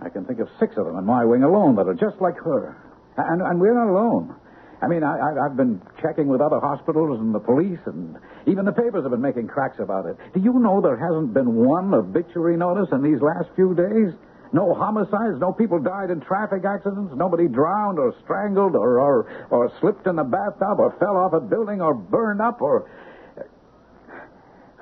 I 0.00 0.08
can 0.10 0.24
think 0.24 0.40
of 0.40 0.48
six 0.60 0.76
of 0.76 0.86
them 0.86 0.96
in 0.96 1.04
my 1.04 1.24
wing 1.24 1.42
alone 1.42 1.76
that 1.76 1.88
are 1.88 1.94
just 1.94 2.20
like 2.20 2.36
her. 2.38 2.76
And, 3.16 3.42
and 3.42 3.60
we're 3.60 3.74
not 3.74 3.88
alone. 3.88 4.34
I 4.80 4.86
mean, 4.86 5.02
I, 5.02 5.18
I, 5.18 5.46
I've 5.46 5.56
been 5.56 5.82
checking 6.00 6.28
with 6.28 6.40
other 6.40 6.60
hospitals 6.60 7.18
and 7.18 7.34
the 7.34 7.40
police, 7.40 7.80
and 7.86 8.16
even 8.46 8.64
the 8.64 8.72
papers 8.72 9.02
have 9.02 9.10
been 9.10 9.20
making 9.20 9.48
cracks 9.48 9.78
about 9.80 10.06
it. 10.06 10.16
Do 10.34 10.40
you 10.40 10.52
know 10.54 10.80
there 10.80 10.96
hasn't 10.96 11.34
been 11.34 11.54
one 11.54 11.92
obituary 11.92 12.56
notice 12.56 12.88
in 12.92 13.02
these 13.02 13.20
last 13.20 13.50
few 13.56 13.74
days? 13.74 14.14
No 14.52 14.72
homicides, 14.74 15.40
no 15.40 15.52
people 15.52 15.78
died 15.80 16.10
in 16.10 16.20
traffic 16.20 16.64
accidents, 16.64 17.12
nobody 17.16 17.48
drowned 17.48 17.98
or 17.98 18.14
strangled 18.22 18.76
or, 18.76 19.00
or, 19.00 19.46
or 19.50 19.72
slipped 19.80 20.06
in 20.06 20.16
the 20.16 20.24
bathtub 20.24 20.78
or 20.78 20.94
fell 20.98 21.16
off 21.16 21.32
a 21.34 21.40
building 21.40 21.82
or 21.82 21.92
burned 21.92 22.40
up 22.40 22.62
or. 22.62 22.88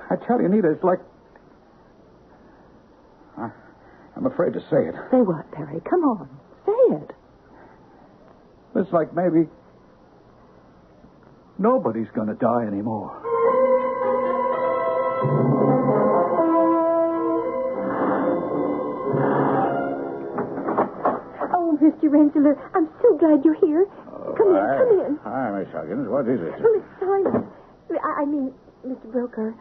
I 0.09 0.15
tell 0.25 0.39
you, 0.41 0.47
Nita, 0.47 0.71
it's 0.71 0.83
like. 0.83 0.99
I, 3.37 3.49
I'm 4.15 4.25
afraid 4.25 4.53
to 4.53 4.61
say 4.69 4.87
it. 4.87 4.95
Say 5.11 5.17
what, 5.17 5.51
Perry? 5.51 5.81
Come 5.89 6.03
on. 6.03 6.29
Say 6.65 6.95
it. 6.95 7.11
It's 8.75 8.93
like 8.93 9.13
maybe 9.13 9.49
nobody's 11.59 12.07
going 12.15 12.27
to 12.27 12.35
die 12.35 12.63
anymore. 12.65 13.23
Oh, 21.53 21.77
Mr. 21.81 22.11
Rensselaer, 22.11 22.55
I'm 22.75 22.87
so 23.01 23.17
glad 23.17 23.43
you're 23.45 23.59
here. 23.59 23.85
come 24.37 24.49
in, 24.49 24.61
Hi. 24.61 24.77
come 24.77 24.99
in. 25.05 25.19
Hi, 25.23 25.59
Miss 25.59 25.69
Huggins. 25.73 26.07
What 26.09 26.27
is 26.27 26.39
it? 26.41 26.53
Oh, 26.59 26.71
Miss 26.75 26.85
Simon. 26.99 27.47
I, 28.03 28.25
mean, 28.25 28.53
Mr. 28.85 29.11
Brokaw, 29.11 29.51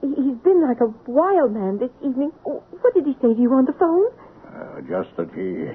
he, 0.00 0.08
he's 0.14 0.38
been 0.42 0.62
like 0.62 0.80
a 0.80 0.88
wild 1.10 1.52
man 1.52 1.78
this 1.78 1.90
evening. 2.02 2.32
Oh, 2.46 2.62
What 2.80 2.94
did 2.94 3.04
he 3.06 3.14
say 3.20 3.34
to 3.34 3.40
you 3.40 3.52
on 3.52 3.64
the 3.66 3.72
phone? 3.74 4.10
Uh, 4.48 4.80
just 4.88 5.14
that 5.16 5.30
he 5.34 5.70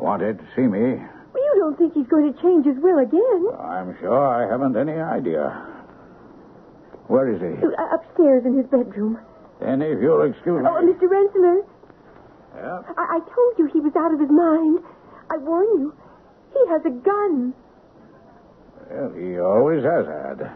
wanted 0.00 0.38
to 0.38 0.44
see 0.54 0.62
me. 0.66 1.02
Well, 1.36 1.44
you 1.44 1.60
don't 1.60 1.76
think 1.76 1.92
he's 1.92 2.06
going 2.08 2.32
to 2.32 2.40
change 2.40 2.64
his 2.64 2.76
will 2.80 2.96
again? 2.98 3.42
I'm 3.60 3.94
sure 4.00 4.16
I 4.16 4.48
haven't 4.50 4.74
any 4.76 4.96
idea. 4.96 5.52
Where 7.08 7.28
is 7.28 7.40
he? 7.44 7.60
Uh, 7.60 7.94
Upstairs 7.94 8.44
in 8.46 8.56
his 8.56 8.64
bedroom. 8.66 9.18
Then, 9.60 9.82
if 9.82 10.00
you'll 10.00 10.22
excuse 10.22 10.62
me. 10.64 10.68
Oh, 10.68 10.80
Mr. 10.80 11.04
Rensselaer, 11.10 11.60
Yeah? 12.56 12.80
I, 12.96 13.16
I 13.16 13.20
told 13.20 13.52
you 13.58 13.68
he 13.72 13.80
was 13.80 13.92
out 13.96 14.14
of 14.14 14.20
his 14.20 14.30
mind. 14.30 14.80
I 15.30 15.36
warn 15.36 15.66
you, 15.78 15.94
he 16.54 16.60
has 16.72 16.80
a 16.86 16.90
gun. 16.90 17.52
Well, 18.90 19.12
he 19.12 19.38
always 19.38 19.84
has 19.84 20.06
had. 20.06 20.50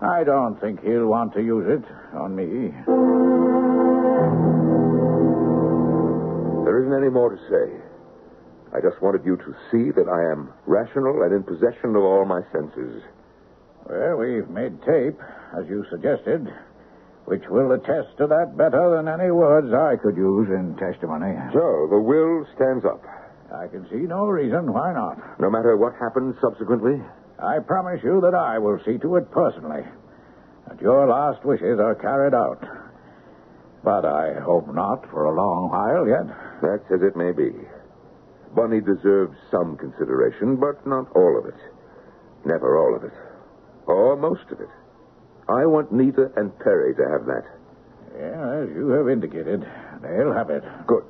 I 0.00 0.24
don't 0.24 0.58
think 0.60 0.82
he'll 0.82 1.06
want 1.06 1.32
to 1.34 1.40
use 1.40 1.66
it 1.68 1.84
on 2.16 2.34
me. 2.34 2.74
There 6.64 6.80
isn't 6.82 6.94
any 6.94 7.10
more 7.10 7.30
to 7.30 7.38
say. 7.48 7.81
I 8.74 8.80
just 8.80 9.02
wanted 9.02 9.24
you 9.24 9.36
to 9.36 9.54
see 9.70 9.90
that 9.92 10.08
I 10.08 10.32
am 10.32 10.48
rational 10.66 11.22
and 11.22 11.32
in 11.32 11.42
possession 11.42 11.94
of 11.94 12.02
all 12.02 12.24
my 12.24 12.40
senses. 12.52 13.02
Well, 13.84 14.16
we've 14.16 14.48
made 14.48 14.80
tape, 14.82 15.20
as 15.52 15.68
you 15.68 15.84
suggested, 15.90 16.48
which 17.26 17.42
will 17.50 17.72
attest 17.72 18.16
to 18.18 18.26
that 18.28 18.56
better 18.56 18.96
than 18.96 19.08
any 19.08 19.30
words 19.30 19.68
I 19.74 19.96
could 20.00 20.16
use 20.16 20.48
in 20.48 20.76
testimony. 20.76 21.36
So, 21.52 21.86
the 21.90 22.00
will 22.00 22.46
stands 22.56 22.84
up. 22.84 23.04
I 23.52 23.68
can 23.68 23.86
see 23.90 24.08
no 24.08 24.24
reason 24.26 24.72
why 24.72 24.94
not. 24.94 25.38
No 25.38 25.50
matter 25.50 25.76
what 25.76 25.92
happens 26.00 26.34
subsequently, 26.40 26.96
I 27.38 27.58
promise 27.58 28.00
you 28.02 28.20
that 28.22 28.34
I 28.34 28.58
will 28.58 28.80
see 28.86 28.96
to 28.98 29.16
it 29.16 29.30
personally. 29.30 29.84
That 30.68 30.80
your 30.80 31.06
last 31.06 31.44
wishes 31.44 31.78
are 31.78 31.94
carried 31.94 32.32
out. 32.32 32.64
But 33.84 34.06
I 34.06 34.40
hope 34.40 34.72
not 34.72 35.10
for 35.10 35.26
a 35.26 35.34
long 35.34 35.68
while 35.68 36.08
yet. 36.08 36.34
that's 36.62 36.90
as 36.90 37.02
it 37.02 37.16
may 37.16 37.32
be. 37.32 37.52
Bunny 38.54 38.80
deserves 38.80 39.36
some 39.50 39.76
consideration, 39.76 40.56
but 40.56 40.86
not 40.86 41.10
all 41.16 41.38
of 41.38 41.46
it. 41.46 41.60
Never 42.44 42.76
all 42.76 42.94
of 42.96 43.04
it. 43.04 43.12
Or 43.86 44.16
most 44.16 44.50
of 44.50 44.60
it. 44.60 44.68
I 45.48 45.66
want 45.66 45.92
Nita 45.92 46.30
and 46.36 46.56
Perry 46.58 46.94
to 46.94 47.02
have 47.10 47.26
that. 47.26 47.44
Yeah, 48.18 48.62
as 48.62 48.68
you 48.76 48.88
have 48.90 49.08
indicated, 49.08 49.66
they'll 50.02 50.32
have 50.32 50.50
it. 50.50 50.62
Good. 50.86 51.04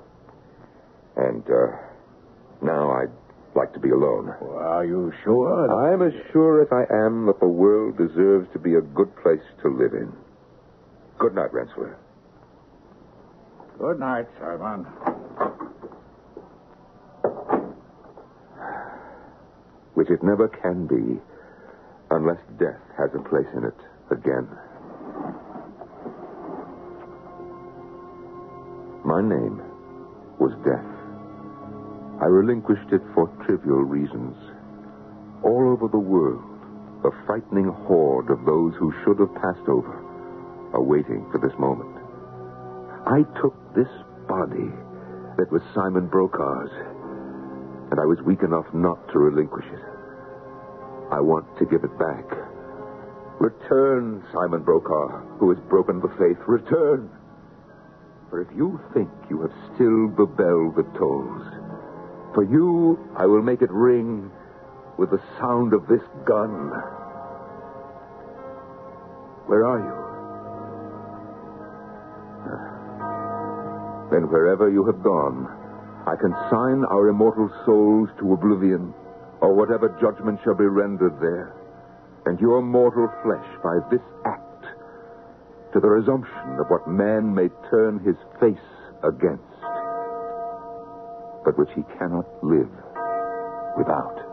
And, 1.17 1.43
uh, 1.51 1.77
now 2.63 2.93
I'd 2.93 3.11
like 3.55 3.73
to 3.75 3.81
be 3.81 3.91
alone. 3.91 4.35
Well, 4.41 4.59
are 4.59 4.85
you 4.85 5.13
sure? 5.25 5.71
I'm 5.93 6.01
as 6.03 6.13
sure 6.33 6.63
as 6.63 6.69
I 6.71 6.85
am 7.07 7.27
that 7.27 7.41
the 7.41 7.49
world 7.49 7.99
deserves 7.99 8.49
to 8.53 8.59
be 8.59 8.75
a 8.77 8.81
good 8.81 9.15
place 9.17 9.43
to 9.63 9.69
live 9.69 9.93
in. 9.95 10.13
Good 11.19 11.35
night, 11.35 11.53
Rensselaer. 11.53 11.99
Good 13.79 13.99
night, 13.99 14.27
Simon. 14.39 14.87
Which 19.95 20.11
it 20.11 20.23
never 20.23 20.49
can 20.49 20.87
be 20.87 21.21
unless 22.11 22.41
death 22.59 22.81
has 22.99 23.11
a 23.15 23.29
place 23.29 23.49
in 23.57 23.65
it 23.65 23.79
again. 24.11 24.49
My 29.05 29.21
name 29.21 29.61
was 30.39 30.53
Death. 30.65 30.93
I 32.23 32.27
relinquished 32.27 32.93
it 32.93 33.03
for 33.15 33.27
trivial 33.45 33.83
reasons. 33.83 34.37
All 35.43 35.75
over 35.75 35.89
the 35.89 35.99
world, 35.99 36.43
a 37.05 37.11
frightening 37.27 37.67
horde 37.67 38.31
of 38.31 38.45
those 38.47 38.75
who 38.79 38.95
should 39.03 39.19
have 39.19 39.35
passed 39.35 39.69
over 39.69 39.99
are 40.73 40.83
waiting 40.83 41.27
for 41.33 41.39
this 41.39 41.59
moment. 41.59 41.91
I 43.07 43.25
took 43.43 43.55
this 43.75 43.91
body 44.29 44.71
that 45.37 45.51
was 45.51 45.63
Simon 45.75 46.07
Brokaw's, 46.07 46.71
and 47.93 48.01
I 48.01 48.07
was 48.07 48.17
weak 48.25 48.43
enough 48.43 48.65
not 48.73 49.07
to 49.13 49.19
relinquish 49.19 49.67
it. 49.67 49.85
I 51.13 51.21
want 51.21 51.45
to 51.59 51.67
give 51.67 51.85
it 51.85 51.93
back. 51.99 52.25
Return, 53.39 54.25
Simon 54.33 54.63
Brokaw, 54.63 55.21
who 55.37 55.51
has 55.53 55.61
broken 55.69 56.01
the 56.01 56.09
faith. 56.17 56.39
Return. 56.49 57.11
For 58.31 58.41
if 58.41 58.49
you 58.57 58.81
think 58.95 59.11
you 59.29 59.43
have 59.43 59.53
stilled 59.75 60.17
the 60.17 60.25
bell 60.25 60.73
that 60.73 60.89
tolls, 60.97 61.45
for 62.33 62.45
you 62.45 62.99
I 63.15 63.27
will 63.27 63.43
make 63.43 63.61
it 63.61 63.71
ring 63.71 64.31
with 64.97 65.11
the 65.11 65.21
sound 65.39 65.75
of 65.75 65.87
this 65.87 66.01
gun. 66.25 66.71
Where 69.53 69.67
are 69.67 69.81
you? 69.85 69.93
Then 74.11 74.31
wherever 74.31 74.71
you 74.71 74.87
have 74.87 75.03
gone, 75.03 75.62
I 76.07 76.17
consign 76.17 76.85
our 76.91 77.09
immortal 77.09 77.49
souls 77.65 78.09
to 78.19 78.33
oblivion, 78.33 78.93
or 79.41 79.55
whatever 79.55 79.89
judgment 80.01 80.41
shall 80.43 80.55
be 80.55 80.67
rendered 80.67 81.15
there, 81.21 81.55
and 82.27 82.41
your 82.41 82.61
mortal 82.61 83.09
flesh 83.23 83.47
by 83.63 83.79
this 83.91 84.03
act 84.27 84.67
to 85.73 85.81
the 85.81 85.89
resumption 85.89 86.59
of 86.59 86.67
what 86.69 86.89
man 86.89 87.35
may 87.35 87.49
turn 87.71 87.99
his 88.01 88.17
face 88.41 88.69
against, 89.05 89.43
but 91.45 91.57
which 91.59 91.71
he 91.75 91.83
cannot 91.99 92.27
live 92.43 92.71
without. 93.79 94.32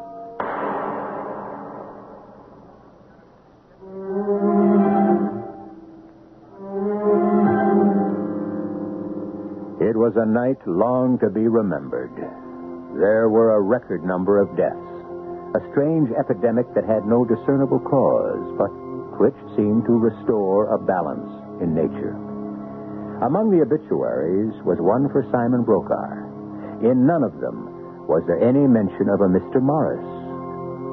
Was 10.09 10.25
a 10.25 10.25
night 10.25 10.57
long 10.65 11.21
to 11.21 11.29
be 11.29 11.45
remembered. 11.45 12.09
There 12.97 13.29
were 13.29 13.53
a 13.53 13.61
record 13.61 14.01
number 14.01 14.41
of 14.41 14.49
deaths, 14.57 14.89
a 15.53 15.61
strange 15.69 16.09
epidemic 16.17 16.65
that 16.73 16.89
had 16.89 17.05
no 17.05 17.29
discernible 17.29 17.77
cause, 17.77 18.41
but 18.57 18.73
which 19.21 19.37
seemed 19.53 19.85
to 19.85 20.01
restore 20.01 20.73
a 20.73 20.81
balance 20.81 21.29
in 21.61 21.77
nature. 21.77 22.17
Among 23.21 23.53
the 23.53 23.61
obituaries 23.61 24.57
was 24.65 24.81
one 24.81 25.13
for 25.13 25.21
Simon 25.29 25.61
Brokaw. 25.61 26.81
In 26.81 27.05
none 27.05 27.21
of 27.21 27.37
them 27.37 28.09
was 28.09 28.25
there 28.25 28.41
any 28.41 28.65
mention 28.65 29.13
of 29.13 29.21
a 29.21 29.29
Mr. 29.29 29.61
Morris, 29.61 30.09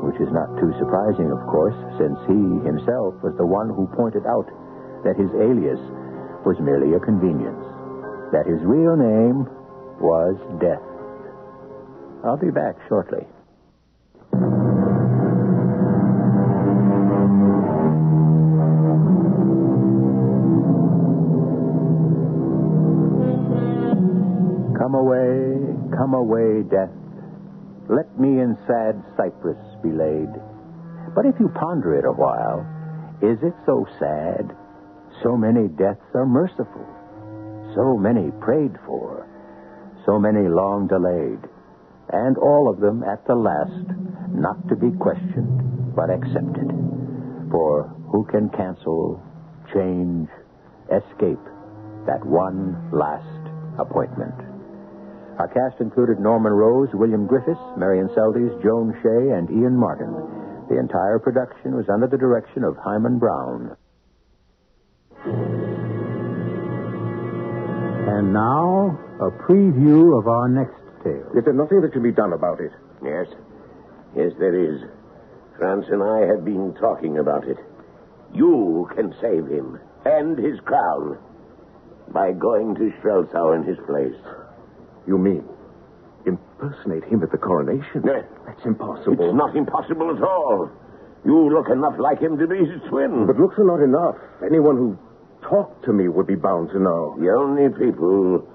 which 0.05 0.21
is 0.21 0.29
not 0.29 0.61
too 0.61 0.77
surprising, 0.77 1.33
of 1.33 1.41
course, 1.49 1.79
since 1.97 2.21
he 2.29 2.69
himself 2.69 3.17
was 3.25 3.33
the 3.41 3.49
one 3.49 3.73
who 3.73 3.89
pointed 3.97 4.29
out 4.29 4.53
that 5.09 5.17
his 5.17 5.33
alias 5.41 5.81
was 6.45 6.61
merely 6.61 6.93
a 6.93 7.01
convenience, 7.01 7.65
that 8.37 8.45
his 8.45 8.61
real 8.61 8.97
name 8.97 9.49
was 9.97 10.37
Death. 10.61 10.85
I'll 12.23 12.37
be 12.37 12.51
back 12.51 12.77
shortly. 12.87 13.25
Come 24.77 24.95
away, 24.95 25.57
come 25.97 26.13
away, 26.13 26.63
death. 26.69 26.93
Let 27.89 28.21
me 28.21 28.41
in 28.41 28.59
sad 28.67 29.03
cypress 29.17 29.57
be 29.83 29.89
laid. 29.93 30.29
But 31.15 31.25
if 31.25 31.41
you 31.41 31.49
ponder 31.49 31.97
it 31.97 32.05
a 32.05 32.13
while, 32.13 32.61
is 33.23 33.39
it 33.43 33.55
so 33.65 33.87
sad? 33.99 34.55
So 35.23 35.39
many 35.39 35.69
deaths 35.69 36.05
are 36.13 36.27
merciful 36.27 36.85
so 37.77 37.97
many 37.97 38.33
prayed 38.41 38.73
for, 38.87 39.29
so 40.09 40.19
many 40.19 40.49
long 40.49 40.89
delayed, 40.89 41.45
and 42.11 42.39
all 42.39 42.73
of 42.73 42.81
them 42.81 43.05
at 43.05 43.21
the 43.29 43.37
last 43.37 43.87
not 44.33 44.57
to 44.69 44.75
be 44.75 44.91
questioned, 44.97 45.95
but 45.95 46.09
accepted. 46.09 46.73
For 47.53 47.93
who 48.11 48.25
can 48.33 48.49
cancel, 48.51 49.23
change, 49.77 50.29
escape 50.89 51.45
that 52.09 52.25
one 52.25 52.89
last 52.91 53.45
appointment? 53.79 54.35
Our 55.39 55.53
cast 55.53 55.81
included 55.81 56.19
Norman 56.19 56.53
Rose, 56.53 56.89
William 56.95 57.29
Griffis, 57.29 57.61
Marion 57.77 58.09
Seldes, 58.17 58.57
Joan 58.65 58.97
Shay, 59.05 59.37
and 59.37 59.51
Ian 59.51 59.77
Martin. 59.77 60.17
The 60.71 60.81
entire 60.81 61.19
production 61.19 61.77
was 61.77 61.85
under 61.93 62.07
the 62.07 62.17
direction 62.17 62.65
of 62.65 62.77
Himan 62.81 63.19
Brown. 63.19 63.77
And 68.07 68.33
now, 68.33 68.99
a 69.21 69.31
preview 69.51 70.17
of 70.19 70.29
our 70.29 70.49
next 70.49 70.79
tale. 71.03 71.27
Is 71.37 71.45
there 71.45 71.53
nothing 71.53 71.81
that 71.81 71.93
can 71.93 72.03
be 72.03 72.13
done 72.13 72.33
about 72.33 72.61
it? 72.61 72.71
Yes. 73.03 73.27
Yes, 74.15 74.33
there 74.39 74.55
is. 74.55 74.81
France 75.59 75.87
and 75.91 76.03
I 76.03 76.21
have 76.31 76.45
been 76.45 76.75
talking 76.79 77.19
about 77.19 77.45
it. 77.49 77.57
You 78.33 78.89
can 78.95 79.15
save 79.21 79.47
him 79.47 79.81
and 80.05 80.39
his 80.39 80.61
crown 80.61 81.19
by 82.13 82.33
going 82.33 82.75
to 82.77 82.93
Strelsau 83.01 83.57
in 83.57 83.65
his 83.65 83.79
place. 83.87 84.15
You 85.07 85.19
mean 85.19 85.45
impersonate 86.27 87.05
him 87.05 87.23
at 87.23 87.31
the 87.31 87.39
coronation? 87.39 88.03
No. 88.05 88.23
That's 88.47 88.65
impossible. 88.65 89.17
It's 89.19 89.35
not 89.35 89.57
impossible 89.57 90.15
at 90.15 90.23
all. 90.23 90.71
You 91.25 91.51
look 91.51 91.71
enough 91.71 91.99
like 91.99 92.21
him 92.21 92.39
to 92.39 92.47
be 92.47 92.59
his 92.59 92.83
twin. 92.89 93.27
But 93.27 93.37
looks 93.37 93.59
are 93.59 93.67
not 93.67 93.83
enough. 93.83 94.17
Anyone 94.45 94.77
who 94.77 94.99
talked 95.49 95.85
to 95.85 95.93
me 95.93 96.09
would 96.09 96.27
be 96.27 96.35
bound 96.35 96.71
to 96.71 96.79
know. 96.79 97.17
The 97.19 97.31
only 97.31 97.69
people 97.71 98.47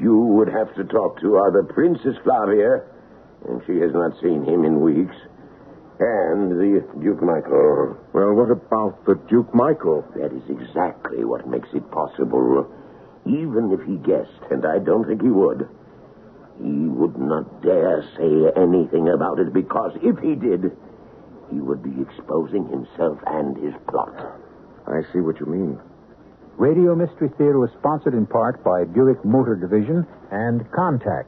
you 0.00 0.18
would 0.18 0.48
have 0.48 0.74
to 0.76 0.84
talk 0.84 1.20
to 1.20 1.36
are 1.36 1.50
the 1.50 1.72
Princess 1.72 2.16
Flavia, 2.22 2.82
and 3.48 3.62
she 3.66 3.78
has 3.78 3.92
not 3.92 4.12
seen 4.20 4.44
him 4.44 4.64
in 4.64 4.80
weeks, 4.80 5.16
and 5.98 6.52
the 6.52 6.84
Duke 7.02 7.22
Michael. 7.22 7.96
Well, 8.12 8.34
what 8.34 8.50
about 8.50 9.04
the 9.06 9.14
Duke 9.28 9.54
Michael? 9.54 10.04
That 10.16 10.32
is 10.32 10.42
exactly 10.48 11.24
what 11.24 11.48
makes 11.48 11.68
it 11.74 11.88
possible. 11.90 12.66
Even 13.26 13.70
if 13.72 13.86
he 13.86 13.96
guessed, 13.96 14.50
and 14.50 14.64
I 14.64 14.78
don't 14.78 15.06
think 15.06 15.22
he 15.22 15.28
would, 15.28 15.68
he 16.58 16.88
would 16.88 17.18
not 17.18 17.62
dare 17.62 18.02
say 18.16 18.60
anything 18.60 19.08
about 19.08 19.38
it 19.38 19.52
because 19.52 19.92
if 20.02 20.18
he 20.18 20.34
did, 20.34 20.72
he 21.52 21.60
would 21.60 21.82
be 21.82 22.00
exposing 22.00 22.68
himself 22.68 23.18
and 23.26 23.56
his 23.56 23.74
plot. 23.88 24.14
I 24.86 25.02
see 25.12 25.20
what 25.20 25.38
you 25.40 25.46
mean. 25.46 25.78
Radio 26.60 26.94
Mystery 26.94 27.32
Theater 27.38 27.58
was 27.58 27.72
sponsored 27.80 28.12
in 28.12 28.26
part 28.26 28.62
by 28.62 28.84
Buick 28.84 29.24
Motor 29.24 29.56
Division 29.56 30.04
and 30.30 30.60
Contac, 30.76 31.24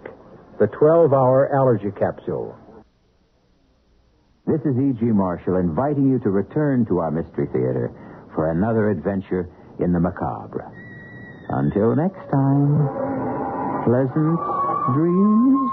the 0.60 0.66
12 0.66 1.14
hour 1.14 1.48
allergy 1.56 1.88
capsule. 1.96 2.52
This 4.44 4.60
is 4.60 4.76
E.G. 4.76 5.00
Marshall 5.08 5.56
inviting 5.56 6.12
you 6.12 6.18
to 6.20 6.28
return 6.28 6.84
to 6.84 6.98
our 6.98 7.10
Mystery 7.10 7.48
Theater 7.48 7.88
for 8.34 8.52
another 8.52 8.90
adventure 8.90 9.48
in 9.80 9.96
the 9.96 10.00
macabre. 10.04 10.68
Until 11.48 11.96
next 11.96 12.28
time, 12.28 13.88
pleasant 13.88 14.36
dreams. 14.92 15.71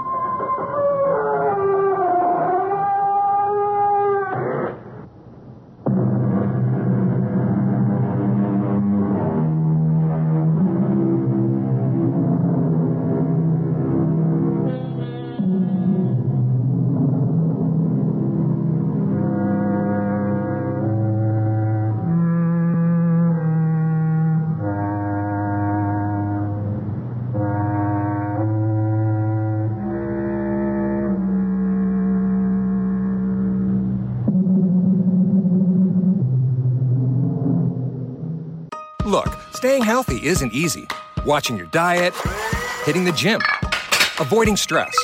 Staying 39.60 39.84
healthy 39.84 40.26
isn't 40.26 40.54
easy. 40.54 40.86
Watching 41.26 41.54
your 41.54 41.66
diet, 41.66 42.14
hitting 42.84 43.04
the 43.04 43.12
gym, 43.12 43.42
avoiding 44.18 44.56
stress. 44.56 44.96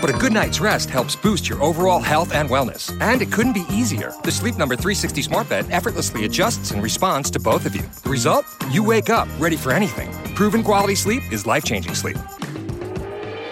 But 0.00 0.08
a 0.08 0.12
good 0.12 0.32
night's 0.32 0.60
rest 0.60 0.88
helps 0.88 1.16
boost 1.16 1.48
your 1.48 1.60
overall 1.60 1.98
health 1.98 2.32
and 2.32 2.48
wellness. 2.48 2.96
And 3.00 3.20
it 3.20 3.32
couldn't 3.32 3.54
be 3.54 3.64
easier. 3.68 4.12
The 4.22 4.30
Sleep 4.30 4.56
Number 4.56 4.76
360 4.76 5.20
Smart 5.22 5.48
Bed 5.48 5.66
effortlessly 5.72 6.26
adjusts 6.26 6.70
in 6.70 6.80
response 6.80 7.28
to 7.30 7.40
both 7.40 7.66
of 7.66 7.74
you. 7.74 7.82
The 8.04 8.10
result? 8.10 8.46
You 8.70 8.84
wake 8.84 9.10
up 9.10 9.26
ready 9.36 9.56
for 9.56 9.72
anything. 9.72 10.12
Proven 10.36 10.62
quality 10.62 10.94
sleep 10.94 11.24
is 11.32 11.44
life 11.44 11.64
changing 11.64 11.96
sleep. 11.96 12.18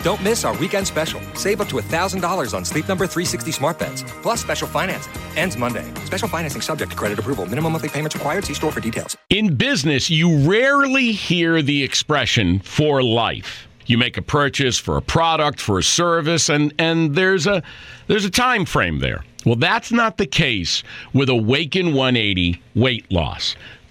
Don't 0.04 0.22
miss 0.22 0.44
our 0.44 0.54
weekend 0.58 0.86
special. 0.86 1.18
Save 1.32 1.62
up 1.62 1.68
to 1.68 1.76
$1,000 1.76 2.52
on 2.52 2.62
Sleep 2.62 2.86
Number 2.86 3.06
360 3.06 3.52
smart 3.52 3.78
beds, 3.78 4.04
plus 4.20 4.38
special 4.38 4.68
financing. 4.68 5.14
Ends 5.34 5.56
Monday. 5.56 5.86
Special 6.04 6.28
financing 6.28 6.60
subject 6.60 6.90
to 6.90 6.96
credit 6.96 7.18
approval. 7.18 7.46
Minimum 7.46 7.72
monthly 7.72 7.88
payments 7.88 8.14
required. 8.14 8.44
See 8.44 8.52
store 8.52 8.70
for 8.70 8.80
details. 8.80 9.16
In 9.30 9.56
business, 9.56 10.10
you 10.10 10.46
rarely 10.46 11.12
hear 11.12 11.62
the 11.62 11.82
expression 11.82 12.58
for 12.58 13.02
life. 13.02 13.66
You 13.86 13.96
make 13.96 14.18
a 14.18 14.22
purchase 14.22 14.78
for 14.78 14.98
a 14.98 15.02
product, 15.02 15.58
for 15.58 15.78
a 15.78 15.82
service, 15.82 16.50
and, 16.50 16.74
and 16.78 17.14
there's 17.14 17.46
a 17.46 17.62
there's 18.06 18.26
a 18.26 18.30
time 18.30 18.66
frame 18.66 18.98
there. 18.98 19.24
Well, 19.46 19.56
that's 19.56 19.90
not 19.90 20.18
the 20.18 20.26
case 20.26 20.82
with 21.14 21.30
Awaken 21.30 21.94
180 21.94 22.62
weight 22.74 23.10
loss. 23.10 23.56